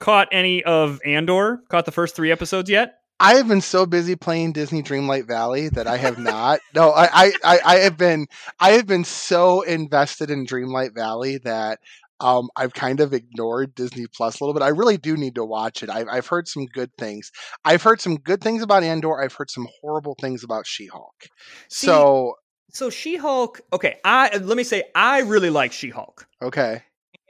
caught 0.04 0.28
any 0.34 0.62
of 0.66 1.00
Andor? 1.06 1.64
Caught 1.70 1.86
the 1.86 1.92
first 1.92 2.14
three 2.14 2.30
episodes 2.30 2.70
yet? 2.70 2.96
I 3.22 3.36
have 3.36 3.48
been 3.48 3.62
so 3.62 3.86
busy 3.86 4.18
playing 4.18 4.52
Disney 4.52 4.84
Dreamlight 4.84 5.28
Valley 5.28 5.70
that 5.70 5.88
I 5.88 5.96
have 5.96 6.20
not. 6.20 6.60
no, 6.76 6.92
I, 6.92 7.06
I, 7.06 7.32
I, 7.42 7.60
I 7.64 7.76
have 7.78 7.98
been 7.98 8.28
I 8.60 8.72
have 8.72 8.86
been 8.86 9.06
so 9.06 9.62
invested 9.62 10.30
in 10.30 10.46
Dreamlight 10.46 10.94
Valley 10.94 11.38
that 11.46 11.80
um, 12.20 12.50
I've 12.58 12.74
kind 12.74 13.00
of 13.00 13.14
ignored 13.14 13.76
Disney 13.76 14.08
Plus 14.14 14.40
a 14.40 14.44
little 14.44 14.54
bit. 14.54 14.62
I 14.62 14.70
really 14.70 14.98
do 14.98 15.16
need 15.16 15.36
to 15.36 15.46
watch 15.46 15.84
it. 15.84 15.90
I've, 15.90 16.08
I've 16.12 16.28
heard 16.28 16.50
some 16.50 16.66
good 16.66 16.92
things. 16.98 17.32
I've 17.64 17.82
heard 17.82 18.02
some 18.02 18.18
good 18.18 18.42
things 18.42 18.62
about 18.62 18.84
Andor. 18.84 19.22
I've 19.22 19.34
heard 19.34 19.50
some 19.50 19.68
horrible 19.80 20.18
things 20.20 20.44
about 20.44 20.68
She-Hulk. 20.68 21.28
So 21.70 22.36
so 22.72 22.90
She-Hulk. 22.90 23.62
Okay, 23.72 24.00
I 24.04 24.36
let 24.38 24.58
me 24.58 24.64
say 24.64 24.84
I 24.94 25.22
really 25.22 25.50
like 25.50 25.72
She-Hulk. 25.72 26.26
okay, 26.42 26.82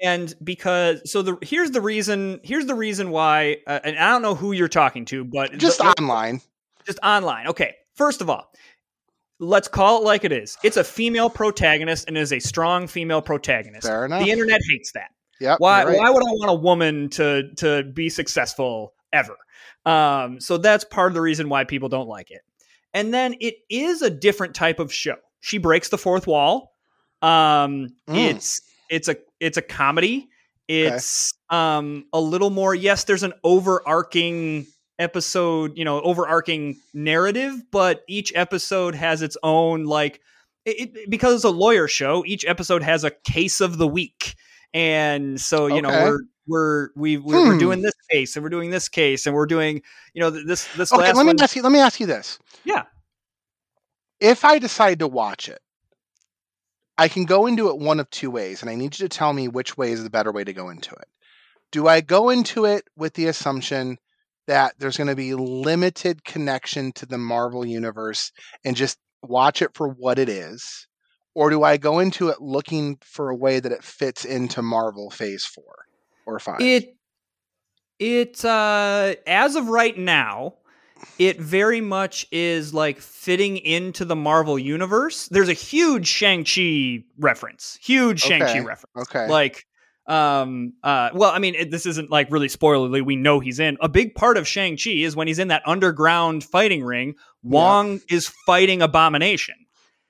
and 0.03 0.33
because 0.43 1.09
so 1.09 1.21
the 1.21 1.37
here's 1.41 1.71
the 1.71 1.81
reason 1.81 2.39
here's 2.43 2.65
the 2.67 2.75
reason 2.75 3.09
why 3.09 3.57
uh, 3.65 3.79
and 3.83 3.97
I 3.97 4.09
don't 4.11 4.21
know 4.21 4.35
who 4.35 4.51
you're 4.51 4.67
talking 4.67 5.05
to 5.05 5.23
but 5.23 5.57
just 5.57 5.79
the- 5.79 5.95
online. 5.99 6.41
just 6.85 6.99
online 7.01 7.47
okay 7.47 7.75
first 7.95 8.21
of 8.21 8.29
all 8.29 8.51
let's 9.39 9.67
call 9.67 10.01
it 10.01 10.03
like 10.05 10.23
it 10.23 10.31
is 10.31 10.57
it's 10.63 10.77
a 10.77 10.83
female 10.83 11.29
protagonist 11.29 12.07
and 12.07 12.17
is 12.17 12.31
a 12.31 12.39
strong 12.39 12.87
female 12.87 13.21
protagonist 13.21 13.87
Fair 13.87 14.05
enough. 14.05 14.23
the 14.23 14.31
internet 14.31 14.61
hates 14.69 14.91
that 14.93 15.09
yeah 15.39 15.55
why 15.57 15.83
right. 15.83 15.97
why 15.97 16.09
would 16.09 16.21
I 16.23 16.31
want 16.31 16.51
a 16.51 16.53
woman 16.61 17.09
to 17.11 17.53
to 17.57 17.83
be 17.83 18.09
successful 18.09 18.93
ever? 19.11 19.35
Um, 19.85 20.39
so 20.39 20.57
that's 20.57 20.83
part 20.85 21.11
of 21.11 21.13
the 21.13 21.21
reason 21.21 21.49
why 21.49 21.65
people 21.65 21.89
don't 21.89 22.07
like 22.07 22.31
it. 22.31 22.41
And 22.93 23.13
then 23.13 23.35
it 23.41 23.55
is 23.69 24.01
a 24.01 24.09
different 24.09 24.55
type 24.55 24.79
of 24.79 24.93
show. 24.93 25.15
She 25.41 25.57
breaks 25.57 25.89
the 25.89 25.97
fourth 25.97 26.25
wall. 26.25 26.71
Um, 27.21 27.89
Mm. 28.07 28.29
it's 28.31 28.61
it's 28.89 29.07
a 29.09 29.15
it's 29.43 29.57
a 29.57 29.61
comedy. 29.61 30.29
It's 30.67 31.33
um 31.49 32.05
a 32.13 32.19
little 32.21 32.49
more 32.49 32.73
yes, 32.73 33.03
there's 33.03 33.23
an 33.23 33.33
overarching 33.43 34.65
episode, 34.99 35.77
you 35.77 35.83
know, 35.85 35.99
overarching 36.01 36.77
narrative, 36.93 37.53
but 37.71 38.03
each 38.07 38.31
episode 38.35 38.95
has 38.95 39.21
its 39.21 39.35
own 39.43 39.83
like 39.85 40.21
it, 40.65 40.95
it- 40.95 41.09
because 41.09 41.35
it's 41.35 41.43
a 41.43 41.49
lawyer 41.49 41.87
show, 41.87 42.23
each 42.25 42.45
episode 42.45 42.83
has 42.83 43.03
a 43.03 43.11
case 43.11 43.59
of 43.61 43.77
the 43.77 43.87
week. 43.87 44.35
And 44.73 45.39
so, 45.39 45.67
you 45.67 45.81
know, 45.81 45.89
we're 45.89 46.19
we're 46.47 46.89
we 46.95 47.17
we're, 47.17 47.45
we're 47.45 47.53
Hmm. 47.53 47.59
doing 47.59 47.81
this 47.81 47.93
case 48.09 48.35
and 48.35 48.43
we're 48.43 48.49
doing 48.49 48.69
this 48.71 48.87
case 48.89 49.25
and 49.25 49.35
we're 49.35 49.45
doing, 49.45 49.81
you 50.13 50.21
know, 50.21 50.29
this 50.29 50.67
this 50.77 50.91
Okay, 50.93 51.01
last 51.01 51.15
let 51.17 51.23
me 51.25 51.29
one. 51.33 51.41
ask 51.41 51.55
you. 51.55 51.61
Let 51.61 51.71
me 51.71 51.79
ask 51.79 51.99
you 51.99 52.07
this. 52.07 52.39
Yeah. 52.63 52.83
If 54.19 54.45
I 54.45 54.59
decide 54.59 54.99
to 54.99 55.07
watch 55.07 55.49
it, 55.49 55.59
I 56.97 57.07
can 57.07 57.25
go 57.25 57.47
into 57.47 57.69
it 57.69 57.77
one 57.77 57.99
of 57.99 58.09
two 58.09 58.29
ways, 58.29 58.61
and 58.61 58.69
I 58.69 58.75
need 58.75 58.97
you 58.97 59.07
to 59.07 59.09
tell 59.09 59.33
me 59.33 59.47
which 59.47 59.77
way 59.77 59.91
is 59.91 60.03
the 60.03 60.09
better 60.09 60.31
way 60.31 60.43
to 60.43 60.53
go 60.53 60.69
into 60.69 60.93
it. 60.93 61.07
Do 61.71 61.87
I 61.87 62.01
go 62.01 62.29
into 62.29 62.65
it 62.65 62.83
with 62.95 63.13
the 63.15 63.27
assumption 63.27 63.97
that 64.47 64.75
there's 64.77 64.97
going 64.97 65.07
to 65.07 65.15
be 65.15 65.33
limited 65.33 66.23
connection 66.23 66.91
to 66.93 67.05
the 67.05 67.17
Marvel 67.17 67.65
universe 67.65 68.31
and 68.63 68.75
just 68.75 68.99
watch 69.23 69.61
it 69.61 69.71
for 69.73 69.87
what 69.87 70.19
it 70.19 70.29
is? 70.29 70.87
Or 71.35 71.49
do 71.49 71.63
I 71.63 71.77
go 71.77 71.97
into 71.99 72.29
it 72.29 72.41
looking 72.41 72.97
for 73.01 73.29
a 73.29 73.35
way 73.35 73.59
that 73.59 73.71
it 73.71 73.83
fits 73.83 74.23
into 74.23 74.61
Marvel 74.61 75.09
Phase 75.09 75.45
4 75.45 75.63
or 76.27 76.39
5? 76.39 76.61
It 76.61 76.95
it 77.99 78.43
uh 78.43 79.15
as 79.25 79.55
of 79.55 79.67
right 79.67 79.97
now, 79.97 80.55
it 81.19 81.39
very 81.39 81.81
much 81.81 82.25
is 82.31 82.73
like 82.73 82.99
fitting 82.99 83.57
into 83.57 84.05
the 84.05 84.15
Marvel 84.15 84.57
universe. 84.57 85.27
There's 85.29 85.49
a 85.49 85.53
huge 85.53 86.07
Shang-Chi 86.07 87.03
reference. 87.19 87.77
Huge 87.81 88.21
Shang-Chi 88.21 88.59
reference. 88.59 89.09
okay. 89.09 89.27
Like 89.27 89.65
um 90.05 90.73
uh 90.83 91.09
well 91.13 91.31
I 91.31 91.39
mean 91.39 91.55
it, 91.55 91.71
this 91.71 91.85
isn't 91.85 92.11
like 92.11 92.29
really 92.29 92.49
spoilerly 92.49 93.05
we 93.05 93.15
know 93.15 93.39
he's 93.39 93.57
in 93.57 93.77
a 93.79 93.87
big 93.87 94.15
part 94.15 94.35
of 94.35 94.45
Shang-Chi 94.45 94.89
is 94.89 95.15
when 95.15 95.27
he's 95.27 95.39
in 95.39 95.47
that 95.47 95.63
underground 95.65 96.43
fighting 96.43 96.83
ring 96.83 97.15
Wong 97.41 98.01
is 98.09 98.27
fighting 98.45 98.81
abomination 98.81 99.55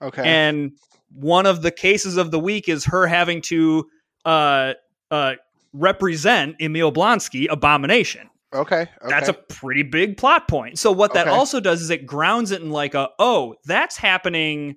okay. 0.01 0.23
and 0.25 0.71
one 1.11 1.45
of 1.45 1.61
the 1.61 1.69
cases 1.69 2.17
of 2.17 2.31
the 2.31 2.39
week 2.39 2.67
is 2.67 2.85
her 2.85 3.05
having 3.05 3.39
to 3.43 3.85
uh 4.25 4.73
uh 5.11 5.33
represent 5.73 6.55
Emil 6.59 6.91
Blonsky 6.91 7.45
abomination 7.47 8.31
okay. 8.53 8.81
Okay. 8.81 8.89
that's 9.07 9.29
a 9.29 9.33
pretty 9.33 9.83
big 9.83 10.17
plot 10.17 10.47
point. 10.47 10.79
So 10.79 10.91
what 10.91 11.13
that 11.13 11.27
Okay. 11.27 11.35
also 11.35 11.59
does 11.59 11.81
is 11.81 11.89
it 11.89 12.05
grounds 12.05 12.51
it 12.51 12.61
in 12.61 12.69
like 12.69 12.93
a 12.93 13.09
oh, 13.19 13.55
that's 13.65 13.97
happening 13.97 14.75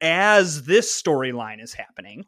as 0.00 0.64
this 0.64 1.02
storyline 1.02 1.62
is 1.62 1.74
happening. 1.74 2.24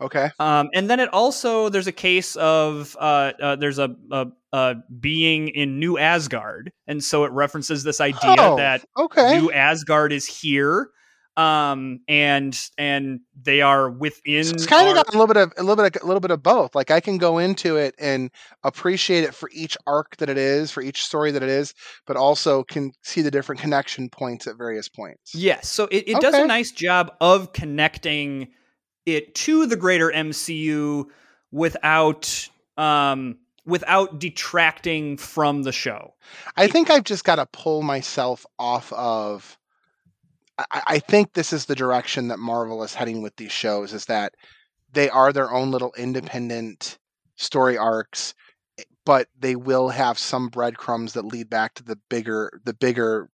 Okay. 0.00 0.30
Um, 0.38 0.68
and 0.74 0.88
then 0.88 1.00
it 1.00 1.08
also 1.12 1.68
there's 1.68 1.88
a 1.88 1.92
case 1.92 2.36
of 2.36 2.96
uh, 3.00 3.32
uh, 3.42 3.56
there's 3.56 3.80
a, 3.80 3.96
a, 4.12 4.26
a 4.52 4.76
being 5.00 5.48
in 5.48 5.80
New 5.80 5.98
Asgard, 5.98 6.72
and 6.86 7.02
so 7.02 7.24
it 7.24 7.32
references 7.32 7.82
this 7.82 8.00
idea 8.00 8.20
Oh, 8.38 8.56
that 8.56 8.84
Okay. 8.96 9.40
New 9.40 9.50
Asgard 9.50 10.12
is 10.12 10.24
here, 10.26 10.90
um, 11.38 12.00
and 12.08 12.58
and 12.76 13.20
they 13.40 13.62
are 13.62 13.88
within. 13.88 14.42
So 14.44 14.54
it's 14.54 14.66
kind 14.66 14.88
our- 14.88 14.96
of 14.98 15.06
got 15.06 15.14
a 15.14 15.16
little 15.16 15.28
bit 15.28 15.36
of 15.36 15.52
a 15.56 15.62
little 15.62 15.76
bit 15.76 15.96
of, 15.96 16.02
a 16.02 16.06
little 16.06 16.20
bit 16.20 16.32
of 16.32 16.42
both. 16.42 16.74
Like 16.74 16.90
I 16.90 16.98
can 16.98 17.16
go 17.16 17.38
into 17.38 17.76
it 17.76 17.94
and 17.98 18.30
appreciate 18.64 19.22
it 19.22 19.34
for 19.34 19.48
each 19.52 19.78
arc 19.86 20.16
that 20.16 20.28
it 20.28 20.36
is, 20.36 20.72
for 20.72 20.82
each 20.82 21.04
story 21.04 21.30
that 21.30 21.42
it 21.42 21.48
is, 21.48 21.74
but 22.06 22.16
also 22.16 22.64
can 22.64 22.90
see 23.02 23.22
the 23.22 23.30
different 23.30 23.60
connection 23.60 24.10
points 24.10 24.48
at 24.48 24.58
various 24.58 24.88
points. 24.88 25.32
Yes, 25.32 25.68
so 25.68 25.84
it, 25.92 26.08
it 26.08 26.20
does 26.20 26.34
a 26.34 26.46
nice 26.46 26.72
job 26.72 27.12
of 27.20 27.52
connecting 27.52 28.48
it 29.06 29.34
to 29.36 29.66
the 29.66 29.76
greater 29.76 30.10
MCU 30.10 31.04
without 31.52 32.48
um 32.76 33.38
without 33.64 34.18
detracting 34.18 35.16
from 35.18 35.62
the 35.62 35.72
show. 35.72 36.14
I 36.56 36.68
think 36.68 36.90
I've 36.90 37.04
just 37.04 37.22
got 37.22 37.36
to 37.36 37.46
pull 37.46 37.82
myself 37.82 38.44
off 38.58 38.92
of. 38.94 39.57
I, 40.58 40.82
I 40.86 40.98
think 40.98 41.32
this 41.32 41.52
is 41.52 41.66
the 41.66 41.74
direction 41.74 42.28
that 42.28 42.38
Marvel 42.38 42.82
is 42.82 42.94
heading 42.94 43.22
with 43.22 43.36
these 43.36 43.52
shows. 43.52 43.92
Is 43.92 44.06
that 44.06 44.34
they 44.92 45.08
are 45.10 45.32
their 45.32 45.52
own 45.52 45.70
little 45.70 45.92
independent 45.96 46.98
story 47.36 47.78
arcs, 47.78 48.34
but 49.04 49.28
they 49.38 49.56
will 49.56 49.88
have 49.90 50.18
some 50.18 50.48
breadcrumbs 50.48 51.12
that 51.12 51.24
lead 51.24 51.48
back 51.48 51.74
to 51.74 51.82
the 51.82 51.96
bigger, 52.08 52.60
the 52.64 52.74
bigger 52.74 53.30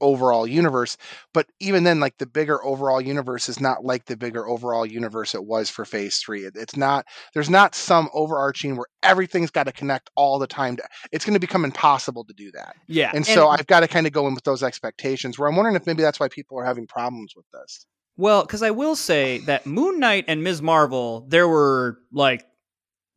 overall 0.00 0.46
universe. 0.46 0.96
But 1.34 1.46
even 1.60 1.84
then, 1.84 2.00
like 2.00 2.18
the 2.18 2.26
bigger 2.26 2.64
overall 2.64 3.00
universe 3.00 3.48
is 3.48 3.60
not 3.60 3.84
like 3.84 4.06
the 4.06 4.16
bigger 4.16 4.48
overall 4.48 4.86
universe 4.86 5.34
it 5.34 5.44
was 5.44 5.70
for 5.70 5.84
Phase 5.84 6.18
Three. 6.18 6.44
It, 6.44 6.54
it's 6.56 6.76
not. 6.76 7.06
There's 7.34 7.50
not 7.50 7.74
some 7.74 8.08
overarching 8.12 8.76
where 8.76 8.86
everything's 9.02 9.50
got 9.50 9.64
to 9.64 9.72
connect 9.72 10.10
all 10.16 10.38
the 10.38 10.46
time. 10.46 10.76
To, 10.76 10.82
it's 11.12 11.24
going 11.24 11.34
to 11.34 11.40
become 11.40 11.64
impossible 11.64 12.24
to 12.24 12.32
do 12.34 12.50
that. 12.52 12.74
Yeah, 12.86 13.10
And 13.14 13.26
so 13.26 13.48
I've 13.48 13.66
got 13.66 13.80
to 13.80 13.88
kind 13.88 14.06
of 14.06 14.12
go 14.12 14.26
in 14.26 14.34
with 14.34 14.44
those 14.44 14.62
expectations. 14.62 15.38
Where 15.38 15.48
I'm 15.48 15.56
wondering 15.56 15.76
if 15.76 15.86
maybe 15.86 16.02
that's 16.02 16.20
why 16.20 16.28
people 16.28 16.58
are 16.58 16.64
having 16.64 16.86
problems 16.86 17.34
with 17.36 17.46
this. 17.52 17.86
Well, 18.16 18.42
because 18.42 18.62
I 18.62 18.70
will 18.70 18.96
say 18.96 19.38
that 19.46 19.64
Moon 19.66 19.98
Knight 19.98 20.26
and 20.28 20.44
Ms. 20.44 20.60
Marvel, 20.60 21.24
there 21.28 21.48
were 21.48 21.98
like 22.12 22.44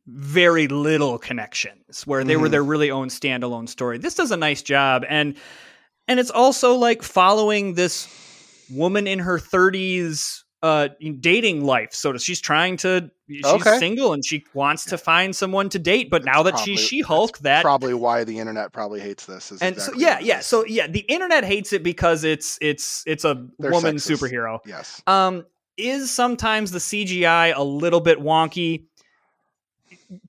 very 0.06 0.68
little 0.68 1.18
connections 1.18 2.06
where 2.06 2.24
they 2.24 2.36
were 2.36 2.48
Mhm. 2.48 2.52
their 2.52 2.62
really 2.62 2.90
own 2.90 3.08
standalone 3.08 3.68
story. 3.68 3.98
This 3.98 4.14
does 4.14 4.30
a 4.30 4.36
nice 4.36 4.62
job, 4.62 5.04
and 5.08 5.34
and 6.08 6.20
it's 6.20 6.30
also 6.30 6.74
like 6.74 7.02
following 7.02 7.74
this 7.74 8.08
woman 8.70 9.06
in 9.06 9.18
her 9.20 9.38
thirties 9.38 10.44
uh 10.62 10.88
dating 11.20 11.62
life 11.64 11.92
so 11.92 12.16
she's 12.16 12.40
trying 12.40 12.76
to 12.78 13.10
she's 13.28 13.44
Okay. 13.44 13.78
single 13.78 14.14
and 14.14 14.24
she 14.24 14.42
wants 14.54 14.86
to 14.86 14.96
find 14.96 15.36
someone 15.36 15.68
to 15.68 15.78
date 15.78 16.08
but 16.08 16.24
now 16.24 16.42
that 16.42 16.54
probably- 16.54 16.76
she's 16.76 16.86
she-hulk 16.86 17.36
that 17.40 17.62
Probably 17.62 17.92
why 17.92 18.24
the 18.24 18.38
internet 18.38 18.72
probably 18.72 19.00
hates 19.00 19.26
this. 19.26 19.52
Is 19.52 19.60
and 19.60 19.74
exactly 19.76 20.00
so 20.02 20.06
yeah 20.08 20.18
yeah 20.20 20.38
is. 20.38 20.46
so 20.46 20.64
yeah 20.64 20.86
the 20.86 21.00
internet 21.00 21.44
hates 21.44 21.74
it 21.74 21.82
because 21.82 22.24
it's 22.24 22.58
it's 22.62 23.02
it's 23.06 23.24
a 23.26 23.46
They're 23.58 23.70
woman 23.72 23.96
sexist. 23.96 24.16
superhero 24.30 24.58
yes, 24.64 25.02
um, 25.06 25.44
is 25.76 26.10
sometimes 26.10 26.70
the 26.70 26.78
CGI 26.78 27.52
a 27.54 27.62
little 27.64 28.00
bit 28.00 28.18
wonky? 28.20 28.84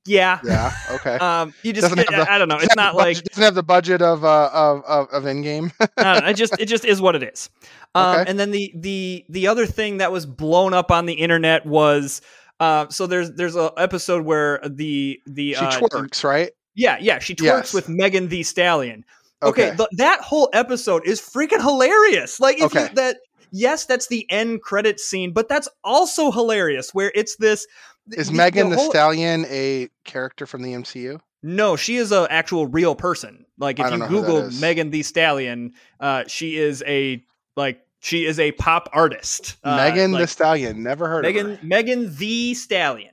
Yeah. 0.05 0.39
yeah, 0.43 0.71
okay. 0.91 1.15
Um, 1.15 1.53
you 1.63 1.73
just 1.73 1.83
Doesn't 1.89 1.97
have 1.97 2.07
I, 2.21 2.23
the- 2.25 2.31
I 2.31 2.37
don't 2.37 2.47
know. 2.47 2.57
It's 2.59 2.75
not 2.75 2.93
the 2.93 2.97
like 2.97 3.15
budget- 3.17 3.25
doesn't 3.29 3.43
have 3.43 3.55
the 3.55 3.63
budget 3.63 4.01
of 4.01 4.23
uh 4.23 4.49
of 4.53 4.83
of, 4.85 5.07
of 5.09 5.23
Endgame. 5.23 5.71
I 5.97 6.19
know, 6.19 6.27
it 6.27 6.35
just 6.35 6.53
it 6.59 6.65
just 6.67 6.85
is 6.85 7.01
what 7.01 7.15
it 7.15 7.23
is. 7.23 7.49
Um, 7.93 8.19
Okay. 8.21 8.29
and 8.29 8.39
then 8.39 8.51
the 8.51 8.71
the 8.75 9.25
the 9.29 9.47
other 9.47 9.65
thing 9.65 9.97
that 9.97 10.11
was 10.11 10.25
blown 10.25 10.73
up 10.73 10.91
on 10.91 11.05
the 11.05 11.13
internet 11.13 11.65
was 11.65 12.21
uh, 12.59 12.87
so 12.89 13.05
there's 13.07 13.31
there's 13.33 13.55
a 13.55 13.71
episode 13.77 14.25
where 14.25 14.59
the 14.65 15.19
the 15.25 15.53
she 15.55 15.59
uh, 15.65 15.79
twerks, 15.79 16.23
right? 16.23 16.51
yeah 16.75 16.97
yeah 16.99 17.19
she 17.19 17.35
twerks 17.35 17.43
Yes. 17.43 17.73
with 17.73 17.89
Megan 17.89 18.27
Thee 18.29 18.43
Stallion. 18.43 19.03
Okay, 19.43 19.67
Okay. 19.69 19.77
th- 19.77 19.89
that 19.97 20.21
whole 20.21 20.49
episode 20.53 21.05
is 21.05 21.19
freaking 21.21 21.61
hilarious. 21.61 22.39
Like 22.39 22.57
if 22.57 22.63
Okay. 22.65 22.83
you 22.83 22.95
that 22.95 23.17
yes, 23.51 23.85
that's 23.85 24.07
the 24.07 24.25
end 24.31 24.61
credit 24.61 24.99
scene, 24.99 25.31
but 25.33 25.47
that's 25.49 25.67
also 25.83 26.31
hilarious 26.31 26.93
where 26.93 27.11
it's 27.13 27.35
this 27.37 27.67
is 28.11 28.29
the- 28.29 28.33
Megan 28.33 28.69
the, 28.69 28.75
whole- 28.75 28.89
Stallion 28.89 29.45
a 29.49 29.89
character 30.03 30.45
from 30.45 30.61
the 30.61 30.73
MCU? 30.73 31.19
No, 31.43 31.75
she 31.75 31.97
is 31.97 32.11
a 32.11 32.27
actual 32.31 32.65
real 32.65 32.95
person. 32.95 33.45
Like 33.59 33.79
if 33.79 33.91
you 33.91 33.97
know 33.97 34.07
who 34.07 34.21
that 34.21 34.27
Google. 34.27 34.59
Megan 34.59 34.89
Thee 34.89 35.03
Stallion, 35.03 35.73
uh, 35.99 36.23
she 36.27 36.57
is 36.57 36.83
a 36.87 37.23
like 37.55 37.85
she 37.99 38.25
is 38.25 38.39
a 38.39 38.51
pop 38.53 38.89
artist. 38.93 39.57
Uh, 39.63 39.75
Megan 39.77 40.11
Thee 40.11 40.25
Stallion. 40.25 40.81
Never 40.81 41.07
heard 41.07 41.21
Megan 41.21 41.51
of 41.51 41.59
her. 41.59 41.65
Megan 41.65 42.15
Thee 42.15 42.55
Stallion. 42.55 43.11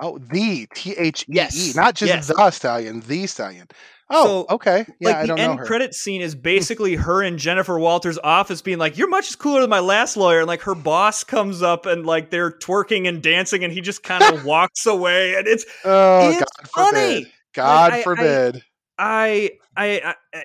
Oh, 0.00 0.18
the 0.18 0.68
T 0.74 0.94
H 0.96 1.26
E 1.28 1.32
E, 1.32 1.72
not 1.74 1.94
just 1.94 2.08
yes. 2.08 2.28
the 2.28 2.50
Stallion, 2.50 3.00
the 3.00 3.26
Stallion. 3.26 3.66
Oh, 4.12 4.24
So, 4.48 4.54
okay. 4.54 4.86
Yeah, 5.00 5.08
like 5.08 5.16
I 5.16 5.22
the 5.22 5.26
don't 5.28 5.38
know 5.38 5.50
end 5.52 5.60
credit 5.60 5.94
scene 5.94 6.20
is 6.20 6.34
basically 6.34 6.94
her 6.96 7.22
in 7.22 7.38
Jennifer 7.38 7.78
Walters' 7.78 8.18
office 8.22 8.60
being 8.62 8.78
like, 8.78 8.98
"You're 8.98 9.08
much 9.08 9.36
cooler 9.38 9.60
than 9.62 9.70
my 9.70 9.80
last 9.80 10.16
lawyer," 10.16 10.40
and 10.40 10.46
like 10.46 10.60
her 10.62 10.74
boss 10.74 11.24
comes 11.24 11.62
up 11.62 11.86
and 11.86 12.04
like 12.06 12.30
they're 12.30 12.50
twerking 12.52 13.08
and 13.08 13.22
dancing, 13.22 13.64
and 13.64 13.72
he 13.72 13.80
just 13.80 14.02
kind 14.02 14.22
of 14.22 14.44
walks 14.46 14.86
away, 14.86 15.34
and 15.34 15.46
it's 15.48 15.64
oh, 15.84 16.28
it's 16.30 16.38
God 16.40 16.68
forbid. 16.68 16.94
funny. 17.24 17.32
God 17.54 17.92
I- 17.92 17.96
I- 17.98 18.02
forbid. 18.02 18.64
I, 18.98 19.50
I, 19.76 20.14
I, 20.34 20.44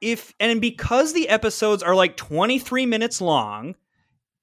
if 0.00 0.32
and 0.40 0.60
because 0.60 1.12
the 1.12 1.28
episodes 1.28 1.82
are 1.82 1.94
like 1.94 2.16
23 2.16 2.86
minutes 2.86 3.20
long, 3.20 3.74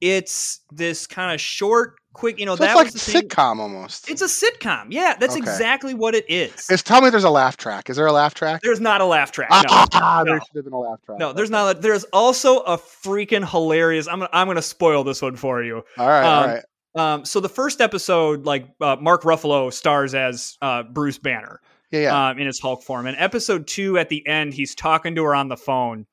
it's 0.01 0.59
this 0.71 1.07
kind 1.07 1.33
of 1.33 1.41
short, 1.41 1.95
quick. 2.17 2.39
You 2.39 2.45
know, 2.45 2.55
so 2.55 2.63
that 2.63 2.71
it's 2.71 2.75
like 2.75 2.85
was 2.93 2.95
a 2.95 3.05
the 3.05 3.11
thing- 3.19 3.27
sitcom 3.29 3.59
almost. 3.59 4.09
It's 4.09 4.21
a 4.21 4.25
sitcom. 4.25 4.87
Yeah, 4.89 5.15
that's 5.19 5.33
Okay. 5.35 5.39
exactly 5.39 5.93
what 5.93 6.15
it 6.15 6.25
is. 6.29 6.69
Is 6.69 6.83
tell 6.83 6.99
me 7.01 7.09
there's 7.09 7.23
a 7.23 7.29
laugh 7.29 7.55
track. 7.57 7.89
Is 7.89 7.95
there 7.95 8.05
a 8.07 8.11
laugh 8.11 8.33
track? 8.33 8.61
there's 8.63 8.81
not 8.81 8.99
a 9.01 9.05
laugh 9.05 9.31
track. 9.31 9.49
Ah, 9.51 10.21
No. 10.23 10.23
there 10.25 10.33
no. 10.35 10.39
should 10.39 10.55
have 10.55 10.63
been 10.65 10.73
a 10.73 10.79
laugh 10.79 10.99
track. 11.05 11.19
No, 11.19 11.31
there's 11.33 11.49
not. 11.49 11.81
There's 11.81 12.03
also 12.05 12.59
a 12.59 12.77
freaking 12.77 13.49
hilarious. 13.49 14.07
I'm 14.07 14.19
gonna, 14.19 14.29
I'm 14.33 14.47
gonna 14.47 14.61
spoil 14.61 15.03
this 15.03 15.21
one 15.21 15.35
for 15.35 15.63
you. 15.63 15.83
All 15.97 16.07
right, 16.07 16.23
all 16.23 16.43
um, 16.43 16.49
right. 16.49 16.63
Um, 16.95 17.25
so 17.25 17.39
the 17.39 17.49
first 17.49 17.79
episode, 17.79 18.45
like 18.45 18.67
uh, 18.81 18.95
Mark 18.99 19.21
Ruffalo 19.21 19.71
stars 19.71 20.15
as 20.15 20.57
uh, 20.61 20.83
Bruce 20.83 21.19
Banner. 21.19 21.61
Yeah, 21.91 21.99
yeah. 22.01 22.29
um, 22.31 22.37
in 22.39 22.47
his 22.47 22.59
Hulk 22.59 22.83
form. 22.83 23.05
And 23.07 23.15
episode 23.17 23.65
two, 23.65 23.97
at 23.97 24.09
the 24.09 24.25
end, 24.27 24.53
he's 24.53 24.75
talking 24.75 25.15
to 25.15 25.23
her 25.23 25.33
on 25.33 25.47
the 25.47 25.55
phone, 25.55 26.05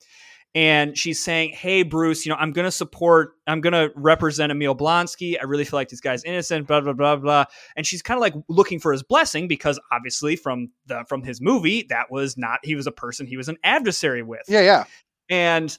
and 0.55 0.97
she's 0.97 1.21
saying, 1.21 1.51
"Hey, 1.51 1.83
Bruce, 1.83 2.25
you 2.25 2.31
know, 2.31 2.37
I'm 2.39 2.51
going 2.51 2.65
to 2.65 2.71
support, 2.71 3.33
I'm 3.45 3.59
going 3.61 3.73
to 3.73 3.91
represent 3.95 4.51
Emil 4.51 4.75
Blonsky. 4.75 5.35
I 5.39 5.43
really 5.43 5.65
feel 5.65 5.77
like 5.77 5.89
this 5.89 5.99
guy's 5.99 6.23
innocent." 6.23 6.65
Blah 6.67 6.81
blah 6.81 6.93
blah 6.93 7.17
blah. 7.17 7.45
And 7.75 7.85
she's 7.85 8.01
kind 8.01 8.17
of 8.17 8.21
like 8.21 8.33
looking 8.47 8.79
for 8.79 8.91
his 8.93 9.03
blessing 9.03 9.47
because 9.47 9.79
obviously 9.91 10.35
from 10.35 10.69
the 10.87 11.03
from 11.07 11.21
his 11.23 11.41
movie, 11.41 11.85
that 11.89 12.09
was 12.09 12.37
not 12.37 12.59
he 12.63 12.73
was 12.75 12.87
a 12.87 12.91
person 12.91 13.27
he 13.27 13.37
was 13.37 13.49
an 13.49 13.57
adversary 13.63 14.23
with. 14.23 14.43
yeah, 14.47 14.61
yeah. 14.61 14.85
And 15.29 15.77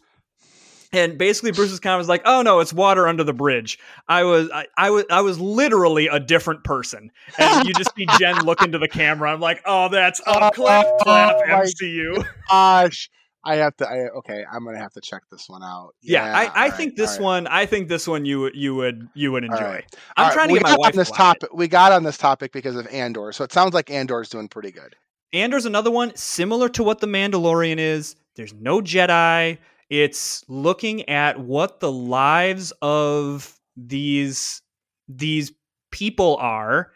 and 0.92 1.18
basically 1.18 1.52
Bruce 1.52 1.72
is 1.72 1.80
kind 1.80 1.94
of 1.94 1.98
was 1.98 2.08
like, 2.08 2.22
"Oh 2.24 2.42
no, 2.42 2.60
it's 2.60 2.72
water 2.72 3.08
under 3.08 3.24
the 3.24 3.32
bridge." 3.32 3.78
I 4.08 4.24
was 4.24 4.50
I, 4.52 4.66
I 4.76 4.90
was 4.90 5.04
I 5.10 5.20
was 5.22 5.40
literally 5.40 6.06
a 6.08 6.20
different 6.20 6.64
person. 6.64 7.10
And 7.38 7.66
you 7.66 7.74
just 7.74 7.94
see 7.96 8.06
Jen 8.18 8.44
look 8.44 8.62
into 8.62 8.78
the 8.78 8.88
camera. 8.88 9.32
I'm 9.32 9.40
like, 9.40 9.62
"Oh, 9.64 9.88
that's 9.88 10.20
oh, 10.26 10.50
clap 10.52 10.86
clap 11.00 11.36
Oh, 11.36 11.62
MCU." 11.64 12.26
Gosh, 12.48 13.10
I 13.46 13.56
have 13.56 13.76
to. 13.76 13.88
I, 13.88 14.08
okay, 14.18 14.44
I'm 14.52 14.64
gonna 14.64 14.78
have 14.78 14.92
to 14.94 15.00
check 15.00 15.22
this 15.30 15.48
one 15.48 15.62
out. 15.62 15.94
Yeah, 16.02 16.24
I, 16.24 16.44
I 16.44 16.46
all 16.46 16.54
right, 16.54 16.74
think 16.74 16.96
this 16.96 17.12
all 17.12 17.18
right. 17.18 17.24
one 17.24 17.46
I 17.46 17.64
think 17.64 17.88
this 17.88 18.08
one 18.08 18.24
you 18.24 18.50
you 18.52 18.74
would 18.74 19.08
you 19.14 19.30
would 19.30 19.44
enjoy. 19.44 19.56
right. 19.56 19.96
I'm 20.16 20.32
trying 20.32 20.48
to 20.48 20.54
get 20.54 20.64
my 20.64 20.76
wife 20.76 20.94
on 20.94 20.98
this 20.98 21.10
it. 21.10 21.14
topic. 21.14 21.50
We 21.54 21.68
got 21.68 21.92
on 21.92 22.02
this 22.02 22.18
topic 22.18 22.52
because 22.52 22.74
of 22.74 22.88
Andor, 22.88 23.30
so 23.32 23.44
it 23.44 23.52
sounds 23.52 23.72
like 23.72 23.90
Andor's 23.90 24.28
doing 24.28 24.48
pretty 24.48 24.72
good. 24.72 24.96
Andor's 25.32 25.64
another 25.64 25.90
one 25.90 26.14
similar 26.16 26.68
to 26.70 26.82
what 26.82 27.00
the 27.00 27.06
Mandalorian 27.06 27.78
is. 27.78 28.16
There's 28.34 28.54
no 28.54 28.80
Jedi. 28.80 29.58
It's 29.90 30.44
looking 30.48 31.08
at 31.08 31.38
what 31.38 31.78
the 31.78 31.92
lives 31.92 32.72
of 32.82 33.56
these 33.76 34.60
these 35.08 35.52
people 35.92 36.36
are 36.40 36.90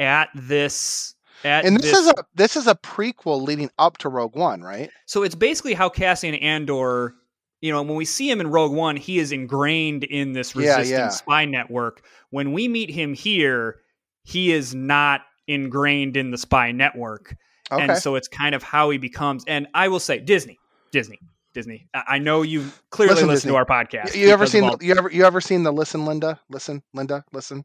at 0.00 0.30
this 0.34 1.14
And 1.44 1.76
this, 1.76 1.96
is 1.96 2.08
a 2.08 2.14
this 2.34 2.56
is 2.56 2.66
a 2.66 2.74
prequel 2.74 3.42
leading 3.42 3.70
up 3.78 3.98
to 3.98 4.08
Rogue 4.08 4.36
One, 4.36 4.62
right? 4.62 4.90
so 5.06 5.22
it's 5.22 5.34
basically 5.34 5.74
how 5.74 5.88
Cassian 5.88 6.34
Andor, 6.36 7.14
you 7.60 7.72
know, 7.72 7.82
when 7.82 7.96
we 7.96 8.04
see 8.04 8.30
him 8.30 8.40
in 8.40 8.48
Rogue 8.48 8.72
One, 8.72 8.96
he 8.96 9.18
is 9.18 9.32
ingrained 9.32 10.04
in 10.04 10.32
this 10.32 10.54
resistance 10.54 10.90
yeah. 10.90 11.08
spy 11.08 11.44
network. 11.44 12.04
When 12.30 12.52
we 12.52 12.68
meet 12.68 12.90
him 12.90 13.14
here, 13.14 13.76
he 14.24 14.52
is 14.52 14.74
not 14.74 15.22
ingrained 15.46 16.16
in 16.16 16.30
the 16.30 16.38
spy 16.38 16.72
network. 16.72 17.36
Okay. 17.70 17.84
And 17.84 17.96
so 17.96 18.14
it's 18.16 18.28
kind 18.28 18.54
of 18.54 18.62
how 18.62 18.90
he 18.90 18.98
becomes. 18.98 19.44
And 19.46 19.66
I 19.74 19.88
will 19.88 20.00
say, 20.00 20.18
Disney, 20.18 20.58
Disney, 20.92 21.18
Disney. 21.54 21.88
I 21.94 22.18
know 22.18 22.42
you 22.42 22.70
clearly 22.90 23.14
Listen, 23.14 23.28
listen, 23.28 23.50
to 23.50 23.56
our 23.56 23.64
podcast. 23.66 24.14
you 24.14 24.28
ever 24.28 24.46
seen 24.46 24.64
all- 24.64 24.76
the, 24.76 24.84
you 24.86 24.94
ever 24.96 25.10
you 25.10 25.24
ever 25.24 25.40
seen 25.40 25.62
the 25.62 25.72
listen 25.72 26.04
Linda 26.04 26.40
listen 26.48 26.82
Linda 26.94 27.24
listen 27.32 27.64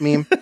meme? 0.00 0.26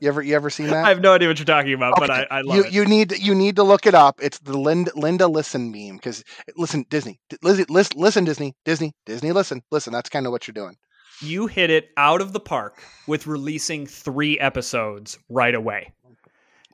you 0.00 0.08
ever 0.08 0.22
you 0.22 0.34
ever 0.34 0.50
seen 0.50 0.66
that? 0.68 0.84
I 0.84 0.88
have 0.88 1.00
no 1.00 1.12
idea 1.14 1.28
what 1.28 1.38
you're 1.38 1.44
talking 1.46 1.72
about, 1.74 1.94
but 1.98 2.10
I, 2.10 2.26
I 2.30 2.40
love 2.42 2.56
you 2.56 2.64
it. 2.64 2.72
you 2.72 2.84
need 2.84 3.18
you 3.18 3.34
need 3.34 3.56
to 3.56 3.62
look 3.62 3.86
it 3.86 3.94
up. 3.94 4.20
It's 4.22 4.38
the 4.40 4.56
Linda 4.58 4.90
Linda 4.94 5.26
listen 5.28 5.70
meme 5.70 5.96
because 5.96 6.22
listen 6.56 6.84
Disney 6.90 7.20
listen 7.42 7.66
listen 7.96 8.24
Disney 8.24 8.54
Disney 8.64 8.92
Disney 9.06 9.32
listen 9.32 9.62
listen. 9.70 9.92
That's 9.92 10.08
kind 10.08 10.26
of 10.26 10.32
what 10.32 10.46
you're 10.46 10.52
doing. 10.54 10.76
you 11.22 11.46
hit 11.46 11.70
it 11.70 11.88
out 11.96 12.20
of 12.20 12.32
the 12.32 12.40
park 12.40 12.82
with 13.06 13.26
releasing 13.26 13.86
three 13.86 14.38
episodes 14.38 15.18
right 15.28 15.54
away. 15.54 15.92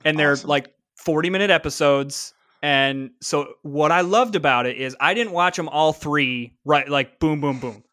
And 0.05 0.19
they're 0.19 0.33
Awesome. 0.33 0.49
like 0.51 0.75
40 0.97 1.31
minute 1.31 1.51
episodes. 1.51 2.35
And 2.63 3.11
so 3.21 3.55
what 3.63 3.91
I 3.93 4.01
loved 4.03 4.37
about 4.37 4.67
it 4.67 4.77
is 4.77 4.97
I 5.01 5.15
didn't 5.15 5.33
watch 5.33 5.57
them 5.57 5.69
all 5.69 5.93
three 5.93 6.55
right 6.65 6.89
like 6.89 7.19
boom, 7.19 7.41
boom, 7.41 7.59
boom. 7.61 7.85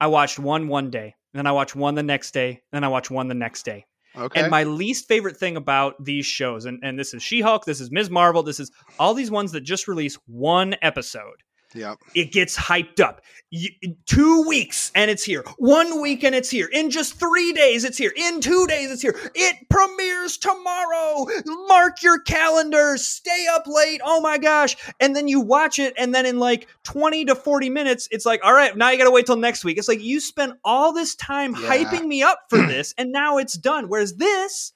I 0.00 0.06
watched 0.06 0.38
one 0.38 0.68
one 0.68 0.90
day, 0.90 1.14
then 1.34 1.46
I 1.46 1.52
watched 1.52 1.76
one 1.76 1.94
the 1.94 2.02
next 2.02 2.32
day, 2.32 2.62
then 2.72 2.84
I 2.84 2.88
watched 2.88 3.10
one 3.10 3.28
the 3.28 3.34
next 3.34 3.64
day. 3.64 3.84
Okay. 4.16 4.40
And 4.40 4.50
my 4.50 4.64
least 4.64 5.06
favorite 5.06 5.36
thing 5.36 5.56
about 5.56 6.04
these 6.04 6.26
shows, 6.26 6.64
and, 6.64 6.80
and 6.82 6.98
this 6.98 7.14
is 7.14 7.22
She 7.22 7.40
Hulk, 7.40 7.64
this 7.64 7.80
is 7.80 7.90
Ms. 7.90 8.10
Marvel, 8.10 8.42
this 8.42 8.60
is 8.60 8.70
all 8.98 9.14
these 9.14 9.30
ones 9.30 9.52
that 9.52 9.60
just 9.60 9.86
release 9.86 10.16
one 10.26 10.74
episode 10.82 11.42
yep. 11.74 11.98
it 12.14 12.32
gets 12.32 12.56
hyped 12.56 13.00
up. 13.00 13.20
You, 13.52 13.70
two 14.06 14.46
weeks 14.46 14.92
and 14.94 15.10
it's 15.10 15.24
here. 15.24 15.44
One 15.58 16.00
week 16.00 16.22
and 16.22 16.34
it's 16.36 16.48
here. 16.50 16.68
In 16.72 16.88
just 16.88 17.18
three 17.18 17.52
days, 17.52 17.82
it's 17.84 17.98
here. 17.98 18.12
In 18.14 18.40
two 18.40 18.66
days, 18.68 18.92
it's 18.92 19.02
here. 19.02 19.16
It 19.34 19.56
premieres 19.68 20.36
tomorrow. 20.38 21.26
Mark 21.66 22.00
your 22.02 22.20
calendars. 22.20 23.04
Stay 23.06 23.46
up 23.52 23.64
late. 23.66 24.00
Oh 24.04 24.20
my 24.20 24.38
gosh. 24.38 24.76
And 25.00 25.16
then 25.16 25.26
you 25.26 25.40
watch 25.40 25.80
it, 25.80 25.94
and 25.98 26.14
then 26.14 26.26
in 26.26 26.38
like 26.38 26.68
20 26.84 27.24
to 27.24 27.34
40 27.34 27.70
minutes, 27.70 28.06
it's 28.12 28.24
like, 28.24 28.40
all 28.44 28.54
right, 28.54 28.76
now 28.76 28.90
you 28.90 28.98
got 28.98 29.04
to 29.04 29.10
wait 29.10 29.26
till 29.26 29.36
next 29.36 29.64
week. 29.64 29.78
It's 29.78 29.88
like 29.88 30.00
you 30.00 30.20
spent 30.20 30.52
all 30.64 30.92
this 30.92 31.16
time 31.16 31.54
Yeah. 31.56 31.68
hyping 31.68 32.06
me 32.06 32.22
up 32.22 32.38
for 32.50 32.58
this, 32.66 32.94
and 32.98 33.10
now 33.10 33.38
it's 33.38 33.54
done. 33.54 33.88
Whereas 33.88 34.14
this, 34.14 34.72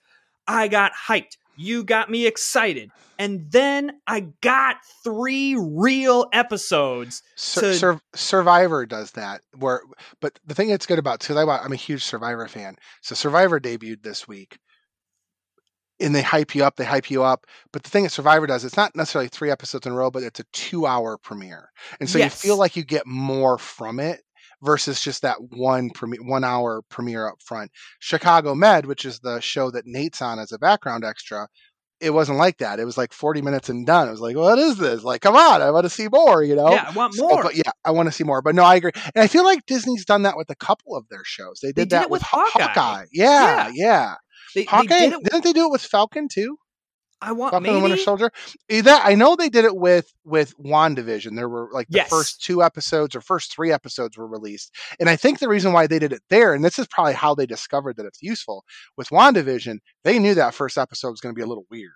I 0.49 0.67
got 0.67 0.91
hyped. 1.07 1.37
You 1.57 1.85
got 1.85 2.11
me 2.11 2.27
excited. 2.27 2.91
And 3.19 3.51
then 3.51 3.93
I 4.07 4.27
got 4.41 4.77
three 5.05 5.57
real 5.57 6.27
episodes. 6.33 7.23
Sur- 7.37 7.61
to- 7.61 7.75
Sur- 7.75 8.01
Survivor 8.15 8.87
does 8.87 9.13
that. 9.13 9.43
Where, 9.57 9.83
but 10.21 10.39
the 10.45 10.55
thing 10.55 10.69
that's 10.69 10.87
good 10.87 10.99
about 10.99 11.21
because 11.21 11.37
I'm 11.37 11.73
a 11.73 11.77
huge 11.77 12.03
Survivor 12.03 12.49
fan. 12.49 12.77
So 13.03 13.15
Survivor 13.15 13.61
debuted 13.61 14.03
this 14.03 14.27
week, 14.27 14.59
and 16.01 16.13
they 16.15 16.23
hype 16.23 16.55
you 16.57 16.65
up. 16.65 16.75
They 16.77 16.85
hype 16.85 17.11
you 17.11 17.23
up. 17.23 17.47
But 17.73 17.85
the 17.85 17.91
thing 17.91 18.03
that 18.03 18.11
Survivor 18.11 18.49
does, 18.49 18.65
it's 18.65 18.77
not 18.77 18.97
necessarily 18.97 19.29
three 19.29 19.51
episodes 19.51 19.87
in 19.87 19.93
a 19.93 19.97
row, 19.97 20.11
but 20.11 20.25
it's 20.25 20.41
a 20.41 20.45
two-hour 20.53 21.19
premiere, 21.19 21.71
and 22.01 22.11
so 22.11 22.19
Yes. 22.19 22.43
you 22.43 22.49
feel 22.49 22.59
like 22.59 22.75
you 22.75 22.85
get 22.85 23.07
more 23.07 23.59
from 23.59 24.01
it 24.01 24.23
versus 24.65 25.01
just 25.01 25.23
that 25.23 25.37
one 25.51 25.91
premiere, 25.91 26.23
one-hour 26.25 26.83
premiere 26.89 27.29
up 27.29 27.43
front. 27.45 27.71
Chicago 28.01 28.55
Med, 28.55 28.87
which 28.87 29.05
is 29.05 29.21
the 29.21 29.41
show 29.41 29.71
that 29.71 29.87
Nate's 29.87 30.23
on 30.23 30.39
as 30.39 30.53
a 30.53 30.59
background 30.59 31.05
extra. 31.05 31.49
It 32.01 32.11
wasn't 32.11 32.39
like 32.39 32.59
that. 32.59 32.81
It 32.81 32.85
was 32.85 32.99
like 32.99 33.13
40 33.13 33.41
minutes 33.41 33.69
and 33.69 33.87
done. 33.87 34.09
It 34.09 34.11
was 34.11 34.21
like, 34.21 34.37
what 34.37 34.59
is 34.59 34.77
this? 34.79 35.05
Like, 35.05 35.21
come 35.23 35.37
on, 35.37 35.63
I 35.63 35.71
want 35.71 35.85
to 35.85 35.91
see 35.91 36.09
more, 36.11 36.43
you 36.43 36.55
know? 36.57 36.71
yeah, 36.73 36.87
I 36.89 36.93
want 36.93 37.15
So, 37.15 37.27
more. 37.29 37.43
but 37.45 37.55
yeah, 37.57 37.71
I 37.85 37.93
want 37.93 38.09
to 38.09 38.13
see 38.13 38.25
more. 38.25 38.43
But 38.43 38.55
no, 38.55 38.65
I 38.65 38.75
agree. 38.75 38.91
And 39.15 39.23
I 39.23 39.27
feel 39.27 39.45
like 39.45 39.65
Disney's 39.67 40.05
done 40.05 40.23
that 40.23 40.37
with 40.37 40.51
a 40.51 40.57
couple 40.57 40.97
of 40.97 41.09
their 41.09 41.23
shows. 41.25 41.61
They 41.63 41.69
did, 41.69 41.75
did 41.75 41.91
that 41.91 42.03
it 42.05 42.11
with 42.11 42.23
Haw- 42.23 42.49
Hawkeye. 42.51 43.05
Yeah, 43.13 43.69
Yeah. 43.69 43.71
yeah. 43.75 44.15
they, 44.55 44.63
they 44.63 44.65
Hawkeye, 44.65 44.87
did 44.99 45.13
it. 45.15 45.23
didn't 45.25 45.45
they 45.45 45.53
do 45.53 45.67
it 45.67 45.71
with 45.71 45.83
Falcon 45.83 46.29
too? 46.29 46.59
I 47.25 47.33
want 47.33 47.53
Falcon 47.53 47.75
and 47.75 47.83
Winter. 47.83 47.97
Soldier. 47.97 48.31
Eh, 48.69 48.83
That 48.83 49.03
I 49.05 49.15
know 49.15 49.35
they 49.37 49.49
did 49.49 49.65
it 49.65 49.77
with 49.77 50.13
with 50.25 50.55
WandaVision. 50.59 51.35
There 51.37 51.49
were 51.49 51.69
like 51.73 51.89
the 51.89 51.99
Yes. 51.99 52.09
first 52.11 52.43
two 52.43 52.63
episodes 52.63 53.15
or 53.17 53.21
first 53.21 53.53
three 53.55 53.73
episodes 53.73 54.17
were 54.17 54.27
released. 54.27 54.73
And 55.01 55.09
I 55.09 55.17
think 55.17 55.39
the 55.39 55.49
reason 55.49 55.73
why 55.73 55.87
they 55.87 55.99
did 55.99 56.13
it 56.13 56.23
there, 56.31 56.55
and 56.55 56.65
this 56.65 56.79
is 56.79 56.87
probably 56.87 57.15
how 57.15 57.35
they 57.35 57.47
discovered 57.47 57.97
that 57.97 58.07
it's 58.07 58.23
useful, 58.23 58.65
with 58.97 59.09
WandaVision, 59.09 59.79
they 60.05 60.19
knew 60.19 60.35
that 60.35 60.55
first 60.55 60.77
episode 60.79 61.11
was 61.11 61.21
going 61.21 61.35
to 61.35 61.39
be 61.39 61.43
a 61.43 61.47
little 61.47 61.67
weird. 61.71 61.93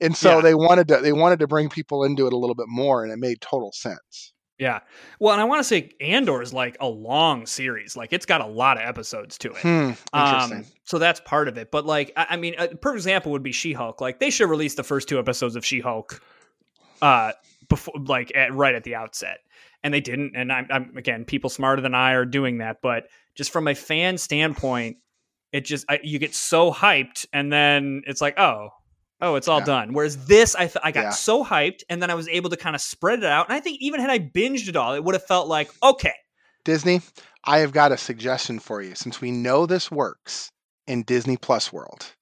And 0.00 0.16
so 0.16 0.36
Yeah. 0.36 0.40
they 0.42 0.54
wanted 0.54 0.88
to 0.88 0.98
they 0.98 1.12
wanted 1.12 1.38
to 1.40 1.46
bring 1.46 1.68
people 1.68 2.04
into 2.04 2.26
it 2.26 2.32
a 2.32 2.36
little 2.38 2.56
bit 2.56 2.68
more, 2.68 3.04
and 3.04 3.12
it 3.12 3.18
made 3.18 3.40
total 3.40 3.72
sense. 3.72 4.31
Yeah. 4.58 4.80
Well, 5.18 5.32
and 5.32 5.40
I 5.40 5.44
want 5.44 5.60
to 5.60 5.64
say 5.64 5.90
Andor 6.00 6.40
is 6.40 6.52
like 6.52 6.76
a 6.78 6.86
long 6.86 7.46
series. 7.46 7.96
Like 7.96 8.12
it's 8.12 8.26
got 8.26 8.40
a 8.40 8.46
lot 8.46 8.76
of 8.76 8.84
episodes 8.84 9.36
to 9.38 9.50
it. 9.52 9.56
Hmm. 9.56 9.92
Interesting. 10.14 10.58
Um, 10.58 10.64
so 10.84 10.98
that's 10.98 11.20
part 11.20 11.48
of 11.48 11.58
it. 11.58 11.70
But 11.72 11.84
like, 11.84 12.12
I, 12.16 12.26
I 12.30 12.36
mean, 12.36 12.54
a 12.58 12.68
perfect 12.68 12.98
example 12.98 13.32
would 13.32 13.42
be 13.42 13.50
She-Hulk. 13.50 14.00
Like 14.00 14.20
they 14.20 14.30
should 14.30 14.48
release 14.48 14.74
the 14.74 14.84
first 14.84 15.08
two 15.08 15.18
episodes 15.18 15.56
of 15.56 15.64
She-Hulk, 15.64 16.22
uh, 17.00 17.32
before 17.68 17.94
like 18.06 18.30
at, 18.36 18.54
right 18.54 18.74
at 18.74 18.84
the 18.84 18.94
outset, 18.94 19.38
and 19.82 19.92
they 19.92 20.00
didn't. 20.00 20.36
And 20.36 20.52
I'm, 20.52 20.66
I'm 20.70 20.96
again, 20.96 21.24
people 21.24 21.50
smarter 21.50 21.82
than 21.82 21.94
I 21.94 22.12
are 22.12 22.26
doing 22.26 22.58
that. 22.58 22.82
But 22.82 23.08
just 23.34 23.50
from 23.50 23.66
a 23.66 23.74
fan 23.74 24.16
standpoint, 24.16 24.98
it 25.50 25.64
just 25.64 25.86
I, 25.88 25.98
you 26.04 26.20
get 26.20 26.34
so 26.34 26.70
hyped, 26.70 27.26
and 27.32 27.52
then 27.52 28.02
it's 28.06 28.20
like, 28.20 28.38
oh. 28.38 28.68
Oh, 29.22 29.36
it's 29.36 29.48
all 29.48 29.60
Yeah. 29.60 29.64
done. 29.66 29.92
Whereas 29.94 30.26
this, 30.26 30.54
I 30.56 30.66
th- 30.66 30.78
I 30.82 30.90
got 30.90 31.04
Yeah. 31.04 31.10
so 31.10 31.44
hyped, 31.44 31.80
and 31.88 32.02
then 32.02 32.10
I 32.10 32.14
was 32.14 32.28
able 32.28 32.50
to 32.50 32.56
kind 32.56 32.74
of 32.76 32.82
spread 32.82 33.20
it 33.20 33.24
out. 33.24 33.46
And 33.48 33.54
I 33.54 33.60
think 33.60 33.78
even 33.80 34.00
had 34.00 34.10
I 34.10 34.18
binged 34.18 34.68
it 34.68 34.76
all, 34.76 34.92
it 34.94 35.02
would 35.04 35.14
have 35.14 35.26
felt 35.26 35.48
like 35.48 35.70
okay, 35.82 36.12
Disney, 36.64 37.00
I 37.44 37.58
have 37.58 37.72
got 37.72 37.92
a 37.92 37.96
suggestion 37.96 38.58
for 38.58 38.82
you. 38.82 38.94
Since 38.94 39.20
we 39.20 39.30
know 39.30 39.64
this 39.64 39.90
works 39.90 40.50
in 40.86 41.04
Disney 41.04 41.36
Plus 41.36 41.72
world, 41.72 42.14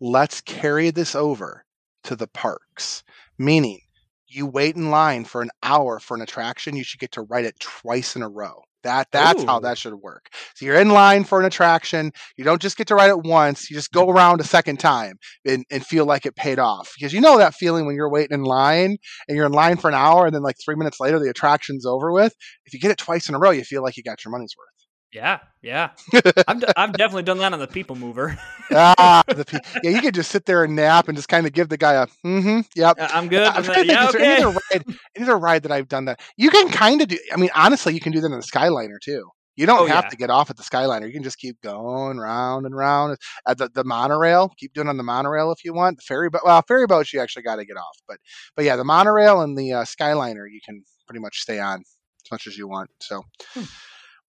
let's 0.00 0.40
carry 0.40 0.90
this 0.90 1.14
over 1.14 1.64
to 2.04 2.16
the 2.16 2.26
parks. 2.26 3.02
Meaning, 3.38 3.80
you 4.26 4.46
wait 4.46 4.76
in 4.76 4.90
line 4.90 5.24
for 5.24 5.42
an 5.42 5.50
hour 5.62 6.00
for 6.00 6.16
an 6.16 6.22
attraction, 6.22 6.74
you 6.74 6.84
should 6.84 7.00
get 7.00 7.12
to 7.12 7.22
ride 7.22 7.44
it 7.44 7.60
twice 7.60 8.16
in 8.16 8.22
a 8.22 8.28
row. 8.28 8.62
That 8.86 9.08
that's 9.10 9.42
how 9.42 9.58
that 9.60 9.78
should 9.78 9.94
work. 9.94 10.28
So 10.54 10.64
you're 10.64 10.78
in 10.78 10.90
line 10.90 11.24
for 11.24 11.40
an 11.40 11.44
attraction. 11.44 12.12
You 12.36 12.44
don't 12.44 12.62
just 12.62 12.76
get 12.76 12.86
to 12.86 12.94
ride 12.94 13.10
it 13.10 13.24
once. 13.24 13.68
You 13.68 13.74
just 13.74 13.90
go 13.90 14.08
around 14.08 14.40
a 14.40 14.44
second 14.44 14.78
time 14.78 15.16
and, 15.44 15.64
and 15.72 15.84
feel 15.84 16.06
like 16.06 16.24
it 16.24 16.36
paid 16.36 16.60
off. 16.60 16.92
Because 16.96 17.12
you 17.12 17.20
know 17.20 17.36
that 17.38 17.54
feeling 17.54 17.84
when 17.84 17.96
you're 17.96 18.10
waiting 18.10 18.34
in 18.34 18.44
line 18.44 18.96
and 19.26 19.36
you're 19.36 19.46
in 19.46 19.52
line 19.52 19.76
for 19.76 19.88
an 19.88 19.94
hour 19.94 20.24
and 20.24 20.34
then 20.34 20.42
like 20.42 20.54
three 20.64 20.76
minutes 20.76 21.00
later 21.00 21.18
the 21.18 21.28
attraction's 21.28 21.84
over 21.84 22.12
with. 22.12 22.32
If 22.64 22.74
you 22.74 22.78
get 22.78 22.92
it 22.92 22.98
twice 22.98 23.28
in 23.28 23.34
a 23.34 23.40
row, 23.40 23.50
you 23.50 23.64
feel 23.64 23.82
like 23.82 23.96
you 23.96 24.04
got 24.04 24.24
your 24.24 24.30
money's 24.30 24.54
worth. 24.56 24.85
Yeah, 25.12 25.38
yeah. 25.62 25.90
I've, 26.48 26.60
d- 26.60 26.66
I've 26.76 26.92
definitely 26.92 27.22
done 27.22 27.38
that 27.38 27.52
on 27.52 27.58
the 27.58 27.66
People 27.66 27.96
Mover. 27.96 28.36
ah, 28.72 29.22
the 29.28 29.44
pe- 29.44 29.58
yeah, 29.82 29.90
you 29.90 30.00
could 30.00 30.14
just 30.14 30.30
sit 30.30 30.44
there 30.46 30.64
and 30.64 30.76
nap 30.76 31.08
and 31.08 31.16
just 31.16 31.28
kind 31.28 31.46
of 31.46 31.52
give 31.52 31.68
the 31.68 31.76
guy 31.78 31.94
a 31.94 32.06
mm-hmm, 32.24 32.60
yep. 32.74 32.96
Uh, 32.98 33.08
I'm 33.12 33.28
good. 33.28 33.46
I'm 33.46 33.62
trying 33.62 33.86
to 33.86 33.92
yeah, 33.92 34.06
think, 34.10 34.14
is 34.16 34.20
there 34.20 34.22
any 34.22 34.32
okay. 34.34 34.42
other 34.42 34.58
ride, 34.72 34.84
any 35.16 35.24
other 35.24 35.38
ride 35.38 35.62
that 35.62 35.72
I've 35.72 35.88
done 35.88 36.06
that? 36.06 36.20
You 36.36 36.50
can 36.50 36.68
kind 36.68 37.00
of 37.00 37.08
do. 37.08 37.18
I 37.32 37.36
mean, 37.36 37.50
honestly, 37.54 37.94
you 37.94 38.00
can 38.00 38.12
do 38.12 38.20
that 38.20 38.26
in 38.26 38.32
the 38.32 38.38
Skyliner 38.46 38.98
too. 39.02 39.30
You 39.54 39.64
don't 39.64 39.80
Oh, 39.80 39.86
have 39.86 40.04
yeah. 40.04 40.08
to 40.10 40.16
get 40.16 40.28
off 40.28 40.50
at 40.50 40.58
the 40.58 40.62
Skyliner. 40.62 41.06
You 41.06 41.14
can 41.14 41.22
just 41.22 41.38
keep 41.38 41.62
going 41.62 42.18
round 42.18 42.66
and 42.66 42.76
round. 42.76 43.16
At 43.48 43.56
the, 43.56 43.70
the 43.72 43.84
monorail, 43.84 44.52
keep 44.58 44.74
doing 44.74 44.86
on 44.88 44.98
the 44.98 45.02
monorail 45.02 45.50
if 45.50 45.64
you 45.64 45.72
want. 45.72 45.96
The 45.96 46.02
ferry 46.02 46.28
boat, 46.28 46.42
well, 46.44 46.60
ferry 46.68 46.86
boats 46.86 47.14
you 47.14 47.20
actually 47.20 47.44
got 47.44 47.56
to 47.56 47.64
get 47.64 47.78
off. 47.78 47.96
But 48.06 48.18
but 48.54 48.66
yeah, 48.66 48.76
the 48.76 48.84
monorail 48.84 49.40
and 49.40 49.56
the 49.56 49.72
uh, 49.72 49.84
Skyliner 49.84 50.44
you 50.50 50.60
can 50.62 50.82
pretty 51.08 51.20
much 51.20 51.38
stay 51.38 51.58
on 51.58 51.80
as 51.80 52.30
much 52.30 52.46
as 52.46 52.58
you 52.58 52.68
want. 52.68 52.90
So, 53.00 53.22
Hmm. 53.54 53.62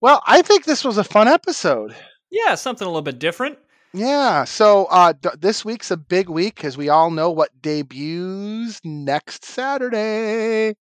Well, 0.00 0.22
I 0.26 0.42
think 0.42 0.64
this 0.64 0.84
was 0.84 0.98
a 0.98 1.04
fun 1.04 1.28
episode. 1.28 1.94
Yeah, 2.30 2.54
something 2.54 2.86
a 2.86 2.90
little 2.90 3.02
bit 3.02 3.18
different. 3.18 3.58
Yeah. 3.94 4.44
So 4.44 4.86
uh, 4.86 5.14
d- 5.18 5.30
this 5.38 5.64
week's 5.64 5.90
a 5.90 5.96
big 5.96 6.28
week 6.28 6.56
because 6.56 6.76
we 6.76 6.88
all 6.88 7.10
know 7.10 7.30
what 7.30 7.50
debuts 7.62 8.80
next 8.84 9.44
Saturday. 9.44 10.74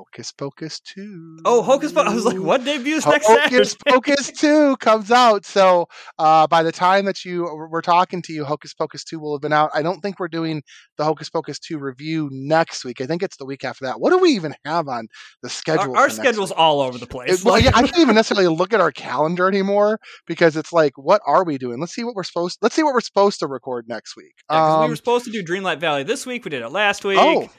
Hocus 0.00 0.32
Pocus 0.32 0.80
2. 0.80 1.40
Oh, 1.44 1.60
Hocus 1.60 1.92
Pocus. 1.92 2.10
I 2.10 2.14
was 2.14 2.24
like, 2.24 2.38
what 2.38 2.64
debuts 2.64 3.06
next 3.06 3.26
Hocus 3.26 3.72
Saturday? 3.72 3.90
Pocus 3.90 4.30
2 4.40 4.76
comes 4.78 5.10
out. 5.10 5.44
So 5.44 5.88
uh, 6.18 6.46
by 6.46 6.62
the 6.62 6.72
time 6.72 7.04
that 7.04 7.22
you 7.22 7.42
we're 7.70 7.82
talking 7.82 8.22
to 8.22 8.32
you, 8.32 8.46
Hocus 8.46 8.72
Pocus 8.72 9.04
2 9.04 9.20
will 9.20 9.34
have 9.34 9.42
been 9.42 9.52
out. 9.52 9.70
I 9.74 9.82
don't 9.82 10.00
think 10.00 10.18
we're 10.18 10.28
doing 10.28 10.62
the 10.96 11.04
Hocus 11.04 11.28
Pocus 11.28 11.58
2 11.58 11.78
review 11.78 12.30
next 12.32 12.82
week. 12.82 13.02
I 13.02 13.06
think 13.06 13.22
it's 13.22 13.36
the 13.36 13.44
week 13.44 13.62
after 13.62 13.84
that. 13.84 14.00
What 14.00 14.08
do 14.10 14.18
we 14.18 14.30
even 14.30 14.54
have 14.64 14.88
on 14.88 15.06
the 15.42 15.50
schedule? 15.50 15.94
Our, 15.94 16.04
our 16.04 16.10
schedule's 16.10 16.50
all 16.50 16.80
over 16.80 16.96
the 16.96 17.04
it- 17.04 17.10
place. 17.10 17.44
well, 17.44 17.54
Like- 17.54 17.64
yeah, 17.64 17.72
I 17.74 17.82
can't 17.86 17.98
even 17.98 18.14
necessarily 18.14 18.48
look 18.48 18.72
at 18.72 18.80
our 18.80 18.92
calendar 18.92 19.48
anymore 19.48 19.98
because 20.26 20.56
it's 20.56 20.72
like, 20.72 20.92
what 20.96 21.20
are 21.26 21.44
we 21.44 21.58
doing? 21.58 21.78
Let's 21.78 21.92
see 21.94 22.04
what 22.04 22.14
we're 22.14 22.22
supposed. 22.24 22.56
Let's 22.62 22.74
see 22.74 22.82
what 22.82 22.94
we're 22.94 23.00
supposed 23.02 23.40
to 23.40 23.46
record 23.46 23.86
next 23.86 24.16
week. 24.16 24.32
Yeah, 24.50 24.56
'cause 24.60 24.78
we 24.78 24.84
Um, 24.84 24.90
were 24.90 24.96
supposed 24.96 25.24
to 25.26 25.30
do 25.30 25.44
Dreamlight 25.44 25.78
Valley 25.78 26.04
this 26.04 26.24
week. 26.24 26.44
We 26.46 26.48
did 26.50 26.62
it 26.62 26.70
last 26.70 27.04
week. 27.04 27.18
oh, 27.20 27.50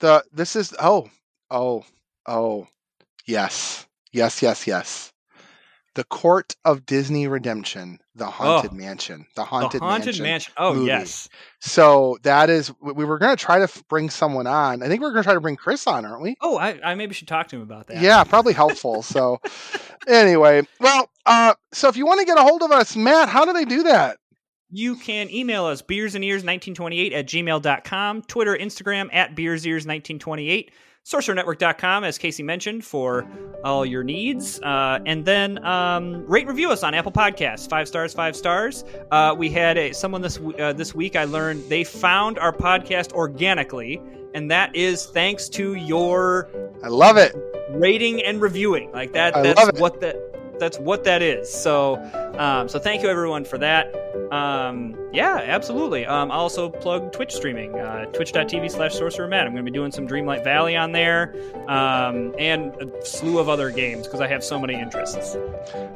the 0.00 0.24
this 0.32 0.56
is 0.56 0.74
oh 0.80 1.08
oh 1.54 1.84
oh 2.26 2.66
yes 3.26 3.86
yes 4.12 4.42
yes 4.42 4.66
yes. 4.66 5.10
The 5.94 6.02
Court 6.02 6.56
of 6.64 6.84
Disney 6.86 7.28
Redemption, 7.28 8.00
the 8.16 8.26
Haunted 8.26 8.72
Oh. 8.72 8.74
Mansion, 8.74 9.26
the 9.36 9.42
the 9.42 9.44
Haunted, 9.44 9.80
Haunted 9.80 10.06
Mansion. 10.06 10.22
Mansion. 10.24 10.52
Oh, 10.56 10.74
movie. 10.74 10.86
yes. 10.86 11.28
So 11.60 12.18
that 12.24 12.50
is 12.50 12.72
we 12.82 12.90
we 12.94 13.04
were 13.04 13.16
going 13.16 13.36
to 13.36 13.40
try 13.40 13.64
to 13.64 13.84
bring 13.88 14.10
someone 14.10 14.48
on. 14.48 14.82
I 14.82 14.88
think 14.88 15.00
we're 15.02 15.12
going 15.12 15.22
to 15.22 15.26
try 15.28 15.34
to 15.34 15.40
bring 15.40 15.54
Chris 15.54 15.86
on, 15.86 16.04
aren't 16.04 16.20
we? 16.20 16.34
Oh, 16.40 16.58
I, 16.58 16.80
I 16.82 16.96
maybe 16.96 17.14
should 17.14 17.28
talk 17.28 17.46
to 17.48 17.56
him 17.56 17.62
about 17.62 17.86
that. 17.86 18.02
Yeah, 18.02 18.24
probably 18.24 18.54
helpful. 18.54 19.02
so, 19.04 19.40
anyway, 20.08 20.62
well, 20.80 21.08
uh, 21.26 21.54
so 21.72 21.86
if 21.88 21.96
you 21.96 22.06
want 22.06 22.18
to 22.18 22.26
get 22.26 22.38
a 22.38 22.42
hold 22.42 22.64
of 22.64 22.72
us, 22.72 22.96
Matt, 22.96 23.28
how 23.28 23.44
do 23.44 23.52
they 23.52 23.64
do 23.64 23.84
that? 23.84 24.18
You 24.70 24.96
can 24.96 25.30
email 25.30 25.64
us 25.66 25.80
beersand 25.80 26.24
ears1928 26.24 27.14
at 27.14 27.26
gmail.com, 27.26 28.22
Twitter, 28.22 28.56
Instagram 28.56 29.10
at 29.12 29.36
beersears1928, 29.36 30.70
sorcerernetwork.com, 31.04 32.04
as 32.04 32.18
Casey 32.18 32.42
mentioned, 32.42 32.84
for 32.84 33.26
all 33.62 33.84
your 33.84 34.02
needs. 34.02 34.60
Uh, 34.60 34.98
and 35.06 35.24
then 35.24 35.62
um, 35.64 36.24
rate 36.26 36.42
and 36.42 36.48
review 36.50 36.70
us 36.70 36.82
on 36.82 36.94
Apple 36.94 37.12
Podcasts. 37.12 37.68
Five 37.68 37.88
stars, 37.88 38.14
five 38.14 38.34
stars. 38.34 38.84
Uh, 39.10 39.34
we 39.36 39.50
had 39.50 39.76
a, 39.76 39.92
someone 39.92 40.22
this, 40.22 40.38
uh, 40.58 40.72
this 40.72 40.94
week, 40.94 41.16
I 41.16 41.24
learned 41.24 41.68
they 41.68 41.84
found 41.84 42.38
our 42.38 42.52
podcast 42.52 43.12
organically, 43.12 44.00
and 44.34 44.50
that 44.50 44.74
is 44.74 45.06
thanks 45.06 45.48
to 45.50 45.74
your 45.74 46.48
I 46.82 46.88
love 46.88 47.16
it. 47.16 47.34
rating 47.70 48.22
and 48.22 48.40
reviewing. 48.40 48.90
Like 48.92 49.12
that, 49.12 49.36
I 49.36 49.42
that's 49.42 49.58
love 49.58 49.68
it. 49.70 49.80
what 49.80 50.00
the. 50.00 50.33
That's 50.58 50.78
what 50.78 51.04
that 51.04 51.22
is. 51.22 51.52
So, 51.52 51.96
um, 52.38 52.68
so 52.68 52.78
thank 52.78 53.02
you 53.02 53.08
everyone 53.08 53.44
for 53.44 53.58
that. 53.58 53.94
Um, 54.32 54.96
yeah, 55.12 55.40
absolutely. 55.44 56.06
Um, 56.06 56.30
I'll 56.30 56.40
also 56.40 56.68
plug 56.68 57.12
Twitch 57.12 57.34
streaming, 57.34 57.78
uh, 57.78 58.06
twitch.tv 58.06 58.70
slash 58.70 58.94
sorcerer 58.94 59.28
matt. 59.28 59.46
I'm 59.46 59.52
going 59.52 59.64
to 59.64 59.70
be 59.70 59.76
doing 59.76 59.92
some 59.92 60.08
Dreamlight 60.08 60.42
Valley 60.42 60.76
on 60.76 60.92
there, 60.92 61.34
um, 61.68 62.34
and 62.38 62.74
a 62.82 63.04
slew 63.04 63.38
of 63.38 63.48
other 63.48 63.70
games 63.70 64.06
because 64.06 64.20
I 64.20 64.26
have 64.28 64.42
so 64.42 64.58
many 64.58 64.74
interests. 64.74 65.36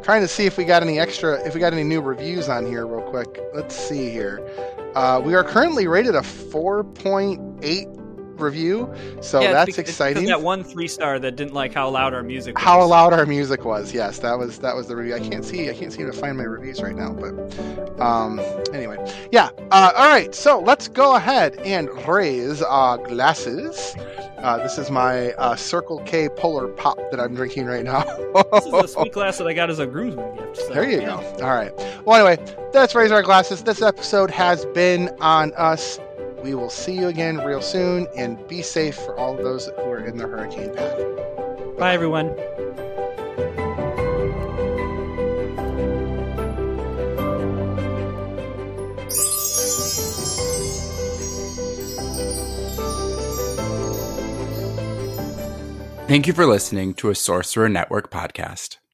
Trying 0.03 0.23
to 0.23 0.29
see 0.29 0.47
if 0.47 0.57
we 0.57 0.65
got 0.65 0.83
any 0.83 0.99
extra, 0.99 1.45
if 1.47 1.55
we 1.55 1.61
got 1.61 1.73
any 1.73 1.85
new 1.85 2.01
reviews 2.01 2.49
on 2.49 2.67
here, 2.67 2.87
real 2.87 3.09
quick. 3.09 3.41
Let's 3.55 3.75
see 3.75 4.11
here. 4.11 4.47
Uh, 4.95 5.21
we 5.25 5.35
are 5.35 5.45
currently 5.45 5.87
rated 5.87 6.15
a 6.15 6.21
4.8 6.21 8.08
review, 8.41 8.93
so 9.21 9.41
Yeah, 9.41 9.53
that's 9.53 9.67
bec- 9.67 9.79
it's 9.81 9.91
exciting. 9.91 10.23
Because 10.25 10.29
that 10.39 10.43
one 10.43 10.65
three 10.65 10.89
star 10.89 11.19
that 11.19 11.37
didn't 11.37 11.55
like 11.55 11.73
how 11.75 11.89
loud 11.89 12.15
our 12.15 12.23
music 12.23 12.57
was. 12.57 12.65
How 12.65 12.85
loud 12.85 13.13
our 13.13 13.27
music 13.27 13.65
was, 13.65 13.93
yes, 13.93 14.19
that 14.21 14.39
was 14.39 14.59
that 14.59 14.75
was 14.75 14.87
the 14.89 14.97
review. 14.97 15.15
I 15.15 15.21
can't 15.21 15.45
see, 15.45 15.69
I 15.71 15.75
can't 15.75 15.93
seem 15.93 16.07
to 16.07 16.13
find 16.13 16.37
my 16.37 16.45
reviews 16.45 16.83
right 16.83 16.97
now, 16.97 17.13
but 17.13 18.01
um, 18.01 18.41
anyway, 18.73 18.97
yeah. 19.33 19.51
Uh, 19.71 19.93
all 19.97 20.09
right, 20.09 20.35
so 20.35 20.61
let's 20.61 20.89
go 20.89 21.17
ahead 21.17 21.57
and 21.59 21.89
raise 22.07 22.63
our 22.63 22.99
glasses. 22.99 23.95
Uh, 24.39 24.57
this 24.59 24.79
is 24.79 24.89
my 24.89 25.33
uh, 25.33 25.57
Circle 25.57 25.99
K 26.07 26.29
Polar 26.29 26.69
Pop 26.69 26.97
that 27.11 27.19
I'm 27.19 27.35
drinking 27.35 27.67
right 27.67 27.85
now. 27.85 28.05
This 28.53 28.67
is 28.67 28.71
the 28.71 28.87
sweet 29.01 29.13
glass 29.13 29.39
that 29.39 29.49
I 29.49 29.53
got 29.53 29.69
as 29.69 29.81
a 29.81 29.87
groomsman 29.87 30.37
gift. 30.37 30.59
So, 30.59 30.75
There 30.75 30.89
you 30.89 31.01
yeah. 31.01 31.07
go. 31.07 31.45
All 31.45 31.55
right. 31.57 31.73
Well, 32.05 32.25
anyway, 32.29 32.57
let's 32.73 32.95
raise 32.95 33.11
our 33.11 33.23
glasses. 33.23 33.65
This 33.65 33.83
episode 33.83 34.31
has 34.31 34.65
been 34.67 35.09
on 35.21 35.53
us. 35.55 35.99
We 36.43 36.55
will 36.55 36.71
see 36.71 36.93
you 36.93 37.09
again 37.09 37.39
real 37.39 37.61
soon, 37.61 38.07
and 38.17 38.47
be 38.49 38.63
safe 38.63 38.95
for 38.97 39.19
all 39.19 39.37
of 39.37 39.45
those 39.45 39.67
who 39.67 39.91
are 39.91 40.05
in 40.05 40.17
the 40.17 40.27
hurricane 40.27 40.75
path. 40.75 40.99
Bye, 41.79 41.95
everyone. 41.95 42.35
Thank 56.09 56.27
you 56.27 56.33
for 56.33 56.47
listening 56.47 56.95
to 56.95 57.11
a 57.11 57.15
Sorcerer 57.15 57.69
Network 57.69 58.11
podcast. 58.11 58.79